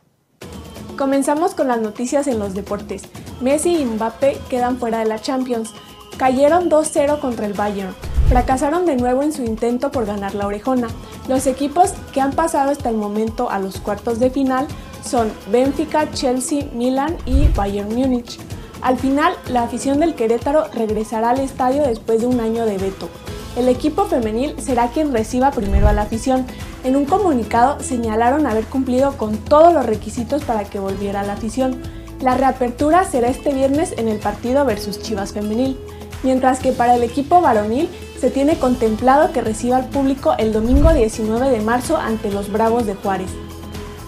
Comenzamos 0.98 1.56
con 1.56 1.68
las 1.68 1.80
noticias 1.80 2.28
en 2.28 2.40
los 2.40 2.54
deportes. 2.54 3.04
Messi 3.40 3.78
y 3.78 3.86
Mbappé 3.86 4.38
quedan 4.50 4.78
fuera 4.78 5.00
de 5.00 5.06
la 5.06 5.20
Champions. 5.20 5.72
Cayeron 6.18 6.70
2-0 6.70 7.20
contra 7.20 7.46
el 7.46 7.54
Bayern 7.54 7.96
fracasaron 8.32 8.86
de 8.86 8.96
nuevo 8.96 9.24
en 9.24 9.34
su 9.34 9.44
intento 9.44 9.92
por 9.92 10.06
ganar 10.06 10.36
la 10.36 10.48
orejona. 10.48 10.88
Los 11.28 11.48
equipos 11.48 11.92
que 12.14 12.22
han 12.22 12.32
pasado 12.32 12.72
hasta 12.72 12.88
el 12.88 12.96
momento 12.96 13.50
a 13.50 13.60
los 13.60 13.82
cuartos 13.82 14.20
de 14.20 14.30
final 14.30 14.68
son 15.06 15.30
Benfica, 15.52 16.10
Chelsea, 16.12 16.64
Milan 16.74 17.18
y 17.26 17.50
Bayern 17.50 17.94
Múnich. 17.94 18.40
Al 18.82 18.98
final, 18.98 19.34
la 19.50 19.64
afición 19.64 20.00
del 20.00 20.16
Querétaro 20.16 20.68
regresará 20.74 21.32
al 21.32 21.42
estadio 21.42 21.84
después 21.84 22.22
de 22.22 22.28
un 22.28 22.40
año 22.40 22.66
de 22.66 22.78
veto. 22.78 23.10
El 23.58 23.68
equipo 23.68 24.06
femenil 24.06 24.56
será 24.62 24.88
quien 24.88 25.12
reciba 25.12 25.52
primero 25.52 25.90
a 25.90 25.94
la 25.94 26.04
afición. 26.04 26.46
En 26.86 26.96
un 26.96 27.04
comunicado 27.04 27.82
señalaron 27.82 28.48
haber 28.48 28.64
cumplido 28.64 29.18
con 29.18 29.40
todos 29.40 29.74
los 29.74 29.86
requisitos 29.86 30.46
para 30.46 30.64
que 30.64 30.80
volviera 30.80 31.20
a 31.20 31.26
la 31.26 31.34
afición. 31.34 31.82
La 32.22 32.38
reapertura 32.38 33.04
será 33.04 33.28
este 33.28 33.54
viernes 33.54 33.94
en 33.98 34.08
el 34.08 34.20
partido 34.20 34.64
versus 34.64 35.02
Chivas 35.02 35.34
Femenil, 35.34 35.78
mientras 36.24 36.60
que 36.60 36.72
para 36.72 36.96
el 36.96 37.04
equipo 37.04 37.42
varonil 37.42 37.90
se 38.20 38.30
tiene 38.30 38.58
contemplado 38.58 39.32
que 39.32 39.42
reciba 39.42 39.78
al 39.78 39.90
público 39.90 40.36
el 40.38 40.54
domingo 40.54 40.94
19 40.94 41.50
de 41.50 41.62
marzo 41.62 41.98
ante 41.98 42.32
los 42.32 42.52
Bravos 42.52 42.86
de 42.86 42.96
Juárez. 42.96 43.32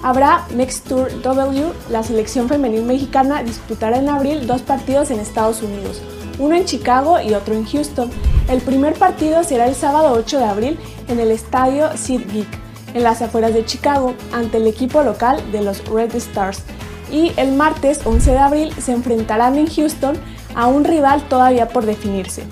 Habrá 0.03 0.45
Next 0.53 0.87
Tour 0.87 1.21
W, 1.21 1.63
la 1.89 2.03
selección 2.03 2.49
femenil 2.49 2.83
mexicana 2.83 3.41
disputará 3.41 3.97
en 3.97 4.09
abril 4.09 4.45
dos 4.45 4.61
partidos 4.61 5.11
en 5.11 5.19
Estados 5.19 5.61
Unidos, 5.61 6.01
uno 6.39 6.55
en 6.55 6.65
Chicago 6.65 7.21
y 7.21 7.33
otro 7.33 7.55
en 7.55 7.65
Houston. 7.65 8.11
El 8.49 8.61
primer 8.61 8.95
partido 8.95 9.43
será 9.43 9.65
el 9.65 9.75
sábado 9.75 10.13
8 10.13 10.39
de 10.39 10.45
abril 10.45 10.79
en 11.07 11.19
el 11.19 11.31
estadio 11.31 11.95
Sid 11.95 12.21
Geek, 12.33 12.47
en 12.93 13.03
las 13.03 13.21
afueras 13.21 13.53
de 13.53 13.65
Chicago, 13.65 14.13
ante 14.33 14.57
el 14.57 14.67
equipo 14.67 15.01
local 15.03 15.41
de 15.51 15.61
los 15.61 15.83
Red 15.85 16.13
Stars. 16.15 16.63
Y 17.09 17.31
el 17.37 17.53
martes 17.53 18.01
11 18.03 18.31
de 18.31 18.37
abril 18.37 18.73
se 18.79 18.91
enfrentarán 18.91 19.57
en 19.57 19.67
Houston 19.67 20.17
a 20.55 20.67
un 20.67 20.83
rival 20.83 21.21
todavía 21.29 21.69
por 21.69 21.85
definirse, 21.85 22.43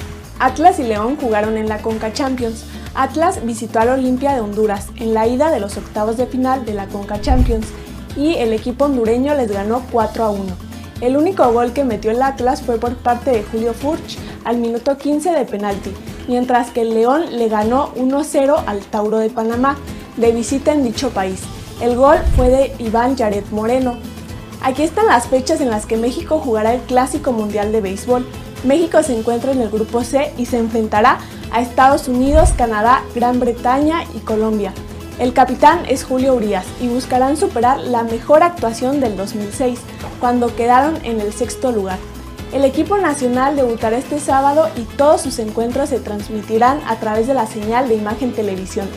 Atlas 0.42 0.80
y 0.80 0.84
León 0.84 1.18
jugaron 1.22 1.56
en 1.56 1.70
la 1.70 1.84
Conca 1.84 2.14
Champions. 2.14 2.66
Atlas 2.96 3.46
visitó 3.46 3.80
al 3.80 3.90
Olimpia 3.90 4.34
de 4.34 4.42
Honduras 4.42 4.88
en 4.96 5.14
la 5.14 5.28
ida 5.28 5.52
de 5.52 5.60
los 5.60 5.78
octavos 5.78 6.18
de 6.18 6.26
final 6.26 6.66
de 6.66 6.74
la 6.74 6.88
Conca 6.88 7.22
Champions 7.22 7.68
y 8.18 8.34
el 8.38 8.52
equipo 8.52 8.86
hondureño 8.86 9.36
les 9.36 9.52
ganó 9.52 9.84
4 9.92 10.24
a 10.24 10.32
1. 10.32 10.44
El 11.02 11.16
único 11.16 11.48
gol 11.54 11.74
que 11.74 11.84
metió 11.84 12.10
el 12.10 12.24
Atlas 12.24 12.64
fue 12.64 12.80
por 12.80 12.96
parte 12.96 13.30
de 13.30 13.44
Julio 13.44 13.76
Furch 13.76 14.18
al 14.44 14.58
minuto 14.58 14.98
15 14.98 15.30
de 15.30 15.46
penalti, 15.46 15.94
mientras 16.28 16.72
que 16.72 16.82
el 16.82 16.96
León 16.96 17.38
le 17.38 17.48
ganó 17.48 17.94
1-0 17.94 18.64
al 18.66 18.80
Tauro 18.80 19.20
de 19.20 19.30
Panamá, 19.30 19.78
de 20.18 20.32
visita 20.32 20.74
en 20.74 20.84
dicho 20.84 21.12
país. 21.12 21.42
El 21.82 21.96
gol 21.96 22.18
fue 22.36 22.50
de 22.50 22.74
Iván 22.80 23.16
Jared 23.16 23.46
Moreno. 23.52 23.96
Aquí 24.64 24.84
están 24.84 25.08
las 25.08 25.28
fechas 25.28 25.60
en 25.60 25.72
las 25.72 25.88
que 25.88 25.98
México 25.98 26.40
jugará 26.40 26.76
el 26.76 26.82
Clásico 26.82 27.32
Mundial 27.32 27.72
de 27.72 27.82
Béisbol. 27.82 28.28
México 28.64 29.02
se 29.02 29.18
encuentra 29.18 29.52
en 29.52 29.62
el 29.62 29.72
grupo 29.72 30.04
C 30.04 30.32
y 30.38 30.46
se 30.46 30.60
enfrentará 30.60 31.18
a 31.52 31.62
Estados 31.62 32.08
Unidos, 32.08 32.52
Canadá, 32.56 33.02
Gran 33.16 33.40
Bretaña 33.40 34.04
y 34.14 34.20
Colombia. 34.20 34.72
El 35.18 35.34
capitán 35.34 35.84
es 35.88 36.04
Julio 36.04 36.36
Urias 36.36 36.66
y 36.80 36.88
buscarán 36.88 37.38
superar 37.38 37.80
la 37.80 38.04
mejor 38.04 38.44
actuación 38.44 39.00
del 39.00 39.18
2006, 39.18 39.80
cuando 40.20 40.56
quedaron 40.56 40.98
en 41.04 41.20
el 41.22 41.34
sexto 41.34 41.72
lugar. 41.72 41.98
El 42.54 42.64
equipo 42.64 42.98
nacional 42.98 43.56
debutará 43.56 43.98
este 43.98 44.20
sábado 44.20 44.70
y 44.76 44.82
todos 44.96 45.22
sus 45.22 45.40
encuentros 45.40 45.90
se 45.90 46.00
transmitirán 46.00 46.82
a 46.86 46.98
través 46.98 47.26
de 47.26 47.34
la 47.34 47.48
señal 47.48 47.88
de 47.88 47.96
imagen 47.96 48.32
televisión. 48.32 48.88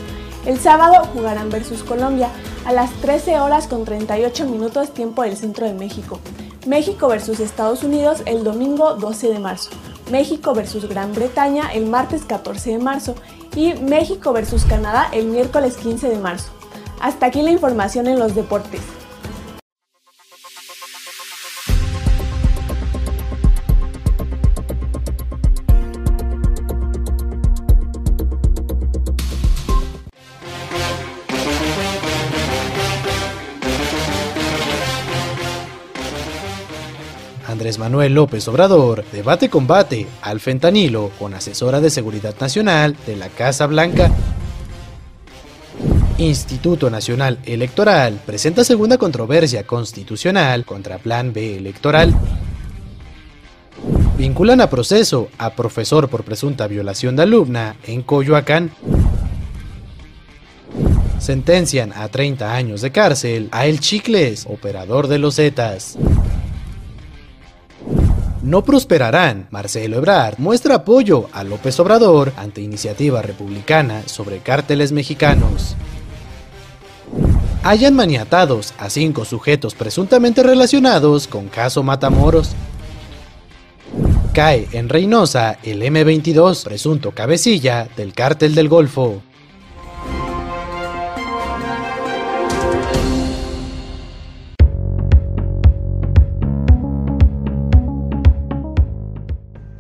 El 0.45 0.61
sábado 0.61 1.09
jugarán 1.15 1.49
versus 1.49 1.83
Colombia 1.83 2.29
a 2.65 2.73
las 2.73 2.91
13 3.01 3.41
horas 3.41 3.67
con 3.67 3.85
38 3.85 4.47
minutos 4.47 4.93
tiempo 4.93 5.23
del 5.23 5.37
centro 5.37 5.67
de 5.67 5.75
México. 5.75 6.21
México 6.67 7.09
versus 7.09 7.41
Estados 7.41 7.83
Unidos 7.83 8.23
el 8.27 8.43
domingo 8.43 8.95
12 8.95 9.29
de 9.29 9.39
marzo, 9.39 9.71
México 10.11 10.55
versus 10.55 10.89
Gran 10.89 11.13
Bretaña 11.13 11.73
el 11.73 11.87
martes 11.87 12.25
14 12.25 12.71
de 12.71 12.79
marzo 12.79 13.15
y 13.55 13.75
México 13.75 14.33
versus 14.33 14.65
Canadá 14.65 15.09
el 15.13 15.27
miércoles 15.27 15.77
15 15.77 16.09
de 16.09 16.19
marzo. 16.19 16.51
Hasta 17.01 17.27
aquí 17.27 17.43
la 17.43 17.51
información 17.51 18.07
en 18.07 18.19
los 18.19 18.35
deportes. 18.35 18.81
Andrés 37.65 37.79
Manuel 37.79 38.13
López 38.13 38.47
Obrador 38.49 39.07
debate 39.11 39.49
combate 39.49 40.07
al 40.21 40.39
fentanilo 40.39 41.11
con 41.19 41.33
asesora 41.33 41.81
de 41.81 41.89
Seguridad 41.89 42.35
Nacional 42.39 42.95
de 43.07 43.17
la 43.17 43.31
Casa 43.31 43.67
Blanca. 43.67 44.13
Instituto 46.19 46.91
Nacional 46.91 47.39
Electoral 47.47 48.21
presenta 48.27 48.65
segunda 48.65 48.99
controversia 48.99 49.67
constitucional 49.67 50.67
contra 50.67 50.99
Plan 50.99 51.33
B 51.33 51.57
electoral. 51.57 52.15
Vinculan 54.19 54.61
a 54.61 54.69
proceso 54.69 55.31
a 55.39 55.55
profesor 55.55 56.11
por 56.11 56.23
presunta 56.23 56.67
violación 56.67 57.17
de 57.17 57.23
alumna 57.23 57.77
en 57.87 58.03
Coyoacán. 58.03 58.73
Sentencian 61.19 61.95
a 61.95 62.09
30 62.09 62.55
años 62.55 62.83
de 62.83 62.93
cárcel 62.93 63.49
a 63.53 63.65
El 63.65 63.81
Chicles, 63.81 64.45
operador 64.51 65.09
de 65.09 65.19
los 65.19 65.37
Zetas 65.37 65.97
no 68.45 68.63
prosperarán. 68.63 69.49
Marcelo 69.51 69.97
Ebrard 69.97 70.39
muestra 70.39 70.77
apoyo 70.77 71.29
a 71.33 71.45
López 71.45 71.81
Obrador 71.81 72.33
ante 72.37 72.61
iniciativa 72.61 73.23
republicana 73.23 74.03
sobre 74.07 74.39
cárteles 74.39 74.93
mexicanos. 74.93 75.75
Hayan 77.63 77.95
maniatados 77.95 78.75
a 78.79 78.91
cinco 78.91 79.25
sujetos 79.25 79.75
presuntamente 79.75 80.43
relacionados 80.43 81.27
con 81.27 81.49
caso 81.49 81.83
Matamoros. 81.83 82.51
Cae 84.35 84.69
en 84.73 84.89
Reynosa 84.89 85.59
el 85.63 85.81
M22, 85.83 86.65
presunto 86.65 87.13
cabecilla 87.13 87.89
del 87.97 88.13
cártel 88.13 88.55
del 88.55 88.69
Golfo. 88.69 89.23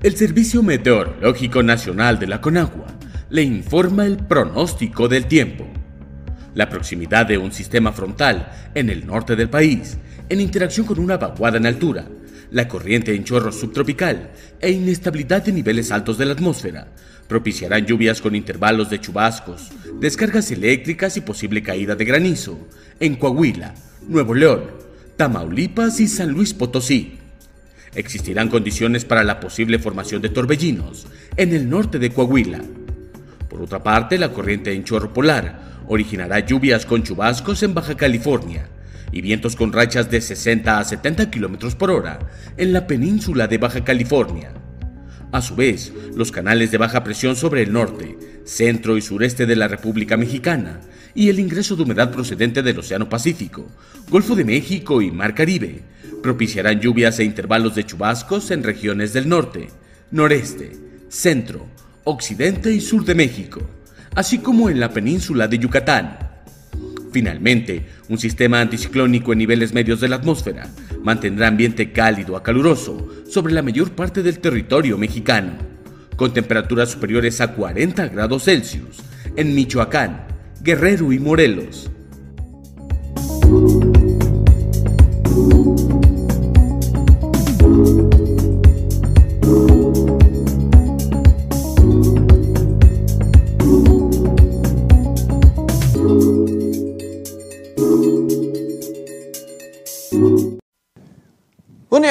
El 0.04 0.16
Servicio 0.16 0.62
Meteorológico 0.62 1.62
Nacional 1.62 2.18
de 2.18 2.26
la 2.26 2.42
Conagua 2.42 2.84
le 3.30 3.42
informa 3.42 4.04
el 4.04 4.18
pronóstico 4.18 5.08
del 5.08 5.24
tiempo. 5.24 5.66
La 6.54 6.68
proximidad 6.68 7.24
de 7.24 7.38
un 7.38 7.52
sistema 7.52 7.90
frontal 7.90 8.52
en 8.74 8.90
el 8.90 9.06
norte 9.06 9.34
del 9.34 9.48
país, 9.48 9.96
en 10.28 10.42
interacción 10.42 10.84
con 10.84 10.98
una 10.98 11.16
vaguada 11.16 11.56
en 11.56 11.64
altura, 11.64 12.06
la 12.50 12.68
corriente 12.68 13.14
en 13.14 13.24
chorro 13.24 13.50
subtropical 13.50 14.32
e 14.60 14.72
inestabilidad 14.72 15.42
de 15.42 15.52
niveles 15.52 15.90
altos 15.90 16.18
de 16.18 16.26
la 16.26 16.34
atmósfera 16.34 16.88
propiciarán 17.26 17.86
lluvias 17.86 18.20
con 18.20 18.34
intervalos 18.34 18.90
de 18.90 19.00
chubascos, 19.00 19.70
descargas 20.00 20.50
eléctricas 20.50 21.16
y 21.16 21.22
posible 21.22 21.62
caída 21.62 21.94
de 21.94 22.04
granizo 22.04 22.58
en 23.00 23.16
Coahuila, 23.16 23.74
Nuevo 24.06 24.34
León, 24.34 24.64
Tamaulipas 25.16 25.98
y 25.98 26.08
San 26.08 26.28
Luis 26.28 26.52
Potosí. 26.52 27.23
Existirán 27.94 28.48
condiciones 28.48 29.04
para 29.04 29.22
la 29.22 29.38
posible 29.40 29.78
formación 29.78 30.20
de 30.20 30.28
torbellinos 30.28 31.06
en 31.36 31.54
el 31.54 31.68
norte 31.68 31.98
de 31.98 32.10
Coahuila. 32.10 32.60
Por 33.48 33.62
otra 33.62 33.82
parte, 33.82 34.18
la 34.18 34.32
corriente 34.32 34.72
en 34.72 34.82
chorro 34.82 35.12
polar 35.12 35.82
originará 35.86 36.40
lluvias 36.40 36.86
con 36.86 37.02
chubascos 37.02 37.62
en 37.62 37.74
Baja 37.74 37.96
California 37.96 38.68
y 39.12 39.20
vientos 39.20 39.54
con 39.54 39.72
rachas 39.72 40.10
de 40.10 40.20
60 40.20 40.78
a 40.78 40.84
70 40.84 41.30
km 41.30 41.74
por 41.76 41.90
hora 41.92 42.18
en 42.56 42.72
la 42.72 42.86
península 42.86 43.46
de 43.46 43.58
Baja 43.58 43.84
California. 43.84 44.50
A 45.30 45.40
su 45.40 45.54
vez, 45.54 45.92
los 46.14 46.32
canales 46.32 46.70
de 46.70 46.78
baja 46.78 47.02
presión 47.02 47.34
sobre 47.34 47.62
el 47.62 47.72
norte, 47.72 48.16
centro 48.44 48.96
y 48.96 49.02
sureste 49.02 49.46
de 49.46 49.56
la 49.56 49.66
República 49.66 50.16
Mexicana 50.16 50.80
y 51.14 51.28
el 51.28 51.40
ingreso 51.40 51.74
de 51.76 51.82
humedad 51.82 52.12
procedente 52.12 52.62
del 52.62 52.78
Océano 52.78 53.08
Pacífico, 53.08 53.68
Golfo 54.08 54.36
de 54.36 54.44
México 54.44 55.02
y 55.02 55.10
Mar 55.10 55.34
Caribe 55.34 55.82
propiciarán 56.24 56.80
lluvias 56.80 57.18
e 57.18 57.24
intervalos 57.24 57.74
de 57.74 57.84
chubascos 57.84 58.50
en 58.50 58.62
regiones 58.62 59.12
del 59.12 59.28
norte, 59.28 59.68
noreste, 60.10 60.72
centro, 61.10 61.66
occidente 62.04 62.72
y 62.72 62.80
sur 62.80 63.04
de 63.04 63.14
México, 63.14 63.60
así 64.14 64.38
como 64.38 64.70
en 64.70 64.80
la 64.80 64.88
península 64.88 65.48
de 65.48 65.58
Yucatán. 65.58 66.16
Finalmente, 67.12 67.84
un 68.08 68.16
sistema 68.16 68.62
anticiclónico 68.62 69.34
en 69.34 69.40
niveles 69.40 69.74
medios 69.74 70.00
de 70.00 70.08
la 70.08 70.16
atmósfera 70.16 70.70
mantendrá 71.02 71.46
ambiente 71.46 71.92
cálido 71.92 72.38
a 72.38 72.42
caluroso 72.42 73.06
sobre 73.28 73.52
la 73.52 73.60
mayor 73.60 73.90
parte 73.90 74.22
del 74.22 74.38
territorio 74.38 74.96
mexicano, 74.96 75.52
con 76.16 76.32
temperaturas 76.32 76.90
superiores 76.90 77.42
a 77.42 77.52
40 77.52 78.08
grados 78.08 78.44
Celsius 78.44 79.02
en 79.36 79.54
Michoacán, 79.54 80.26
Guerrero 80.62 81.12
y 81.12 81.18
Morelos. 81.18 81.90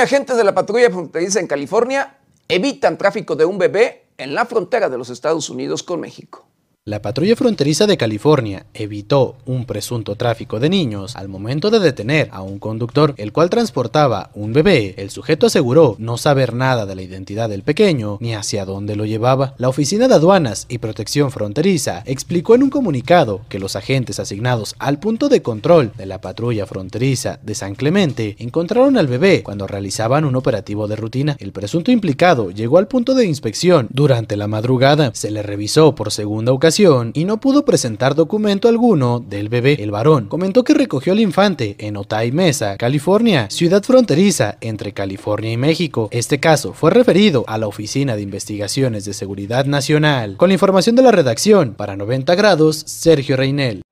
Agentes 0.04 0.38
de 0.38 0.44
la 0.44 0.54
patrulla 0.54 0.92
fronteriza 0.92 1.40
en 1.40 1.48
California 1.48 2.18
evitan 2.48 2.98
tráfico 2.98 3.36
de 3.36 3.46
un 3.46 3.58
bebé 3.58 4.06
en 4.18 4.36
la 4.36 4.46
frontera 4.46 4.90
de 4.90 4.98
los 4.98 5.10
Estados 5.10 5.50
Unidos 5.50 5.82
con 5.82 6.00
México. 6.00 6.46
La 6.86 7.02
patrulla 7.02 7.38
fronteriza 7.38 7.88
de 7.88 7.96
California 7.96 8.66
evitó 8.74 9.38
un 9.46 9.64
presunto 9.64 10.18
tráfico 10.18 10.60
de 10.60 10.68
niños 10.68 11.16
al 11.16 11.30
momento 11.30 11.72
de 11.72 11.80
detener 11.80 12.28
a 12.34 12.42
un 12.42 12.60
conductor, 12.60 13.14
el 13.16 13.32
cual 13.32 13.50
transportaba 13.50 14.32
un 14.34 14.52
bebé. 14.52 14.94
El 14.98 15.10
sujeto 15.10 15.46
aseguró 15.46 15.96
no 15.98 16.18
saber 16.18 16.54
nada 16.54 16.86
de 16.86 16.96
la 16.96 17.02
identidad 17.02 17.48
del 17.48 17.64
pequeño 17.64 18.18
ni 18.20 18.36
hacia 18.36 18.66
dónde 18.66 18.98
lo 18.98 19.06
llevaba. 19.06 19.54
La 19.58 19.70
Oficina 19.70 20.10
de 20.10 20.16
Aduanas 20.16 20.66
y 20.68 20.80
Protección 20.80 21.32
Fronteriza 21.32 22.04
explicó 22.06 22.54
en 22.54 22.64
un 22.64 22.70
comunicado 22.70 23.40
que 23.48 23.60
los 23.60 23.78
agentes 23.78 24.20
asignados 24.20 24.76
al 24.78 25.00
punto 25.00 25.30
de 25.30 25.42
control 25.42 25.94
de 25.96 26.06
la 26.06 26.20
patrulla 26.20 26.66
fronteriza 26.66 27.40
de 27.44 27.56
San 27.56 27.76
Clemente 27.76 28.36
encontraron 28.40 28.98
al 28.98 29.08
bebé 29.08 29.42
cuando 29.42 29.68
realizaban 29.68 30.26
un 30.26 30.36
operativo 30.36 30.90
de 30.90 30.98
rutina. 30.98 31.38
El 31.40 31.54
presunto 31.54 31.92
implicado 31.92 32.52
llegó 32.52 32.78
al 32.78 32.90
punto 32.90 33.14
de 33.14 33.26
inspección 33.26 33.88
durante 33.90 34.36
la 34.36 34.48
madrugada. 34.48 35.12
Se 35.14 35.32
le 35.32 35.44
revisó 35.44 35.96
por 35.96 36.12
segunda 36.12 36.52
ocasión 36.52 36.73
y 36.80 37.26
no 37.26 37.40
pudo 37.40 37.66
presentar 37.66 38.16
documento 38.16 38.68
alguno 38.68 39.20
del 39.20 39.48
bebé. 39.48 39.78
El 39.80 39.92
varón 39.92 40.28
comentó 40.28 40.64
que 40.64 40.74
recogió 40.74 41.14
al 41.14 41.20
infante 41.20 41.76
en 41.78 41.98
Otay 41.98 42.32
Mesa, 42.32 42.78
California, 42.78 43.48
ciudad 43.52 43.84
fronteriza 43.84 44.58
entre 44.60 44.92
California 44.92 45.52
y 45.52 45.58
México. 45.58 46.08
Este 46.12 46.40
caso 46.40 46.74
fue 46.74 46.90
referido 46.90 47.44
a 47.48 47.60
la 47.60 47.68
Oficina 47.68 48.16
de 48.16 48.24
Investigaciones 48.24 49.06
de 49.06 49.14
Seguridad 49.14 49.66
Nacional. 49.66 50.36
Con 50.38 50.50
la 50.50 50.54
información 50.54 50.96
de 50.96 51.04
la 51.04 51.12
redacción, 51.12 51.76
para 51.76 51.96
90 51.96 52.34
grados, 52.34 52.78
Sergio 52.88 53.38
Reinel. 53.38 53.84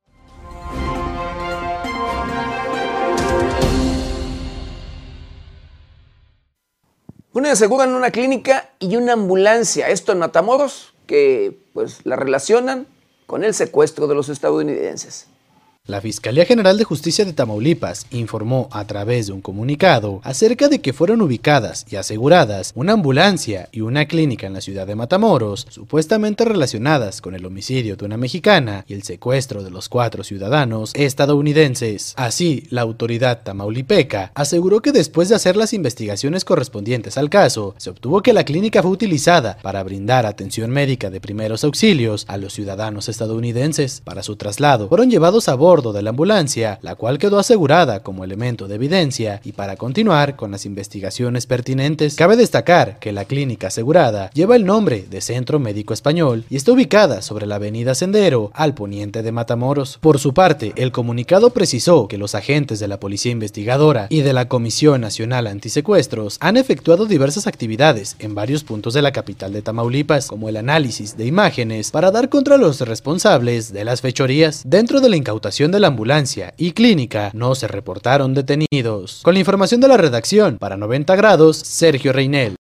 Y 7.44 7.48
aseguran 7.48 7.94
una 7.94 8.12
clínica 8.12 8.70
y 8.80 8.96
una 8.96 9.14
ambulancia, 9.14 9.90
esto 9.90 10.12
en 10.12 10.20
Matamoros, 10.20 10.94
que 11.12 11.60
pues 11.74 12.06
la 12.06 12.16
relacionan 12.16 12.88
con 13.28 13.44
el 13.44 13.54
secuestro 13.54 14.08
de 14.08 14.16
los 14.16 14.30
estadounidenses. 14.30 15.28
La 15.88 16.00
Fiscalía 16.00 16.46
General 16.46 16.78
de 16.78 16.84
Justicia 16.84 17.26
de 17.26 17.34
Tamaulipas 17.34 18.06
informó 18.12 18.70
a 18.72 18.86
través 18.86 19.26
de 19.26 19.34
un 19.34 19.42
comunicado 19.42 20.22
acerca 20.24 20.70
de 20.70 20.80
que 20.80 20.94
fueron 20.94 21.24
ubicadas 21.24 21.88
y 21.90 21.96
aseguradas 21.96 22.72
una 22.76 22.94
ambulancia 22.94 23.68
y 23.72 23.82
una 23.82 24.06
clínica 24.06 24.46
en 24.46 24.54
la 24.54 24.62
ciudad 24.62 24.86
de 24.86 24.94
Matamoros, 24.94 25.66
supuestamente 25.72 26.46
relacionadas 26.46 27.20
con 27.20 27.34
el 27.34 27.48
homicidio 27.48 27.96
de 27.96 28.06
una 28.06 28.16
mexicana 28.16 28.86
y 28.88 28.94
el 28.94 29.02
secuestro 29.02 29.64
de 29.64 29.72
los 29.72 29.90
cuatro 29.90 30.24
ciudadanos 30.24 30.92
estadounidenses. 30.94 32.14
Así, 32.16 32.68
la 32.70 32.82
autoridad 32.82 33.42
tamaulipeca 33.42 34.32
aseguró 34.36 34.82
que 34.82 34.92
después 34.92 35.30
de 35.30 35.36
hacer 35.36 35.58
las 35.58 35.74
investigaciones 35.74 36.46
correspondientes 36.46 37.18
al 37.18 37.32
caso, 37.32 37.74
se 37.78 37.90
obtuvo 37.90 38.22
que 38.22 38.34
la 38.34 38.46
clínica 38.46 38.84
fue 38.84 38.92
utilizada 38.92 39.58
para 39.64 39.82
brindar 39.82 40.28
atención 40.28 40.70
médica 40.70 41.10
de 41.10 41.20
primeros 41.20 41.64
auxilios 41.64 42.26
a 42.28 42.38
los 42.38 42.54
ciudadanos 42.54 43.10
estadounidenses. 43.10 44.02
Para 44.06 44.22
su 44.22 44.36
traslado, 44.36 44.88
fueron 44.88 45.10
llevados 45.10 45.50
a 45.50 45.56
bordo 45.72 45.94
de 45.94 46.02
la 46.02 46.10
ambulancia, 46.10 46.80
la 46.82 46.96
cual 46.96 47.18
quedó 47.18 47.40
asegurada 47.40 48.04
como 48.04 48.26
elemento 48.26 48.68
de 48.68 48.76
evidencia 48.76 49.40
y 49.46 49.54
para 49.54 49.78
continuar 49.78 50.36
con 50.36 50.52
las 50.52 50.66
investigaciones 50.66 51.46
pertinentes. 51.46 52.16
Cabe 52.16 52.36
destacar 52.36 53.00
que 53.00 53.14
la 53.14 53.24
clínica 53.24 53.68
asegurada 53.68 54.32
lleva 54.34 54.58
el 54.58 54.66
nombre 54.66 55.06
de 55.10 55.22
Centro 55.22 55.60
Médico 55.60 55.94
Español 55.94 56.44
y 56.50 56.58
está 56.58 56.74
ubicada 56.74 57.22
sobre 57.22 57.46
la 57.46 57.56
avenida 57.56 57.96
Sendero, 57.96 58.52
al 58.54 58.74
poniente 58.74 59.24
de 59.24 59.32
Matamoros. 59.32 59.98
Por 60.02 60.20
su 60.20 60.34
parte, 60.34 60.74
el 60.76 60.92
comunicado 60.92 61.52
precisó 61.52 62.10
que 62.10 62.18
los 62.18 62.36
agentes 62.36 62.82
de 62.82 62.90
la 62.90 63.00
Policía 63.00 63.32
Investigadora 63.32 64.08
y 64.10 64.24
de 64.24 64.34
la 64.34 64.50
Comisión 64.50 65.00
Nacional 65.00 65.48
Antisecuestros 65.48 66.36
han 66.42 66.58
efectuado 66.58 67.06
diversas 67.06 67.48
actividades 67.48 68.18
en 68.20 68.36
varios 68.36 68.66
puntos 68.66 68.94
de 68.94 69.04
la 69.04 69.14
capital 69.14 69.54
de 69.54 69.62
Tamaulipas, 69.62 70.28
como 70.28 70.50
el 70.50 70.58
análisis 70.58 71.16
de 71.16 71.28
imágenes 71.28 71.92
para 71.92 72.12
dar 72.12 72.28
contra 72.28 72.58
los 72.58 72.82
responsables 72.82 73.72
de 73.72 73.86
las 73.86 74.02
fechorías. 74.02 74.64
Dentro 74.66 75.00
de 75.00 75.08
la 75.08 75.16
incautación 75.16 75.61
de 75.70 75.80
la 75.80 75.88
ambulancia 75.90 76.54
y 76.58 76.72
clínica 76.72 77.30
no 77.36 77.54
se 77.54 77.68
reportaron 77.68 78.34
detenidos. 78.34 79.22
Con 79.22 79.36
la 79.36 79.42
información 79.42 79.82
de 79.82 79.90
la 79.90 79.98
redacción, 79.98 80.58
para 80.58 80.78
90 80.78 81.16
grados, 81.16 81.58
Sergio 81.58 82.14
Reinel. 82.14 82.56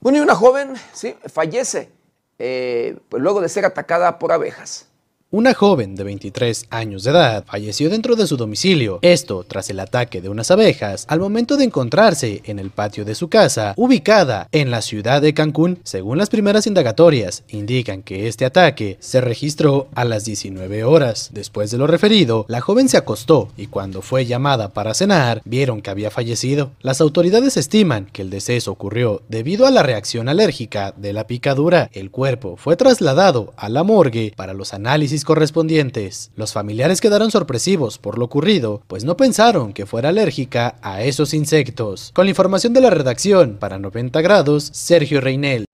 Bueno, 0.00 0.18
y 0.18 0.20
una 0.20 0.34
joven 0.34 0.74
¿sí? 0.92 1.14
fallece 1.32 1.90
eh, 2.38 2.98
pues 3.08 3.22
luego 3.22 3.40
de 3.40 3.48
ser 3.48 3.64
atacada 3.64 4.18
por 4.18 4.32
abejas. 4.32 4.88
Una 5.34 5.54
joven 5.54 5.94
de 5.94 6.04
23 6.04 6.66
años 6.68 7.04
de 7.04 7.10
edad 7.10 7.46
falleció 7.46 7.88
dentro 7.88 8.16
de 8.16 8.26
su 8.26 8.36
domicilio, 8.36 8.98
esto 9.00 9.46
tras 9.48 9.70
el 9.70 9.80
ataque 9.80 10.20
de 10.20 10.28
unas 10.28 10.50
abejas 10.50 11.06
al 11.08 11.20
momento 11.20 11.56
de 11.56 11.64
encontrarse 11.64 12.42
en 12.44 12.58
el 12.58 12.68
patio 12.68 13.06
de 13.06 13.14
su 13.14 13.30
casa, 13.30 13.72
ubicada 13.78 14.46
en 14.52 14.70
la 14.70 14.82
ciudad 14.82 15.22
de 15.22 15.32
Cancún. 15.32 15.78
Según 15.84 16.18
las 16.18 16.28
primeras 16.28 16.66
indagatorias, 16.66 17.44
indican 17.48 18.02
que 18.02 18.28
este 18.28 18.44
ataque 18.44 18.98
se 19.00 19.22
registró 19.22 19.88
a 19.94 20.04
las 20.04 20.26
19 20.26 20.84
horas. 20.84 21.30
Después 21.32 21.70
de 21.70 21.78
lo 21.78 21.86
referido, 21.86 22.44
la 22.48 22.60
joven 22.60 22.90
se 22.90 22.98
acostó 22.98 23.48
y 23.56 23.68
cuando 23.68 24.02
fue 24.02 24.26
llamada 24.26 24.68
para 24.74 24.92
cenar, 24.92 25.40
vieron 25.46 25.80
que 25.80 25.88
había 25.88 26.10
fallecido. 26.10 26.72
Las 26.82 27.00
autoridades 27.00 27.56
estiman 27.56 28.04
que 28.12 28.20
el 28.20 28.28
deceso 28.28 28.70
ocurrió 28.70 29.22
debido 29.30 29.64
a 29.64 29.70
la 29.70 29.82
reacción 29.82 30.28
alérgica 30.28 30.92
de 30.94 31.14
la 31.14 31.26
picadura. 31.26 31.88
El 31.94 32.10
cuerpo 32.10 32.58
fue 32.58 32.76
trasladado 32.76 33.54
a 33.56 33.70
la 33.70 33.82
morgue 33.82 34.34
para 34.36 34.52
los 34.52 34.74
análisis 34.74 35.21
correspondientes. 35.24 36.30
Los 36.36 36.52
familiares 36.52 37.00
quedaron 37.00 37.30
sorpresivos 37.30 37.98
por 37.98 38.18
lo 38.18 38.24
ocurrido, 38.24 38.82
pues 38.86 39.04
no 39.04 39.16
pensaron 39.16 39.72
que 39.72 39.86
fuera 39.86 40.10
alérgica 40.10 40.76
a 40.82 41.02
esos 41.02 41.34
insectos. 41.34 42.10
Con 42.14 42.26
la 42.26 42.30
información 42.30 42.72
de 42.72 42.80
la 42.80 42.90
redacción, 42.90 43.58
para 43.58 43.78
90 43.78 44.20
grados, 44.20 44.70
Sergio 44.72 45.20
Reinel. 45.20 45.64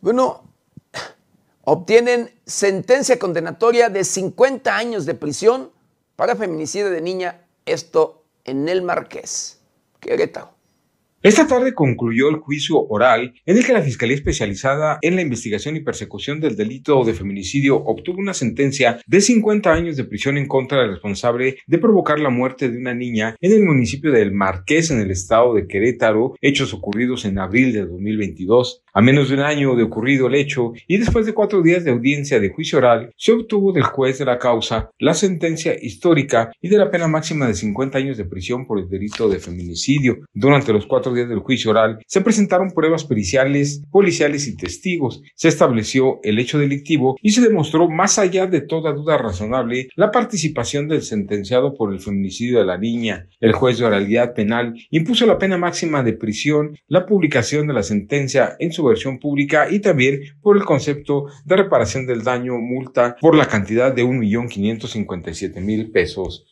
Bueno, 0.00 0.42
obtienen 1.62 2.30
sentencia 2.44 3.18
condenatoria 3.18 3.88
de 3.88 4.04
50 4.04 4.76
años 4.76 5.06
de 5.06 5.14
prisión 5.14 5.70
para 6.14 6.36
feminicidio 6.36 6.90
de 6.90 7.00
niña, 7.00 7.46
esto 7.64 8.22
en 8.44 8.68
el 8.68 8.82
Marqués, 8.82 9.60
Querétaro. 10.00 10.53
Esta 11.24 11.46
tarde 11.46 11.72
concluyó 11.72 12.28
el 12.28 12.36
juicio 12.36 12.86
oral 12.86 13.32
en 13.46 13.56
el 13.56 13.64
que 13.64 13.72
la 13.72 13.80
Fiscalía 13.80 14.14
Especializada 14.14 14.98
en 15.00 15.16
la 15.16 15.22
Investigación 15.22 15.74
y 15.74 15.80
Persecución 15.80 16.38
del 16.38 16.54
Delito 16.54 17.02
de 17.02 17.14
Feminicidio 17.14 17.82
obtuvo 17.82 18.18
una 18.18 18.34
sentencia 18.34 19.00
de 19.06 19.22
50 19.22 19.72
años 19.72 19.96
de 19.96 20.04
prisión 20.04 20.36
en 20.36 20.46
contra 20.46 20.82
del 20.82 20.90
responsable 20.90 21.56
de 21.66 21.78
provocar 21.78 22.20
la 22.20 22.28
muerte 22.28 22.68
de 22.68 22.76
una 22.76 22.92
niña 22.92 23.36
en 23.40 23.52
el 23.52 23.64
municipio 23.64 24.12
del 24.12 24.32
Marqués, 24.32 24.90
en 24.90 25.00
el 25.00 25.10
estado 25.10 25.54
de 25.54 25.66
Querétaro, 25.66 26.34
hechos 26.42 26.74
ocurridos 26.74 27.24
en 27.24 27.38
abril 27.38 27.72
de 27.72 27.86
2022. 27.86 28.82
A 28.92 29.00
menos 29.00 29.30
de 29.30 29.36
un 29.36 29.40
año 29.40 29.74
de 29.76 29.82
ocurrido 29.82 30.26
el 30.26 30.34
hecho 30.34 30.72
y 30.86 30.98
después 30.98 31.24
de 31.24 31.32
cuatro 31.32 31.62
días 31.62 31.84
de 31.84 31.90
audiencia 31.90 32.38
de 32.38 32.50
juicio 32.50 32.76
oral, 32.76 33.14
se 33.16 33.32
obtuvo 33.32 33.72
del 33.72 33.84
juez 33.84 34.18
de 34.18 34.26
la 34.26 34.38
causa 34.38 34.90
la 34.98 35.14
sentencia 35.14 35.74
histórica 35.80 36.52
y 36.60 36.68
de 36.68 36.76
la 36.76 36.90
pena 36.90 37.08
máxima 37.08 37.46
de 37.46 37.54
50 37.54 37.96
años 37.96 38.18
de 38.18 38.26
prisión 38.26 38.66
por 38.66 38.78
el 38.78 38.90
delito 38.90 39.26
de 39.30 39.38
feminicidio. 39.38 40.18
Durante 40.34 40.72
los 40.72 40.86
cuatro 40.86 41.13
del 41.14 41.38
juicio 41.38 41.70
oral 41.70 41.98
se 42.06 42.20
presentaron 42.20 42.70
pruebas 42.70 43.04
periciales, 43.04 43.82
policiales 43.90 44.48
y 44.48 44.56
testigos. 44.56 45.22
Se 45.34 45.48
estableció 45.48 46.20
el 46.22 46.38
hecho 46.38 46.58
delictivo 46.58 47.16
y 47.22 47.30
se 47.30 47.40
demostró 47.40 47.88
más 47.88 48.18
allá 48.18 48.46
de 48.46 48.60
toda 48.60 48.92
duda 48.92 49.16
razonable 49.18 49.88
la 49.94 50.10
participación 50.10 50.88
del 50.88 51.02
sentenciado 51.02 51.74
por 51.74 51.92
el 51.92 52.00
feminicidio 52.00 52.58
de 52.58 52.66
la 52.66 52.78
niña. 52.78 53.28
El 53.40 53.52
juez 53.52 53.78
de 53.78 53.84
oralidad 53.84 54.34
penal 54.34 54.74
impuso 54.90 55.26
la 55.26 55.38
pena 55.38 55.58
máxima 55.58 56.02
de 56.02 56.14
prisión, 56.14 56.76
la 56.88 57.06
publicación 57.06 57.66
de 57.66 57.74
la 57.74 57.82
sentencia 57.82 58.56
en 58.58 58.72
su 58.72 58.84
versión 58.84 59.18
pública 59.18 59.68
y 59.70 59.80
también 59.80 60.20
por 60.42 60.56
el 60.56 60.64
concepto 60.64 61.26
de 61.44 61.56
reparación 61.56 62.06
del 62.06 62.24
daño 62.24 62.58
multa 62.58 63.16
por 63.20 63.36
la 63.36 63.46
cantidad 63.46 63.94
de 63.94 64.04
1.557.000 64.04 65.92
pesos. 65.92 66.46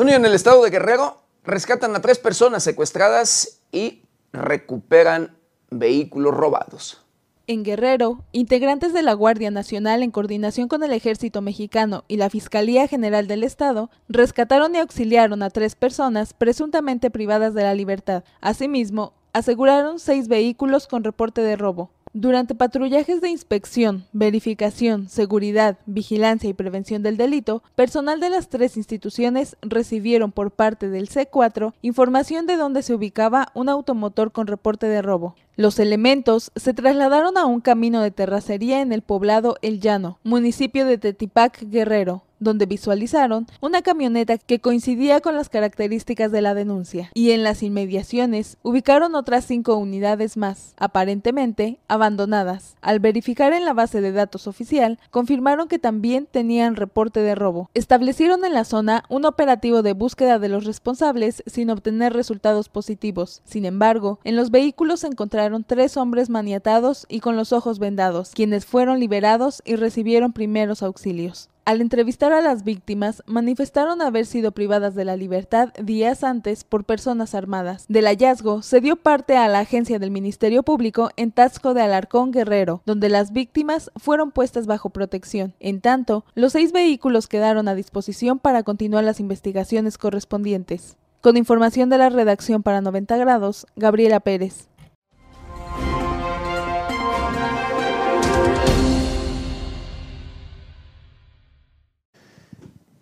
Bueno, 0.00 0.14
en 0.14 0.24
el 0.24 0.32
estado 0.32 0.64
de 0.64 0.70
Guerrero 0.70 1.18
rescatan 1.44 1.94
a 1.94 2.00
tres 2.00 2.18
personas 2.18 2.64
secuestradas 2.64 3.60
y 3.70 4.04
recuperan 4.32 5.36
vehículos 5.70 6.32
robados. 6.32 7.04
En 7.46 7.64
Guerrero, 7.64 8.24
integrantes 8.32 8.94
de 8.94 9.02
la 9.02 9.12
Guardia 9.12 9.50
Nacional 9.50 10.02
en 10.02 10.10
coordinación 10.10 10.68
con 10.68 10.82
el 10.82 10.94
Ejército 10.94 11.42
Mexicano 11.42 12.04
y 12.08 12.16
la 12.16 12.30
Fiscalía 12.30 12.88
General 12.88 13.26
del 13.26 13.44
Estado 13.44 13.90
rescataron 14.08 14.74
y 14.74 14.78
auxiliaron 14.78 15.42
a 15.42 15.50
tres 15.50 15.74
personas 15.74 16.32
presuntamente 16.32 17.10
privadas 17.10 17.52
de 17.52 17.64
la 17.64 17.74
libertad. 17.74 18.24
Asimismo, 18.40 19.12
aseguraron 19.34 19.98
seis 19.98 20.28
vehículos 20.28 20.86
con 20.86 21.04
reporte 21.04 21.42
de 21.42 21.56
robo. 21.56 21.90
Durante 22.12 22.56
patrullajes 22.56 23.20
de 23.20 23.28
inspección, 23.28 24.04
verificación, 24.12 25.08
seguridad, 25.08 25.78
vigilancia 25.86 26.50
y 26.50 26.54
prevención 26.54 27.04
del 27.04 27.16
delito, 27.16 27.62
personal 27.76 28.18
de 28.18 28.30
las 28.30 28.48
tres 28.48 28.76
instituciones 28.76 29.56
recibieron 29.62 30.32
por 30.32 30.50
parte 30.50 30.88
del 30.88 31.08
C4 31.08 31.72
información 31.82 32.48
de 32.48 32.56
dónde 32.56 32.82
se 32.82 32.94
ubicaba 32.94 33.52
un 33.54 33.68
automotor 33.68 34.32
con 34.32 34.48
reporte 34.48 34.86
de 34.86 35.02
robo. 35.02 35.36
Los 35.54 35.78
elementos 35.78 36.50
se 36.56 36.74
trasladaron 36.74 37.38
a 37.38 37.46
un 37.46 37.60
camino 37.60 38.00
de 38.00 38.10
terracería 38.10 38.80
en 38.80 38.92
el 38.92 39.02
poblado 39.02 39.56
El 39.62 39.78
Llano, 39.78 40.18
municipio 40.24 40.86
de 40.86 40.98
Tetipac, 40.98 41.62
Guerrero, 41.62 42.24
donde 42.40 42.66
visualizaron 42.66 43.46
una 43.60 43.82
camioneta 43.82 44.38
que 44.38 44.60
coincidía 44.60 45.20
con 45.20 45.36
las 45.36 45.48
características 45.48 46.32
de 46.32 46.42
la 46.42 46.54
denuncia, 46.54 47.10
y 47.14 47.30
en 47.30 47.44
las 47.44 47.62
inmediaciones 47.62 48.56
ubicaron 48.62 49.14
otras 49.14 49.44
cinco 49.44 49.76
unidades 49.76 50.36
más, 50.36 50.74
aparentemente 50.76 51.78
abandonadas. 51.86 52.76
Al 52.80 52.98
verificar 52.98 53.52
en 53.52 53.64
la 53.64 53.74
base 53.74 54.00
de 54.00 54.12
datos 54.12 54.46
oficial, 54.46 54.98
confirmaron 55.10 55.68
que 55.68 55.78
también 55.78 56.26
tenían 56.30 56.76
reporte 56.76 57.20
de 57.20 57.34
robo. 57.34 57.70
Establecieron 57.74 58.44
en 58.44 58.54
la 58.54 58.64
zona 58.64 59.04
un 59.08 59.24
operativo 59.24 59.82
de 59.82 59.92
búsqueda 59.92 60.38
de 60.38 60.48
los 60.48 60.64
responsables 60.64 61.42
sin 61.46 61.70
obtener 61.70 62.12
resultados 62.12 62.68
positivos. 62.68 63.42
Sin 63.44 63.64
embargo, 63.64 64.18
en 64.24 64.36
los 64.36 64.50
vehículos 64.50 65.00
se 65.00 65.08
encontraron 65.08 65.64
tres 65.64 65.96
hombres 65.96 66.30
maniatados 66.30 67.06
y 67.08 67.20
con 67.20 67.36
los 67.36 67.52
ojos 67.52 67.78
vendados, 67.78 68.30
quienes 68.34 68.64
fueron 68.64 68.98
liberados 69.00 69.62
y 69.64 69.76
recibieron 69.76 70.32
primeros 70.32 70.82
auxilios. 70.82 71.48
Al 71.70 71.80
entrevistar 71.80 72.32
a 72.32 72.40
las 72.40 72.64
víctimas, 72.64 73.22
manifestaron 73.26 74.02
haber 74.02 74.26
sido 74.26 74.50
privadas 74.50 74.96
de 74.96 75.04
la 75.04 75.14
libertad 75.14 75.68
días 75.80 76.24
antes 76.24 76.64
por 76.64 76.82
personas 76.82 77.32
armadas. 77.36 77.84
Del 77.86 78.06
hallazgo 78.06 78.62
se 78.62 78.80
dio 78.80 78.96
parte 78.96 79.36
a 79.36 79.46
la 79.46 79.60
agencia 79.60 80.00
del 80.00 80.10
Ministerio 80.10 80.64
Público 80.64 81.10
en 81.14 81.30
Tasco 81.30 81.72
de 81.72 81.82
Alarcón 81.82 82.32
Guerrero, 82.32 82.82
donde 82.86 83.08
las 83.08 83.32
víctimas 83.32 83.92
fueron 83.94 84.32
puestas 84.32 84.66
bajo 84.66 84.90
protección. 84.90 85.54
En 85.60 85.80
tanto, 85.80 86.24
los 86.34 86.54
seis 86.54 86.72
vehículos 86.72 87.28
quedaron 87.28 87.68
a 87.68 87.76
disposición 87.76 88.40
para 88.40 88.64
continuar 88.64 89.04
las 89.04 89.20
investigaciones 89.20 89.96
correspondientes. 89.96 90.96
Con 91.20 91.36
información 91.36 91.88
de 91.88 91.98
la 91.98 92.08
redacción 92.08 92.64
para 92.64 92.80
90 92.80 93.16
grados, 93.16 93.68
Gabriela 93.76 94.18
Pérez. 94.18 94.66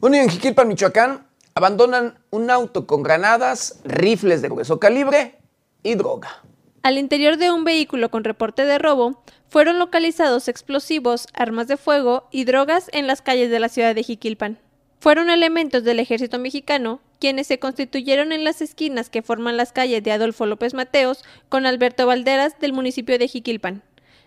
Y 0.01 0.17
en 0.17 0.29
Jiquilpan, 0.29 0.69
Michoacán, 0.69 1.27
abandonan 1.55 2.19
un 2.31 2.51
auto 2.51 2.87
con 2.87 3.03
granadas, 3.03 3.81
rifles 3.85 4.43
de 4.43 4.49
grueso 4.49 4.79
calibre 4.79 5.39
y 5.83 5.97
droga. 5.97 6.43
Al 6.83 6.99
interior 6.99 7.37
de 7.37 7.51
un 7.51 7.65
vehículo 7.65 8.11
con 8.11 8.25
reporte 8.25 8.65
de 8.65 8.79
robo, 8.79 9.23
fueron 9.49 9.79
localizados 9.79 10.49
explosivos, 10.49 11.27
armas 11.35 11.67
de 11.67 11.77
fuego 11.77 12.29
y 12.31 12.45
drogas 12.45 12.89
en 12.93 13.07
las 13.07 13.23
calles 13.23 13.51
de 13.51 13.61
la 13.61 13.69
ciudad 13.69 13.95
de 13.95 14.05
Jiquilpan. 14.05 14.59
Fueron 15.01 15.31
elementos 15.31 15.85
del 15.85 16.01
ejército 16.01 16.39
mexicano 16.39 17.01
quienes 17.19 17.49
se 17.49 17.59
constituyeron 17.59 18.31
en 18.33 18.45
las 18.45 18.63
esquinas 18.63 19.11
que 19.11 19.23
forman 19.23 19.57
las 19.57 19.73
calles 19.73 20.03
de 20.03 20.13
Adolfo 20.13 20.47
López 20.47 20.75
Mateos 20.75 21.25
con 21.49 21.67
Alberto 21.67 22.07
Valderas 22.07 22.59
del 22.61 22.73
municipio 22.73 23.19
de 23.19 23.29
Jiquilpan, 23.29 23.83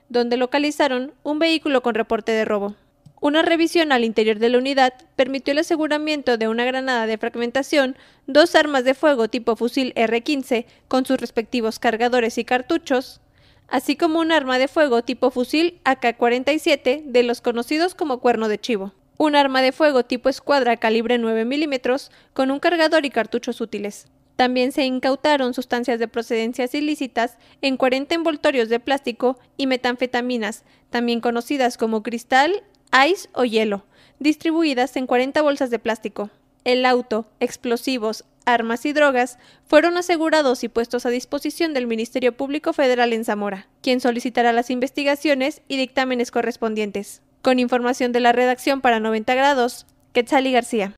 donde 0.10 0.38
localizaron 0.38 1.14
un 1.24 1.40
vehículo 1.40 1.82
con 1.82 1.96
reporte 1.96 2.34
de 2.34 2.46
robo. 2.46 2.76
Una 3.24 3.44
revisión 3.44 3.92
al 3.92 4.04
interior 4.04 4.40
de 4.40 4.50
la 4.50 4.58
unidad 4.58 4.96
permitió 5.16 5.52
el 5.52 5.60
aseguramiento 5.60 6.38
de 6.38 6.48
una 6.48 6.66
granada 6.66 7.06
de 7.06 7.20
fragmentación, 7.20 7.96
dos 8.26 8.56
armas 8.56 8.84
de 8.84 8.96
fuego 8.96 9.28
tipo 9.28 9.56
fusil 9.56 9.94
R-15 9.96 10.66
con 10.88 11.06
sus 11.06 11.20
respectivos 11.20 11.78
cargadores 11.78 12.40
y 12.40 12.46
cartuchos, 12.46 13.22
así 13.68 13.96
como 13.96 14.20
un 14.20 14.32
arma 14.32 14.58
de 14.58 14.68
fuego 14.68 15.04
tipo 15.04 15.30
fusil 15.30 15.80
AK-47 15.84 17.04
de 17.06 17.22
los 17.22 17.42
conocidos 17.42 17.94
como 17.94 18.22
cuerno 18.22 18.48
de 18.48 18.60
chivo, 18.60 18.92
un 19.18 19.36
arma 19.36 19.62
de 19.62 19.72
fuego 19.72 20.04
tipo 20.04 20.28
escuadra 20.28 20.78
calibre 20.78 21.20
9 21.20 21.46
milímetros 21.46 22.10
con 22.34 22.50
un 22.50 22.60
cargador 22.60 23.06
y 23.06 23.12
cartuchos 23.12 23.62
útiles. 23.62 24.08
También 24.36 24.72
se 24.72 24.84
incautaron 24.86 25.54
sustancias 25.54 26.00
de 26.00 26.08
procedencias 26.08 26.74
ilícitas 26.74 27.38
en 27.62 27.78
40 27.78 28.16
envoltorios 28.16 28.70
de 28.70 28.80
plástico 28.80 29.38
y 29.58 29.68
metanfetaminas, 29.68 30.64
también 30.90 31.22
conocidas 31.22 31.78
como 31.78 32.02
cristal 32.02 32.64
ice 33.08 33.30
o 33.34 33.46
hielo, 33.46 33.86
distribuidas 34.20 34.96
en 34.98 35.08
40 35.08 35.42
bolsas 35.42 35.70
de 35.70 35.80
plástico. 35.80 36.30
El 36.64 36.86
auto, 36.86 37.26
explosivos, 37.40 38.26
armas 38.46 38.86
y 38.86 38.94
drogas 38.94 39.38
fueron 39.66 39.98
asegurados 39.98 40.64
y 40.64 40.70
puestos 40.70 41.06
a 41.06 41.10
disposición 41.10 41.74
del 41.74 41.88
Ministerio 41.88 42.36
Público 42.36 42.74
Federal 42.74 43.14
en 43.14 43.26
Zamora, 43.26 43.68
quien 43.82 44.00
solicitará 44.00 44.54
las 44.54 44.70
investigaciones 44.70 45.62
y 45.68 45.78
dictámenes 45.78 46.32
correspondientes. 46.32 47.22
Con 47.42 47.60
información 47.60 48.12
de 48.12 48.20
la 48.20 48.32
redacción 48.32 48.82
para 48.82 49.00
90 49.00 49.34
grados, 49.36 49.86
Quetzali 50.14 50.52
García. 50.52 50.96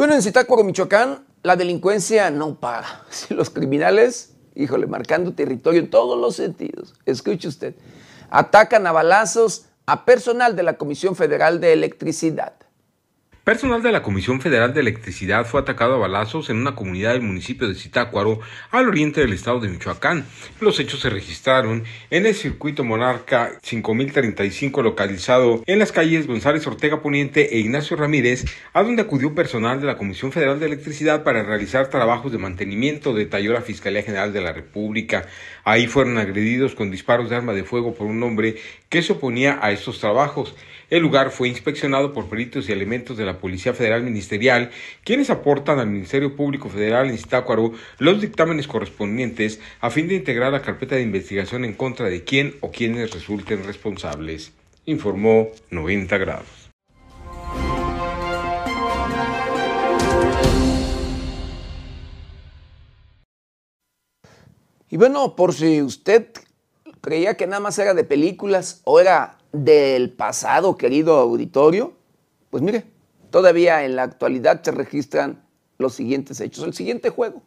bueno, 0.00 0.14
en 0.14 0.22
Zitácuaro, 0.22 0.64
Michoacán, 0.64 1.26
la 1.42 1.56
delincuencia 1.56 2.30
no 2.30 2.58
paga. 2.58 3.04
Si 3.10 3.34
los 3.34 3.50
criminales 3.50 4.29
híjole, 4.54 4.86
marcando 4.86 5.32
territorio 5.32 5.80
en 5.80 5.90
todos 5.90 6.18
los 6.18 6.36
sentidos. 6.36 6.94
Escuche 7.06 7.48
usted. 7.48 7.74
Atacan 8.30 8.86
a 8.86 8.92
balazos 8.92 9.66
a 9.86 10.04
personal 10.04 10.54
de 10.54 10.62
la 10.62 10.74
Comisión 10.74 11.16
Federal 11.16 11.60
de 11.60 11.72
Electricidad. 11.72 12.54
Personal 13.44 13.82
de 13.82 13.90
la 13.90 14.02
Comisión 14.02 14.42
Federal 14.42 14.74
de 14.74 14.80
Electricidad 14.80 15.46
fue 15.46 15.62
atacado 15.62 15.94
a 15.94 15.98
balazos 15.98 16.50
en 16.50 16.58
una 16.58 16.74
comunidad 16.74 17.14
del 17.14 17.22
municipio 17.22 17.66
de 17.66 17.74
Zitácuaro, 17.74 18.40
al 18.70 18.86
oriente 18.86 19.22
del 19.22 19.32
estado 19.32 19.60
de 19.60 19.70
Michoacán. 19.70 20.26
Los 20.60 20.78
hechos 20.78 21.00
se 21.00 21.08
registraron 21.08 21.84
en 22.10 22.26
el 22.26 22.34
circuito 22.34 22.84
Monarca 22.84 23.52
5035 23.62 24.82
localizado 24.82 25.62
en 25.64 25.78
las 25.78 25.90
calles 25.90 26.26
González 26.26 26.66
Ortega 26.66 27.00
Poniente 27.00 27.56
e 27.56 27.60
Ignacio 27.60 27.96
Ramírez, 27.96 28.44
a 28.74 28.82
donde 28.82 29.00
acudió 29.00 29.34
personal 29.34 29.80
de 29.80 29.86
la 29.86 29.96
Comisión 29.96 30.32
Federal 30.32 30.60
de 30.60 30.66
Electricidad 30.66 31.24
para 31.24 31.42
realizar 31.42 31.88
trabajos 31.88 32.32
de 32.32 32.38
mantenimiento, 32.38 33.14
detalló 33.14 33.54
la 33.54 33.62
Fiscalía 33.62 34.02
General 34.02 34.34
de 34.34 34.42
la 34.42 34.52
República. 34.52 35.26
Ahí 35.64 35.86
fueron 35.86 36.18
agredidos 36.18 36.74
con 36.74 36.90
disparos 36.90 37.30
de 37.30 37.36
arma 37.36 37.54
de 37.54 37.64
fuego 37.64 37.94
por 37.94 38.06
un 38.06 38.22
hombre 38.22 38.56
que 38.90 39.00
se 39.00 39.14
oponía 39.14 39.58
a 39.62 39.72
estos 39.72 39.98
trabajos. 39.98 40.54
El 40.90 41.02
lugar 41.02 41.30
fue 41.30 41.46
inspeccionado 41.46 42.12
por 42.12 42.28
peritos 42.28 42.68
y 42.68 42.72
elementos 42.72 43.16
de 43.16 43.24
la 43.24 43.38
Policía 43.38 43.72
Federal 43.72 44.02
Ministerial, 44.02 44.72
quienes 45.04 45.30
aportan 45.30 45.78
al 45.78 45.86
Ministerio 45.86 46.34
Público 46.34 46.68
Federal 46.68 47.08
en 47.08 47.16
Zitácuaro 47.16 47.72
los 47.98 48.20
dictámenes 48.20 48.66
correspondientes 48.66 49.60
a 49.80 49.90
fin 49.90 50.08
de 50.08 50.16
integrar 50.16 50.50
la 50.50 50.62
carpeta 50.62 50.96
de 50.96 51.02
investigación 51.02 51.64
en 51.64 51.74
contra 51.74 52.06
de 52.06 52.24
quien 52.24 52.56
o 52.58 52.72
quienes 52.72 53.12
resulten 53.12 53.62
responsables, 53.62 54.50
informó 54.84 55.50
90 55.70 56.18
grados. 56.18 56.70
Y 64.88 64.96
bueno, 64.96 65.36
por 65.36 65.54
si 65.54 65.82
usted 65.82 66.26
creía 67.00 67.36
que 67.36 67.46
nada 67.46 67.60
más 67.60 67.78
era 67.78 67.94
de 67.94 68.02
películas 68.02 68.80
o 68.82 68.98
era 68.98 69.39
del 69.52 70.10
pasado, 70.10 70.76
querido 70.76 71.16
auditorio, 71.16 71.94
pues 72.50 72.62
mire, 72.62 72.84
todavía 73.30 73.84
en 73.84 73.96
la 73.96 74.02
actualidad 74.02 74.62
se 74.62 74.70
registran 74.70 75.44
los 75.78 75.94
siguientes 75.94 76.40
hechos. 76.40 76.64
El 76.64 76.74
siguiente 76.74 77.10
juego, 77.10 77.42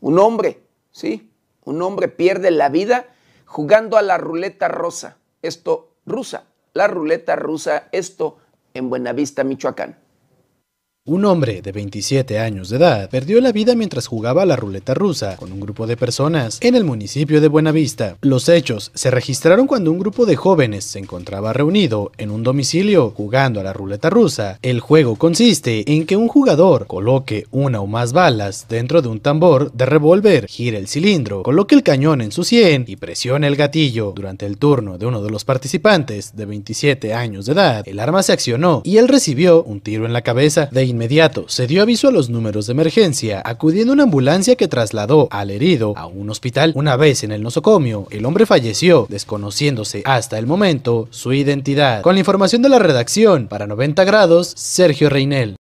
un 0.00 0.18
hombre, 0.18 0.62
¿sí? 0.90 1.30
Un 1.64 1.80
hombre 1.82 2.08
pierde 2.08 2.50
la 2.50 2.68
vida 2.68 3.06
jugando 3.46 3.96
a 3.96 4.02
la 4.02 4.18
ruleta 4.18 4.68
rosa, 4.68 5.18
esto 5.42 5.94
rusa, 6.06 6.44
la 6.74 6.88
ruleta 6.88 7.36
rusa, 7.36 7.88
esto 7.92 8.38
en 8.74 8.90
Buenavista, 8.90 9.44
Michoacán. 9.44 9.98
Un 11.04 11.24
hombre 11.24 11.62
de 11.62 11.72
27 11.72 12.38
años 12.38 12.68
de 12.68 12.76
edad 12.76 13.10
perdió 13.10 13.40
la 13.40 13.50
vida 13.50 13.74
mientras 13.74 14.06
jugaba 14.06 14.42
a 14.42 14.46
la 14.46 14.54
ruleta 14.54 14.94
rusa 14.94 15.36
con 15.36 15.50
un 15.50 15.58
grupo 15.58 15.88
de 15.88 15.96
personas 15.96 16.58
en 16.60 16.76
el 16.76 16.84
municipio 16.84 17.40
de 17.40 17.48
Buenavista. 17.48 18.18
Los 18.20 18.48
hechos 18.48 18.92
se 18.94 19.10
registraron 19.10 19.66
cuando 19.66 19.90
un 19.90 19.98
grupo 19.98 20.26
de 20.26 20.36
jóvenes 20.36 20.84
se 20.84 21.00
encontraba 21.00 21.52
reunido 21.52 22.12
en 22.18 22.30
un 22.30 22.44
domicilio 22.44 23.10
jugando 23.10 23.58
a 23.58 23.64
la 23.64 23.72
ruleta 23.72 24.10
rusa. 24.10 24.60
El 24.62 24.78
juego 24.78 25.16
consiste 25.16 25.82
en 25.92 26.06
que 26.06 26.14
un 26.14 26.28
jugador 26.28 26.86
coloque 26.86 27.48
una 27.50 27.80
o 27.80 27.88
más 27.88 28.12
balas 28.12 28.66
dentro 28.68 29.02
de 29.02 29.08
un 29.08 29.18
tambor 29.18 29.72
de 29.72 29.86
revólver, 29.86 30.46
gire 30.46 30.78
el 30.78 30.86
cilindro, 30.86 31.42
coloque 31.42 31.74
el 31.74 31.82
cañón 31.82 32.20
en 32.20 32.30
su 32.30 32.44
sien 32.44 32.84
y 32.86 32.94
presione 32.94 33.48
el 33.48 33.56
gatillo. 33.56 34.12
Durante 34.14 34.46
el 34.46 34.56
turno 34.56 34.98
de 34.98 35.06
uno 35.06 35.20
de 35.20 35.30
los 35.30 35.44
participantes 35.44 36.36
de 36.36 36.46
27 36.46 37.12
años 37.12 37.46
de 37.46 37.54
edad, 37.54 37.88
el 37.88 37.98
arma 37.98 38.22
se 38.22 38.32
accionó 38.32 38.82
y 38.84 38.98
él 38.98 39.08
recibió 39.08 39.64
un 39.64 39.80
tiro 39.80 40.06
en 40.06 40.12
la 40.12 40.22
cabeza. 40.22 40.68
De 40.70 40.91
inmediato 40.92 41.46
se 41.48 41.66
dio 41.66 41.82
aviso 41.82 42.08
a 42.08 42.12
los 42.12 42.30
números 42.30 42.66
de 42.66 42.72
emergencia, 42.72 43.42
acudiendo 43.44 43.92
una 43.92 44.04
ambulancia 44.04 44.54
que 44.54 44.68
trasladó 44.68 45.26
al 45.30 45.50
herido 45.50 45.94
a 45.96 46.06
un 46.06 46.30
hospital. 46.30 46.72
Una 46.76 46.96
vez 46.96 47.24
en 47.24 47.32
el 47.32 47.42
nosocomio, 47.42 48.06
el 48.10 48.24
hombre 48.24 48.46
falleció, 48.46 49.06
desconociéndose 49.08 50.02
hasta 50.04 50.38
el 50.38 50.46
momento 50.46 51.08
su 51.10 51.32
identidad. 51.32 52.02
Con 52.02 52.14
la 52.14 52.20
información 52.20 52.62
de 52.62 52.68
la 52.68 52.78
redacción, 52.78 53.48
para 53.48 53.66
90 53.66 54.04
grados, 54.04 54.52
Sergio 54.56 55.08
Reinel. 55.08 55.56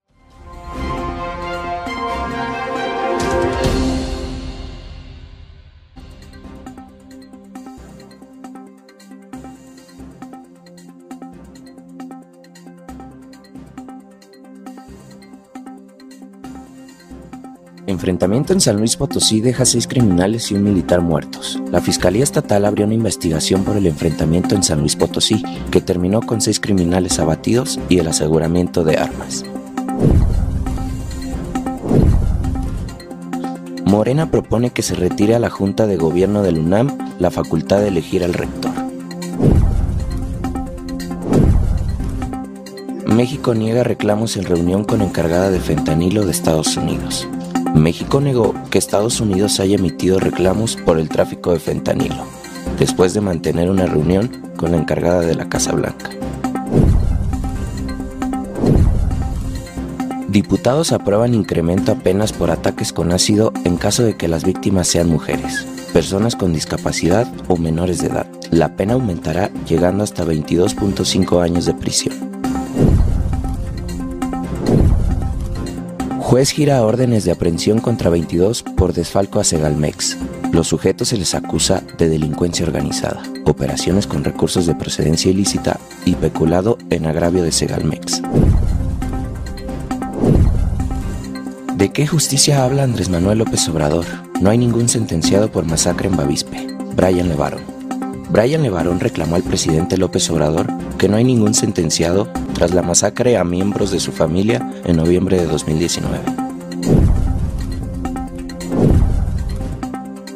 Enfrentamiento 17.98 18.52
en 18.52 18.60
San 18.60 18.76
Luis 18.76 18.96
Potosí 18.96 19.40
deja 19.40 19.64
seis 19.64 19.88
criminales 19.88 20.52
y 20.52 20.54
un 20.54 20.62
militar 20.62 21.00
muertos. 21.00 21.60
La 21.72 21.80
Fiscalía 21.80 22.22
Estatal 22.22 22.64
abrió 22.64 22.86
una 22.86 22.94
investigación 22.94 23.64
por 23.64 23.76
el 23.76 23.88
enfrentamiento 23.88 24.54
en 24.54 24.62
San 24.62 24.78
Luis 24.78 24.94
Potosí, 24.94 25.42
que 25.72 25.80
terminó 25.80 26.22
con 26.22 26.40
seis 26.40 26.60
criminales 26.60 27.18
abatidos 27.18 27.80
y 27.88 27.98
el 27.98 28.06
aseguramiento 28.06 28.84
de 28.84 28.98
armas. 28.98 29.44
Morena 33.84 34.30
propone 34.30 34.70
que 34.70 34.82
se 34.82 34.94
retire 34.94 35.34
a 35.34 35.40
la 35.40 35.50
Junta 35.50 35.88
de 35.88 35.96
Gobierno 35.96 36.44
del 36.44 36.60
UNAM 36.60 36.96
la 37.18 37.32
facultad 37.32 37.80
de 37.80 37.88
elegir 37.88 38.22
al 38.22 38.32
rector. 38.32 38.70
México 43.06 43.54
niega 43.54 43.82
reclamos 43.82 44.36
en 44.36 44.44
reunión 44.44 44.84
con 44.84 45.02
encargada 45.02 45.50
de 45.50 45.58
fentanilo 45.58 46.24
de 46.24 46.30
Estados 46.30 46.76
Unidos. 46.76 47.26
México 47.74 48.20
negó 48.20 48.54
que 48.70 48.78
Estados 48.78 49.20
Unidos 49.20 49.60
haya 49.60 49.76
emitido 49.76 50.18
reclamos 50.18 50.76
por 50.76 50.98
el 50.98 51.08
tráfico 51.08 51.52
de 51.52 51.60
fentanilo, 51.60 52.24
después 52.78 53.14
de 53.14 53.20
mantener 53.20 53.70
una 53.70 53.86
reunión 53.86 54.30
con 54.56 54.72
la 54.72 54.78
encargada 54.78 55.20
de 55.20 55.34
la 55.34 55.48
Casa 55.48 55.72
Blanca. 55.72 56.10
Diputados 60.28 60.92
aprueban 60.92 61.34
incremento 61.34 61.92
a 61.92 61.94
penas 61.94 62.32
por 62.32 62.50
ataques 62.50 62.92
con 62.92 63.12
ácido 63.12 63.52
en 63.64 63.76
caso 63.76 64.02
de 64.02 64.16
que 64.16 64.28
las 64.28 64.44
víctimas 64.44 64.86
sean 64.86 65.08
mujeres, 65.08 65.66
personas 65.92 66.36
con 66.36 66.52
discapacidad 66.52 67.26
o 67.48 67.56
menores 67.56 68.00
de 68.00 68.08
edad. 68.08 68.26
La 68.50 68.76
pena 68.76 68.92
aumentará 68.92 69.50
llegando 69.66 70.04
hasta 70.04 70.24
22.5 70.24 71.42
años 71.42 71.64
de 71.64 71.74
prisión. 71.74 72.27
Juez 76.28 76.50
gira 76.50 76.84
órdenes 76.84 77.24
de 77.24 77.32
aprehensión 77.32 77.78
contra 77.78 78.10
22 78.10 78.62
por 78.62 78.92
desfalco 78.92 79.40
a 79.40 79.44
Segalmex. 79.44 80.18
Los 80.52 80.68
sujetos 80.68 81.08
se 81.08 81.16
les 81.16 81.34
acusa 81.34 81.82
de 81.96 82.10
delincuencia 82.10 82.66
organizada, 82.66 83.22
operaciones 83.46 84.06
con 84.06 84.22
recursos 84.22 84.66
de 84.66 84.74
procedencia 84.74 85.30
ilícita 85.30 85.80
y 86.04 86.16
peculado 86.16 86.76
en 86.90 87.06
agravio 87.06 87.42
de 87.42 87.50
Segalmex. 87.50 88.20
¿De 91.76 91.92
qué 91.92 92.06
justicia 92.06 92.62
habla 92.62 92.82
Andrés 92.82 93.08
Manuel 93.08 93.38
López 93.38 93.66
Obrador? 93.70 94.04
No 94.42 94.50
hay 94.50 94.58
ningún 94.58 94.90
sentenciado 94.90 95.50
por 95.50 95.64
masacre 95.64 96.08
en 96.08 96.16
Bavispe. 96.18 96.66
Brian 96.94 97.30
Levarón. 97.30 97.62
Brian 98.28 98.62
Levarón 98.62 99.00
reclamó 99.00 99.36
al 99.36 99.44
presidente 99.44 99.96
López 99.96 100.28
Obrador 100.28 100.66
que 100.98 101.08
no 101.08 101.16
hay 101.16 101.24
ningún 101.24 101.54
sentenciado 101.54 102.30
tras 102.58 102.74
la 102.74 102.82
masacre 102.82 103.36
a 103.36 103.44
miembros 103.44 103.92
de 103.92 104.00
su 104.00 104.10
familia 104.10 104.68
en 104.84 104.96
noviembre 104.96 105.38
de 105.38 105.46
2019. 105.46 106.18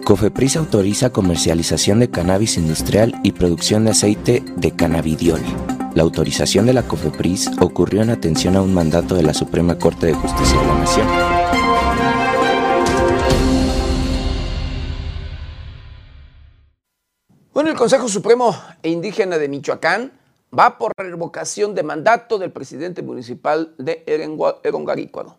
Cofepris 0.05 0.57
autoriza 0.57 1.11
comercialización 1.11 1.99
de 1.99 2.11
cannabis 2.11 2.59
industrial 2.59 3.13
y 3.25 3.33
producción 3.33 3.87
de 3.87 3.91
aceite 3.91 4.45
de 4.55 4.71
cannabidiol. 4.71 5.41
La 5.97 6.05
autorización 6.05 6.65
de 6.65 6.75
la 6.75 6.85
Cofepris 6.85 7.51
ocurrió 7.61 8.03
en 8.03 8.11
atención 8.11 8.55
a 8.55 8.63
un 8.63 8.73
mandato 8.73 9.17
de 9.17 9.25
la 9.25 9.35
Suprema 9.35 9.77
Corte 9.77 10.07
de 10.07 10.15
Justicia 10.15 10.61
de 10.61 10.67
la 10.69 10.79
Nación. 10.79 11.07
Bueno, 17.53 17.71
el 17.71 17.77
Consejo 17.77 18.09
Supremo 18.09 18.57
e 18.81 18.91
Indígena 18.91 19.39
de 19.39 19.49
Michoacán 19.49 20.22
va 20.59 20.77
por 20.79 20.93
revocación 20.97 21.75
de 21.75 21.83
mandato 21.83 22.39
del 22.39 22.53
presidente 22.53 23.03
municipal 23.03 23.75
de 23.79 24.05
Erongarícuaro. 24.65 25.39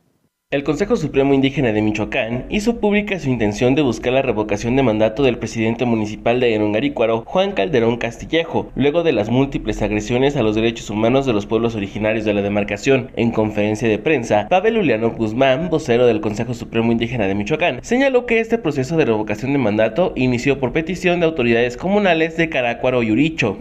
El 0.50 0.64
Consejo 0.64 0.96
Supremo 0.96 1.34
Indígena 1.34 1.72
de 1.72 1.82
Michoacán 1.82 2.46
hizo 2.50 2.80
pública 2.80 3.18
su 3.18 3.28
intención 3.28 3.74
de 3.74 3.82
buscar 3.82 4.14
la 4.14 4.22
revocación 4.22 4.76
de 4.76 4.84
mandato 4.84 5.24
del 5.24 5.40
presidente 5.40 5.86
municipal 5.86 6.40
de 6.40 6.54
Erongarícuaro, 6.54 7.24
Juan 7.26 7.54
Calderón 7.54 7.98
Castillejo, 7.98 8.72
luego 8.76 9.02
de 9.02 9.14
las 9.14 9.30
múltiples 9.30 9.82
agresiones 9.82 10.36
a 10.36 10.44
los 10.44 10.54
derechos 10.54 10.92
humanos 10.92 11.26
de 11.26 11.34
los 11.34 11.48
pueblos 11.48 11.76
originarios 11.76 12.24
de 12.24 12.36
la 12.36 12.44
demarcación. 12.44 13.10
En 13.16 13.32
conferencia 13.32 13.88
de 13.88 13.98
prensa, 13.98 14.48
Pavel 14.48 14.78
Uliano 14.78 15.10
Guzmán, 15.10 15.70
vocero 15.70 16.06
del 16.06 16.22
Consejo 16.22 16.54
Supremo 16.54 16.92
Indígena 16.92 17.26
de 17.26 17.34
Michoacán, 17.34 17.80
señaló 17.82 18.28
que 18.28 18.40
este 18.40 18.60
proceso 18.60 18.96
de 18.96 19.06
revocación 19.06 19.54
de 19.54 19.60
mandato 19.60 20.14
inició 20.16 20.60
por 20.60 20.72
petición 20.72 21.20
de 21.20 21.26
autoridades 21.26 21.78
comunales 21.78 22.38
de 22.38 22.50
Carácuaro 22.50 23.02
y 23.02 23.12
Uricho 23.12 23.58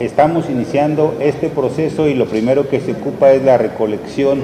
estamos 0.00 0.48
iniciando 0.48 1.16
este 1.20 1.48
proceso 1.48 2.08
y 2.08 2.14
lo 2.14 2.26
primero 2.26 2.68
que 2.68 2.80
se 2.80 2.92
ocupa 2.92 3.32
es 3.32 3.42
la 3.42 3.58
recolección 3.58 4.42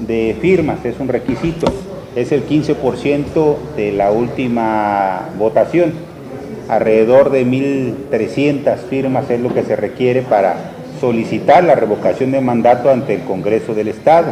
de 0.00 0.36
firmas, 0.40 0.84
es 0.84 0.98
un 0.98 1.08
requisito, 1.08 1.66
es 2.14 2.32
el 2.32 2.46
15% 2.46 3.56
de 3.76 3.92
la 3.92 4.10
última 4.10 5.28
votación, 5.38 5.92
alrededor 6.68 7.30
de 7.30 7.46
1.300 7.46 8.76
firmas 8.78 9.30
es 9.30 9.40
lo 9.40 9.54
que 9.54 9.62
se 9.62 9.76
requiere 9.76 10.22
para 10.22 10.56
solicitar 11.00 11.62
la 11.62 11.74
revocación 11.74 12.32
de 12.32 12.40
mandato 12.40 12.90
ante 12.90 13.14
el 13.14 13.22
Congreso 13.22 13.74
del 13.74 13.88
Estado. 13.88 14.28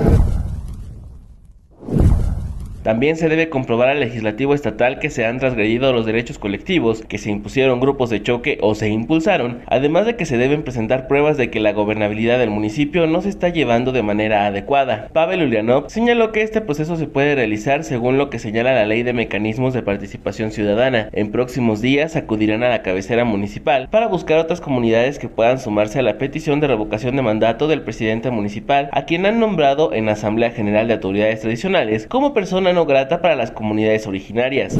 También 2.84 3.16
se 3.16 3.30
debe 3.30 3.48
comprobar 3.48 3.88
al 3.88 4.00
legislativo 4.00 4.52
estatal 4.52 4.98
que 4.98 5.08
se 5.08 5.24
han 5.24 5.38
transgredido 5.38 5.90
los 5.94 6.04
derechos 6.04 6.38
colectivos, 6.38 7.02
que 7.08 7.16
se 7.16 7.30
impusieron 7.30 7.80
grupos 7.80 8.10
de 8.10 8.22
choque 8.22 8.58
o 8.60 8.74
se 8.74 8.90
impulsaron, 8.90 9.62
además 9.68 10.04
de 10.04 10.16
que 10.16 10.26
se 10.26 10.36
deben 10.36 10.64
presentar 10.64 11.08
pruebas 11.08 11.38
de 11.38 11.48
que 11.48 11.60
la 11.60 11.72
gobernabilidad 11.72 12.38
del 12.38 12.50
municipio 12.50 13.06
no 13.06 13.22
se 13.22 13.30
está 13.30 13.48
llevando 13.48 13.90
de 13.90 14.02
manera 14.02 14.44
adecuada. 14.44 15.08
Pavel 15.14 15.44
Ulianov 15.44 15.88
señaló 15.88 16.30
que 16.30 16.42
este 16.42 16.60
proceso 16.60 16.96
se 16.96 17.06
puede 17.06 17.34
realizar 17.34 17.84
según 17.84 18.18
lo 18.18 18.28
que 18.28 18.38
señala 18.38 18.74
la 18.74 18.84
Ley 18.84 19.02
de 19.02 19.14
Mecanismos 19.14 19.72
de 19.72 19.80
Participación 19.80 20.50
Ciudadana. 20.50 21.08
En 21.12 21.32
próximos 21.32 21.80
días 21.80 22.16
acudirán 22.16 22.64
a 22.64 22.68
la 22.68 22.82
cabecera 22.82 23.24
municipal 23.24 23.88
para 23.88 24.08
buscar 24.08 24.38
otras 24.38 24.60
comunidades 24.60 25.18
que 25.18 25.30
puedan 25.30 25.58
sumarse 25.58 26.00
a 26.00 26.02
la 26.02 26.18
petición 26.18 26.60
de 26.60 26.66
revocación 26.66 27.16
de 27.16 27.22
mandato 27.22 27.66
del 27.66 27.80
presidente 27.80 28.30
municipal, 28.30 28.90
a 28.92 29.06
quien 29.06 29.24
han 29.24 29.40
nombrado 29.40 29.94
en 29.94 30.10
Asamblea 30.10 30.50
General 30.50 30.86
de 30.86 30.92
Autoridades 30.92 31.40
Tradicionales 31.40 32.06
como 32.06 32.34
persona 32.34 32.73
no 32.74 32.84
grata 32.84 33.22
para 33.22 33.36
las 33.36 33.50
comunidades 33.50 34.06
originarias. 34.06 34.76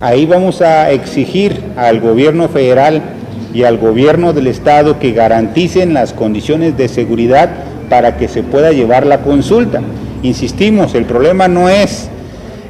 Ahí 0.00 0.26
vamos 0.26 0.60
a 0.60 0.90
exigir 0.90 1.62
al 1.76 2.00
gobierno 2.00 2.48
federal 2.48 3.00
y 3.54 3.62
al 3.62 3.78
gobierno 3.78 4.32
del 4.32 4.48
estado 4.48 4.98
que 4.98 5.12
garanticen 5.12 5.94
las 5.94 6.12
condiciones 6.12 6.76
de 6.76 6.88
seguridad 6.88 7.50
para 7.88 8.16
que 8.16 8.26
se 8.26 8.42
pueda 8.42 8.72
llevar 8.72 9.06
la 9.06 9.18
consulta. 9.18 9.80
Insistimos, 10.22 10.94
el 10.94 11.04
problema 11.04 11.46
no 11.46 11.68
es 11.68 12.08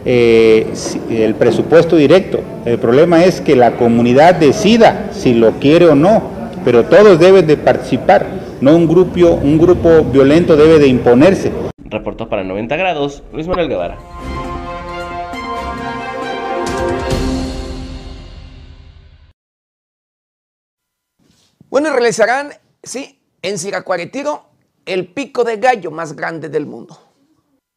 eh, 0.05 0.73
el 1.11 1.35
presupuesto 1.37 1.97
directo, 1.97 2.41
el 2.67 2.79
problema 2.79 3.25
es 3.25 3.41
que 3.41 3.57
la 3.57 3.73
comunidad 3.73 4.35
decida 4.35 5.09
si 5.13 5.33
lo 5.33 5.53
quiere 5.53 5.87
o 5.87 5.95
no, 5.95 6.23
pero 6.65 6.85
todos 6.85 7.19
deben 7.19 7.47
de 7.47 7.57
participar, 7.57 8.27
no 8.61 8.77
un 8.77 8.87
grupo, 8.87 9.41
un 9.43 9.59
grupo 9.59 10.05
violento 10.05 10.57
debe 10.57 10.79
de 10.79 10.89
imponerse. 10.89 11.51
Reportó 11.93 12.29
para 12.31 12.43
90 12.43 12.75
grados 12.77 13.23
Luis 13.35 13.47
Manuel 13.47 13.69
Guevara. 13.69 13.99
Bueno, 21.69 21.89
y 21.89 21.91
realizarán, 21.91 22.51
sí, 22.83 23.21
en 23.43 23.59
Siracuaretiro, 23.59 24.45
el 24.87 25.07
pico 25.07 25.45
de 25.45 25.59
gallo 25.59 25.91
más 25.91 26.17
grande 26.17 26.49
del 26.49 26.67
mundo. 26.67 26.99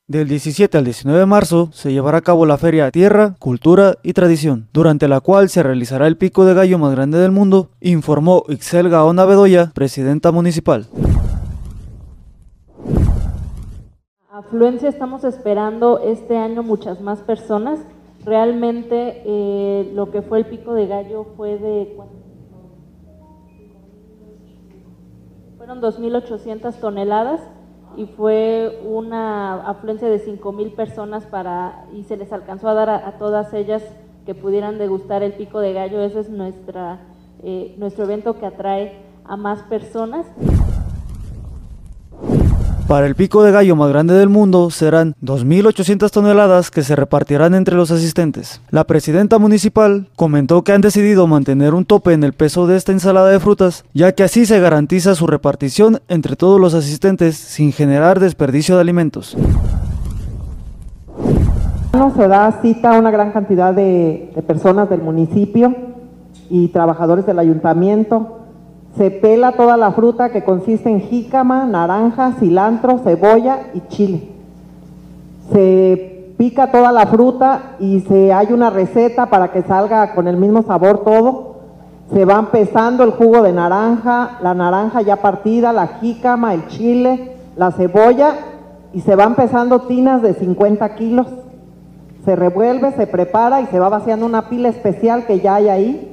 Del 0.08 0.28
17 0.28 0.78
al 0.78 0.86
19 0.86 1.20
de 1.20 1.26
marzo 1.26 1.72
se 1.74 1.92
llevará 1.92 2.20
a 2.20 2.22
cabo 2.22 2.46
la 2.46 2.58
Feria 2.58 2.92
Tierra, 2.92 3.36
Cultura 3.40 3.96
y 4.04 4.14
Tradición, 4.14 4.70
durante 4.72 5.08
la 5.08 5.20
cual 5.20 5.50
se 5.50 5.64
realizará 5.64 6.08
el 6.08 6.16
pico 6.16 6.46
de 6.46 6.54
gallo 6.54 6.78
más 6.78 6.92
grande 6.92 7.18
del 7.18 7.32
mundo, 7.32 7.72
informó 7.82 8.46
Ixel 8.48 8.90
Gaona 8.90 9.26
Bedoya, 9.26 9.72
presidenta 9.74 10.32
municipal. 10.32 10.88
Afluencia 14.36 14.90
estamos 14.90 15.24
esperando 15.24 16.00
este 16.00 16.36
año 16.36 16.62
muchas 16.62 17.00
más 17.00 17.22
personas. 17.22 17.80
Realmente 18.26 19.22
eh, 19.24 19.90
lo 19.96 20.12
que 20.12 20.22
fue 20.22 20.40
el 20.40 20.46
pico 20.46 20.74
de 20.74 20.88
gallo 20.88 21.24
fue 21.38 21.58
de... 21.58 21.98
Fueron 25.56 25.82
2.800 25.82 26.74
toneladas 26.82 27.40
y 27.96 28.08
fue 28.08 28.82
una 28.86 29.70
afluencia 29.70 30.10
de 30.10 30.20
5.000 30.20 30.76
personas 30.76 31.26
para 31.26 31.86
y 31.94 32.04
se 32.04 32.18
les 32.18 32.34
alcanzó 32.34 32.68
a 32.68 32.74
dar 32.74 32.90
a, 32.90 33.18
todas 33.18 33.54
ellas 33.54 33.84
que 34.26 34.36
pudieran 34.36 34.78
degustar 34.78 35.24
el 35.24 35.32
pico 35.32 35.62
de 35.62 35.72
gallo. 35.72 36.02
Ese 36.02 36.20
es 36.20 36.30
nuestra, 36.30 37.00
eh, 37.42 37.74
nuestro 37.78 38.04
evento 38.04 38.38
que 38.38 38.48
atrae 38.48 39.00
a 39.24 39.38
más 39.38 39.64
personas. 39.64 40.26
Para 42.88 43.08
el 43.08 43.16
pico 43.16 43.42
de 43.42 43.52
gallo 43.52 43.76
más 43.76 43.90
grande 43.90 44.14
del 44.14 44.30
mundo 44.30 44.70
serán 44.70 45.16
2.800 45.24 46.12
toneladas 46.12 46.70
que 46.70 46.84
se 46.84 46.96
repartirán 46.96 47.56
entre 47.56 47.76
los 47.76 47.90
asistentes. 47.90 48.62
La 48.70 48.84
presidenta 48.84 49.40
municipal 49.40 50.08
comentó 50.16 50.64
que 50.64 50.72
han 50.72 50.82
decidido 50.82 51.26
mantener 51.26 51.74
un 51.74 51.86
tope 51.86 52.14
en 52.14 52.24
el 52.24 52.34
peso 52.34 52.68
de 52.68 52.78
esta 52.78 52.92
ensalada 52.92 53.30
de 53.32 53.40
frutas, 53.40 53.86
ya 53.96 54.12
que 54.12 54.22
así 54.22 54.46
se 54.46 54.60
garantiza 54.60 55.16
su 55.16 55.26
repartición 55.26 56.00
entre 56.10 56.36
todos 56.36 56.62
los 56.62 56.76
asistentes 56.76 57.36
sin 57.38 57.72
generar 57.72 58.20
desperdicio 58.20 58.76
de 58.76 58.82
alimentos. 58.82 59.36
Se 62.16 62.28
da 62.28 62.60
cita 62.62 62.96
a 62.96 63.00
una 63.00 63.10
gran 63.10 63.32
cantidad 63.32 63.74
de, 63.74 64.32
de 64.36 64.42
personas 64.44 64.92
del 64.92 65.02
municipio 65.02 65.76
y 66.52 66.68
trabajadores 66.68 67.26
del 67.26 67.40
ayuntamiento 67.40 68.45
se 68.98 69.12
pela 69.12 69.52
toda 69.54 69.76
la 69.76 69.92
fruta 69.92 70.30
que 70.30 70.44
consiste 70.44 70.90
en 70.90 71.02
jícama, 71.02 71.66
naranja, 71.66 72.34
cilantro, 72.40 73.00
cebolla 73.00 73.68
y 73.74 73.82
chile. 73.90 74.30
Se 75.52 76.34
pica 76.38 76.72
toda 76.72 76.92
la 76.92 77.06
fruta 77.08 77.76
y 77.80 78.02
se 78.02 78.32
hay 78.32 78.54
una 78.54 78.70
receta 78.70 79.26
para 79.26 79.52
que 79.52 79.64
salga 79.64 80.16
con 80.16 80.28
el 80.28 80.38
mismo 80.38 80.64
sabor 80.64 81.04
todo. 81.04 81.56
Se 82.14 82.24
va 82.24 82.52
pesando 82.52 83.04
el 83.04 83.12
jugo 83.12 83.42
de 83.42 83.52
naranja, 83.52 84.38
la 84.42 84.54
naranja 84.54 85.02
ya 85.02 85.18
partida, 85.18 85.74
la 85.74 85.88
jícama, 86.00 86.54
el 86.54 86.68
chile, 86.68 87.34
la 87.58 87.72
cebolla 87.72 88.36
y 88.94 89.02
se 89.02 89.16
van 89.16 89.36
pesando 89.36 89.82
tinas 89.82 90.22
de 90.22 90.36
50 90.36 90.96
kilos. 90.96 91.28
Se 92.24 92.36
revuelve, 92.36 92.94
se 92.94 93.08
prepara 93.08 93.60
y 93.62 93.66
se 93.66 93.80
va 93.80 93.90
vaciando 93.90 94.26
una 94.26 94.48
pila 94.50 94.70
especial 94.70 95.26
que 95.26 95.42
ya 95.42 95.56
hay 95.56 95.68
ahí, 95.68 96.12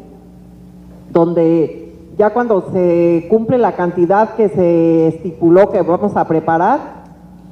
donde 1.10 1.81
ya 2.22 2.30
cuando 2.30 2.70
se 2.72 3.26
cumple 3.28 3.58
la 3.58 3.72
cantidad 3.72 4.36
que 4.36 4.48
se 4.48 5.08
estipuló 5.08 5.72
que 5.72 5.82
vamos 5.82 6.16
a 6.16 6.24
preparar, 6.28 7.02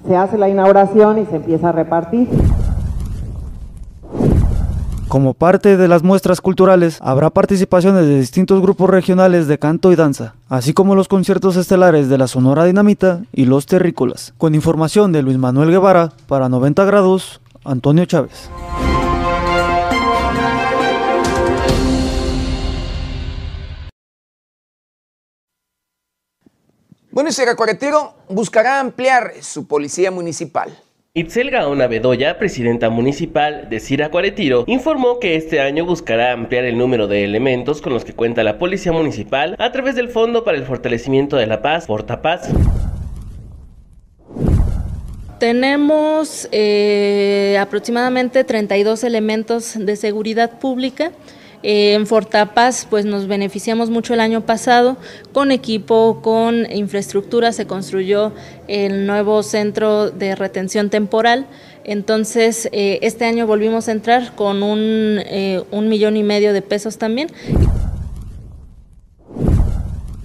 se 0.06 0.16
hace 0.16 0.38
la 0.38 0.48
inauguración 0.48 1.18
y 1.18 1.26
se 1.26 1.34
empieza 1.34 1.70
a 1.70 1.72
repartir. 1.72 2.28
Como 5.08 5.34
parte 5.34 5.76
de 5.76 5.88
las 5.88 6.04
muestras 6.04 6.40
culturales, 6.40 6.98
habrá 7.02 7.30
participaciones 7.30 8.06
de 8.06 8.20
distintos 8.20 8.62
grupos 8.62 8.88
regionales 8.88 9.48
de 9.48 9.58
canto 9.58 9.90
y 9.90 9.96
danza, 9.96 10.34
así 10.48 10.72
como 10.72 10.94
los 10.94 11.08
conciertos 11.08 11.56
estelares 11.56 12.08
de 12.08 12.18
la 12.18 12.28
Sonora 12.28 12.64
Dinamita 12.64 13.22
y 13.32 13.46
los 13.46 13.66
Terrícolas. 13.66 14.34
Con 14.38 14.54
información 14.54 15.10
de 15.10 15.22
Luis 15.22 15.36
Manuel 15.36 15.72
Guevara, 15.72 16.12
para 16.28 16.48
90 16.48 16.84
grados, 16.84 17.40
Antonio 17.64 18.04
Chávez. 18.04 18.48
Bueno, 27.12 27.30
y 27.30 27.32
Siracuaretiro 27.32 28.14
buscará 28.28 28.78
ampliar 28.78 29.32
su 29.40 29.66
policía 29.66 30.12
municipal. 30.12 30.70
Itzel 31.12 31.50
Gaona 31.50 31.88
Bedoya, 31.88 32.38
presidenta 32.38 32.88
municipal 32.88 33.68
de 33.68 33.80
Siracuaretiro, 33.80 34.62
informó 34.68 35.18
que 35.18 35.34
este 35.34 35.60
año 35.60 35.84
buscará 35.84 36.30
ampliar 36.30 36.64
el 36.64 36.78
número 36.78 37.08
de 37.08 37.24
elementos 37.24 37.82
con 37.82 37.92
los 37.92 38.04
que 38.04 38.12
cuenta 38.12 38.44
la 38.44 38.58
policía 38.58 38.92
municipal 38.92 39.56
a 39.58 39.72
través 39.72 39.96
del 39.96 40.08
Fondo 40.08 40.44
para 40.44 40.56
el 40.56 40.62
Fortalecimiento 40.62 41.34
de 41.34 41.48
la 41.48 41.62
Paz, 41.62 41.88
Portapaz. 41.88 42.48
Tenemos 45.40 46.48
eh, 46.52 47.58
aproximadamente 47.58 48.44
32 48.44 49.02
elementos 49.02 49.74
de 49.76 49.96
seguridad 49.96 50.60
pública 50.60 51.10
eh, 51.62 51.94
en 51.94 52.06
Fortapaz 52.06 52.86
pues 52.88 53.04
nos 53.04 53.26
beneficiamos 53.26 53.90
mucho 53.90 54.14
el 54.14 54.20
año 54.20 54.40
pasado 54.46 54.96
con 55.32 55.52
equipo, 55.52 56.20
con 56.22 56.70
infraestructura, 56.70 57.52
se 57.52 57.66
construyó 57.66 58.32
el 58.68 59.06
nuevo 59.06 59.42
centro 59.42 60.10
de 60.10 60.34
retención 60.34 60.90
temporal. 60.90 61.46
Entonces, 61.84 62.68
eh, 62.72 62.98
este 63.02 63.24
año 63.24 63.46
volvimos 63.46 63.88
a 63.88 63.92
entrar 63.92 64.34
con 64.34 64.62
un, 64.62 65.18
eh, 65.26 65.62
un 65.70 65.88
millón 65.88 66.16
y 66.16 66.22
medio 66.22 66.52
de 66.52 66.62
pesos 66.62 66.98
también. 66.98 67.28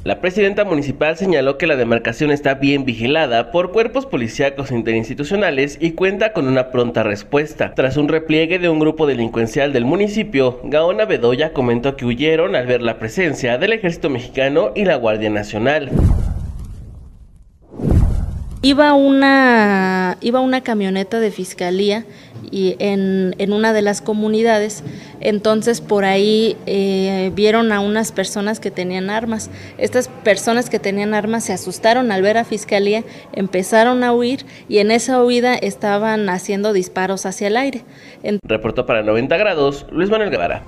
La 0.05 0.21
presidenta 0.21 0.65
municipal 0.65 1.17
señaló 1.17 1.57
que 1.57 1.65
la 1.65 1.75
demarcación 1.75 2.29
está 2.29 2.53
bien 2.53 2.85
vigilada 2.85 3.49
por 3.49 3.71
cuerpos 3.71 4.05
policíacos 4.05 4.69
interinstitucionales 4.69 5.79
y 5.81 5.93
cuenta 5.93 6.31
con 6.31 6.47
una 6.47 6.69
pronta 6.69 7.01
respuesta. 7.01 7.73
Tras 7.73 7.97
un 7.97 8.07
repliegue 8.07 8.59
de 8.59 8.69
un 8.69 8.77
grupo 8.77 9.07
delincuencial 9.07 9.73
del 9.73 9.85
municipio, 9.85 10.59
Gaona 10.63 11.05
Bedoya 11.05 11.53
comentó 11.53 11.95
que 11.95 12.05
huyeron 12.05 12.55
al 12.55 12.67
ver 12.67 12.83
la 12.83 12.99
presencia 12.99 13.57
del 13.57 13.73
ejército 13.73 14.11
mexicano 14.11 14.73
y 14.75 14.85
la 14.85 14.95
Guardia 14.95 15.31
Nacional. 15.31 15.89
Iba 18.65 18.93
una, 18.95 20.17
iba 20.21 20.39
una 20.39 20.61
camioneta 20.61 21.19
de 21.19 21.29
fiscalía 21.29 22.03
y 22.49 22.75
en, 22.79 23.35
una 23.53 23.73
de 23.73 23.83
las 23.83 24.01
comunidades, 24.01 24.83
entonces 25.19 25.81
por 25.81 26.03
ahí 26.03 26.57
eh, 26.65 27.31
vieron 27.35 27.71
a 27.71 27.79
unas 27.79 28.11
personas 28.11 28.59
que 28.59 28.71
tenían 28.71 29.11
armas. 29.11 29.51
Estas 29.77 30.07
personas 30.07 30.71
que 30.71 30.79
tenían 30.79 31.13
armas 31.13 31.43
se 31.43 31.53
asustaron 31.53 32.11
al 32.11 32.23
ver 32.23 32.39
a 32.39 32.43
fiscalía, 32.43 33.03
empezaron 33.33 34.03
a 34.03 34.13
huir 34.13 34.47
y 34.67 34.79
en 34.79 34.89
esa 34.89 35.23
huida 35.23 35.53
estaban 35.53 36.27
haciendo 36.27 36.73
disparos 36.73 37.27
hacia 37.27 37.49
el 37.49 37.57
aire. 37.57 37.83
Reportó 38.41 38.87
para 38.87 39.03
90 39.03 39.37
grados 39.37 39.85
Luis 39.91 40.09
Manuel 40.09 40.31
Guevara. 40.31 40.63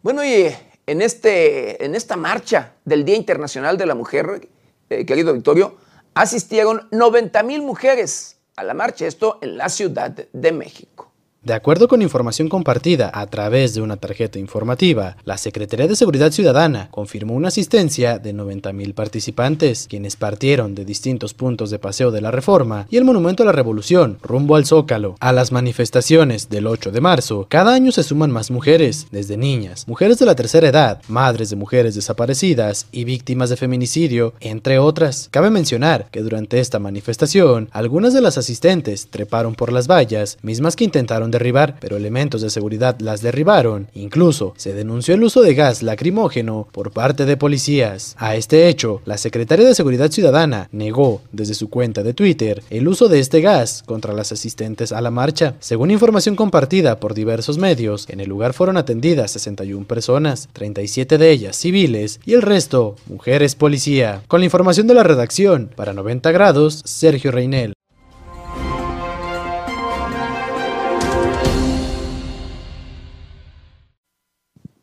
Bueno, 0.00 0.24
y 0.24 0.48
en, 0.92 1.00
este, 1.00 1.82
en 1.84 1.94
esta 1.94 2.16
marcha 2.16 2.74
del 2.84 3.04
Día 3.04 3.16
Internacional 3.16 3.78
de 3.78 3.86
la 3.86 3.94
Mujer, 3.94 4.48
eh, 4.90 5.06
querido 5.06 5.32
Victorio, 5.32 5.76
asistieron 6.12 6.86
90 6.90 7.42
mil 7.44 7.62
mujeres 7.62 8.36
a 8.56 8.62
la 8.62 8.74
marcha, 8.74 9.06
esto 9.06 9.38
en 9.40 9.56
la 9.56 9.70
Ciudad 9.70 10.10
de 10.10 10.52
México. 10.52 11.11
De 11.44 11.54
acuerdo 11.54 11.88
con 11.88 12.02
información 12.02 12.48
compartida 12.48 13.10
a 13.12 13.26
través 13.26 13.74
de 13.74 13.80
una 13.80 13.96
tarjeta 13.96 14.38
informativa, 14.38 15.16
la 15.24 15.36
Secretaría 15.36 15.88
de 15.88 15.96
Seguridad 15.96 16.30
Ciudadana 16.30 16.86
confirmó 16.92 17.34
una 17.34 17.48
asistencia 17.48 18.20
de 18.20 18.32
90.000 18.32 18.94
participantes, 18.94 19.88
quienes 19.90 20.14
partieron 20.14 20.76
de 20.76 20.84
distintos 20.84 21.34
puntos 21.34 21.70
de 21.70 21.80
Paseo 21.80 22.12
de 22.12 22.20
la 22.20 22.30
Reforma 22.30 22.86
y 22.90 22.96
el 22.96 23.04
Monumento 23.04 23.42
a 23.42 23.46
la 23.46 23.50
Revolución, 23.50 24.18
rumbo 24.22 24.54
al 24.54 24.66
Zócalo. 24.66 25.16
A 25.18 25.32
las 25.32 25.50
manifestaciones 25.50 26.48
del 26.48 26.68
8 26.68 26.92
de 26.92 27.00
marzo, 27.00 27.48
cada 27.48 27.74
año 27.74 27.90
se 27.90 28.04
suman 28.04 28.30
más 28.30 28.52
mujeres, 28.52 29.08
desde 29.10 29.36
niñas, 29.36 29.88
mujeres 29.88 30.20
de 30.20 30.26
la 30.26 30.36
tercera 30.36 30.68
edad, 30.68 31.02
madres 31.08 31.50
de 31.50 31.56
mujeres 31.56 31.96
desaparecidas 31.96 32.86
y 32.92 33.02
víctimas 33.02 33.50
de 33.50 33.56
feminicidio, 33.56 34.34
entre 34.38 34.78
otras. 34.78 35.26
Cabe 35.32 35.50
mencionar 35.50 36.06
que 36.12 36.22
durante 36.22 36.60
esta 36.60 36.78
manifestación, 36.78 37.68
algunas 37.72 38.14
de 38.14 38.20
las 38.20 38.38
asistentes 38.38 39.08
treparon 39.10 39.56
por 39.56 39.72
las 39.72 39.88
vallas, 39.88 40.38
mismas 40.42 40.76
que 40.76 40.84
intentaron 40.84 41.31
derribar, 41.32 41.78
pero 41.80 41.96
elementos 41.96 42.42
de 42.42 42.50
seguridad 42.50 43.00
las 43.00 43.22
derribaron. 43.22 43.88
Incluso 43.94 44.54
se 44.56 44.72
denunció 44.72 45.14
el 45.14 45.24
uso 45.24 45.42
de 45.42 45.54
gas 45.54 45.82
lacrimógeno 45.82 46.68
por 46.70 46.92
parte 46.92 47.24
de 47.24 47.36
policías. 47.36 48.14
A 48.18 48.36
este 48.36 48.68
hecho, 48.68 49.02
la 49.04 49.18
Secretaría 49.18 49.66
de 49.66 49.74
Seguridad 49.74 50.12
Ciudadana 50.12 50.68
negó 50.70 51.22
desde 51.32 51.54
su 51.54 51.68
cuenta 51.68 52.04
de 52.04 52.14
Twitter 52.14 52.62
el 52.70 52.86
uso 52.86 53.08
de 53.08 53.18
este 53.18 53.40
gas 53.40 53.82
contra 53.84 54.12
las 54.12 54.30
asistentes 54.30 54.92
a 54.92 55.00
la 55.00 55.10
marcha. 55.10 55.54
Según 55.58 55.90
información 55.90 56.36
compartida 56.36 57.00
por 57.00 57.14
diversos 57.14 57.58
medios, 57.58 58.08
en 58.08 58.20
el 58.20 58.28
lugar 58.28 58.52
fueron 58.52 58.76
atendidas 58.76 59.32
61 59.32 59.86
personas, 59.86 60.48
37 60.52 61.18
de 61.18 61.30
ellas 61.30 61.56
civiles 61.56 62.20
y 62.24 62.34
el 62.34 62.42
resto 62.42 62.94
mujeres 63.06 63.54
policía. 63.54 64.22
Con 64.28 64.40
la 64.40 64.46
información 64.46 64.86
de 64.86 64.94
la 64.94 65.02
redacción, 65.02 65.70
para 65.74 65.92
90 65.92 66.30
grados, 66.32 66.82
Sergio 66.84 67.30
Reinel. 67.30 67.72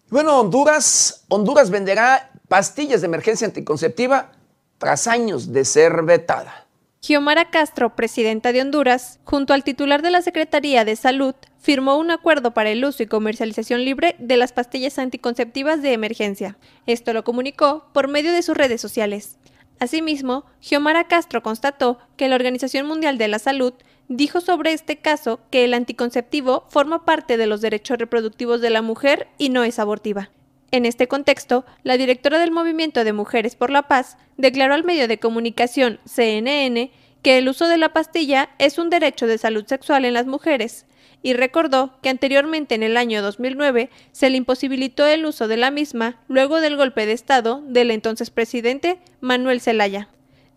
Bueno, 0.10 0.40
Honduras, 0.40 1.24
Honduras 1.28 1.70
venderá 1.70 2.32
pastillas 2.48 3.02
de 3.02 3.06
emergencia 3.08 3.46
anticonceptiva 3.46 4.32
tras 4.80 5.06
años 5.06 5.54
de 5.54 5.64
ser 5.66 6.02
vetada. 6.02 6.66
Xiomara 7.02 7.52
Castro, 7.52 7.96
presidenta 7.96 8.52
de 8.52 8.62
Honduras, 8.62 9.20
junto 9.24 9.54
al 9.54 9.64
titular 9.64 10.02
de 10.02 10.10
la 10.10 10.24
Secretaría 10.24 10.84
de 10.84 10.96
Salud, 10.96 11.36
firmó 11.60 11.98
un 11.98 12.10
acuerdo 12.10 12.56
para 12.56 12.72
el 12.72 12.84
uso 12.84 13.04
y 13.04 13.08
comercialización 13.08 13.86
libre 13.86 14.16
de 14.18 14.36
las 14.36 14.52
pastillas 14.52 14.98
anticonceptivas 14.98 15.84
de 15.84 15.94
emergencia. 15.94 16.58
Esto 16.88 17.14
lo 17.14 17.24
comunicó 17.24 17.86
por 17.94 18.08
medio 18.08 18.32
de 18.32 18.42
sus 18.42 18.58
redes 18.58 18.82
sociales. 18.82 19.38
Asimismo, 19.80 20.44
Xiomara 20.60 21.08
Castro 21.08 21.44
constató 21.44 22.00
que 22.18 22.28
la 22.28 22.36
Organización 22.36 22.88
Mundial 22.88 23.20
de 23.20 23.28
la 23.28 23.40
Salud 23.40 23.74
dijo 24.10 24.42
sobre 24.42 24.74
este 24.74 24.98
caso 24.98 25.40
que 25.52 25.64
el 25.64 25.74
anticonceptivo 25.74 26.66
forma 26.68 27.06
parte 27.06 27.38
de 27.38 27.48
los 27.48 27.62
derechos 27.62 28.00
reproductivos 28.00 28.60
de 28.60 28.72
la 28.72 28.82
mujer 28.82 29.28
y 29.38 29.50
no 29.50 29.64
es 29.64 29.80
abortiva. 29.80 30.32
En 30.72 30.86
este 30.86 31.08
contexto, 31.08 31.66
la 31.84 31.98
directora 31.98 32.40
del 32.40 32.52
Movimiento 32.52 33.04
de 33.04 33.14
Mujeres 33.14 33.56
por 33.56 33.70
la 33.70 33.84
Paz 33.84 34.18
declaró 34.38 34.74
al 34.74 34.84
medio 34.84 35.08
de 35.08 35.20
comunicación 35.20 36.00
CNN 36.06 36.92
que 37.22 37.38
el 37.38 37.50
uso 37.50 37.68
de 37.68 37.78
la 37.78 37.94
pastilla 37.94 38.50
es 38.60 38.78
un 38.78 38.90
derecho 38.90 39.28
de 39.28 39.38
salud 39.38 39.66
sexual 39.66 40.06
en 40.06 40.14
las 40.14 40.26
mujeres 40.26 40.86
y 41.22 41.34
recordó 41.34 42.00
que 42.02 42.10
anteriormente 42.10 42.76
en 42.76 42.84
el 42.84 42.98
año 42.98 43.22
2009 43.22 43.90
se 44.12 44.30
le 44.30 44.38
imposibilitó 44.38 45.06
el 45.06 45.26
uso 45.26 45.48
de 45.48 45.58
la 45.58 45.70
misma 45.70 46.20
luego 46.28 46.62
del 46.62 46.78
golpe 46.78 47.06
de 47.06 47.14
Estado 47.14 47.62
del 47.66 47.92
entonces 47.92 48.30
presidente 48.30 49.00
Manuel 49.22 49.62
Zelaya. 49.62 50.10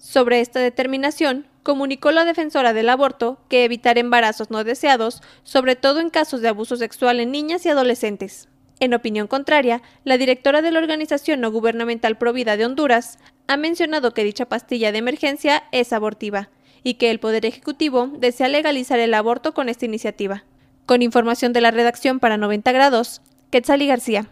Sobre 0.02 0.40
esta 0.40 0.58
determinación, 0.58 1.46
comunicó 1.62 2.10
la 2.10 2.24
defensora 2.24 2.72
del 2.72 2.88
aborto 2.88 3.38
que 3.48 3.64
evitar 3.64 3.98
embarazos 3.98 4.50
no 4.50 4.64
deseados, 4.64 5.22
sobre 5.44 5.76
todo 5.76 6.00
en 6.00 6.10
casos 6.10 6.40
de 6.40 6.48
abuso 6.48 6.74
sexual 6.74 7.20
en 7.20 7.30
niñas 7.30 7.64
y 7.64 7.68
adolescentes. 7.68 8.48
En 8.80 8.94
opinión 8.94 9.28
contraria, 9.28 9.80
la 10.02 10.18
directora 10.18 10.60
de 10.60 10.72
la 10.72 10.80
organización 10.80 11.40
no 11.40 11.52
gubernamental 11.52 12.18
Provida 12.18 12.56
de 12.56 12.66
Honduras 12.66 13.20
ha 13.46 13.56
mencionado 13.56 14.12
que 14.12 14.24
dicha 14.24 14.48
pastilla 14.48 14.90
de 14.90 14.98
emergencia 14.98 15.62
es 15.70 15.92
abortiva 15.92 16.50
y 16.82 16.94
que 16.94 17.12
el 17.12 17.20
Poder 17.20 17.46
Ejecutivo 17.46 18.08
desea 18.08 18.48
legalizar 18.48 18.98
el 18.98 19.14
aborto 19.14 19.54
con 19.54 19.68
esta 19.68 19.84
iniciativa. 19.84 20.42
Con 20.84 21.02
información 21.02 21.52
de 21.52 21.60
la 21.60 21.70
redacción 21.70 22.18
para 22.18 22.36
90 22.36 22.72
grados, 22.72 23.22
Quetzali 23.52 23.86
García. 23.86 24.26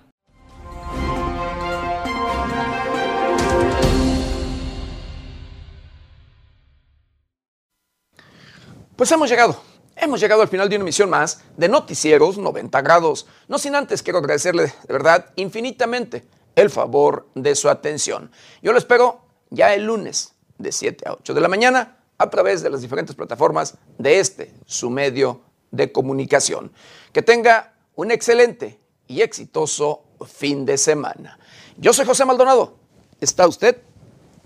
Pues 9.00 9.10
hemos 9.12 9.30
llegado, 9.30 9.58
hemos 9.96 10.20
llegado 10.20 10.42
al 10.42 10.48
final 10.48 10.68
de 10.68 10.76
una 10.76 10.82
emisión 10.82 11.08
más 11.08 11.40
de 11.56 11.70
Noticieros 11.70 12.36
90 12.36 12.82
grados. 12.82 13.26
No 13.48 13.58
sin 13.58 13.74
antes 13.74 14.02
quiero 14.02 14.18
agradecerle 14.18 14.64
de 14.64 14.92
verdad 14.92 15.24
infinitamente 15.36 16.26
el 16.54 16.68
favor 16.68 17.26
de 17.34 17.54
su 17.54 17.70
atención. 17.70 18.30
Yo 18.60 18.72
lo 18.72 18.78
espero 18.78 19.22
ya 19.48 19.72
el 19.72 19.84
lunes 19.84 20.34
de 20.58 20.70
7 20.70 21.08
a 21.08 21.14
8 21.14 21.32
de 21.32 21.40
la 21.40 21.48
mañana 21.48 21.96
a 22.18 22.28
través 22.28 22.62
de 22.62 22.68
las 22.68 22.82
diferentes 22.82 23.16
plataformas 23.16 23.78
de 23.96 24.20
este, 24.20 24.52
su 24.66 24.90
medio 24.90 25.40
de 25.70 25.90
comunicación. 25.90 26.70
Que 27.14 27.22
tenga 27.22 27.72
un 27.94 28.10
excelente 28.10 28.78
y 29.08 29.22
exitoso 29.22 30.02
fin 30.26 30.66
de 30.66 30.76
semana. 30.76 31.38
Yo 31.78 31.94
soy 31.94 32.04
José 32.04 32.26
Maldonado. 32.26 32.74
¿Está 33.18 33.48
usted 33.48 33.78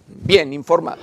bien 0.07 0.53
informado? 0.53 1.03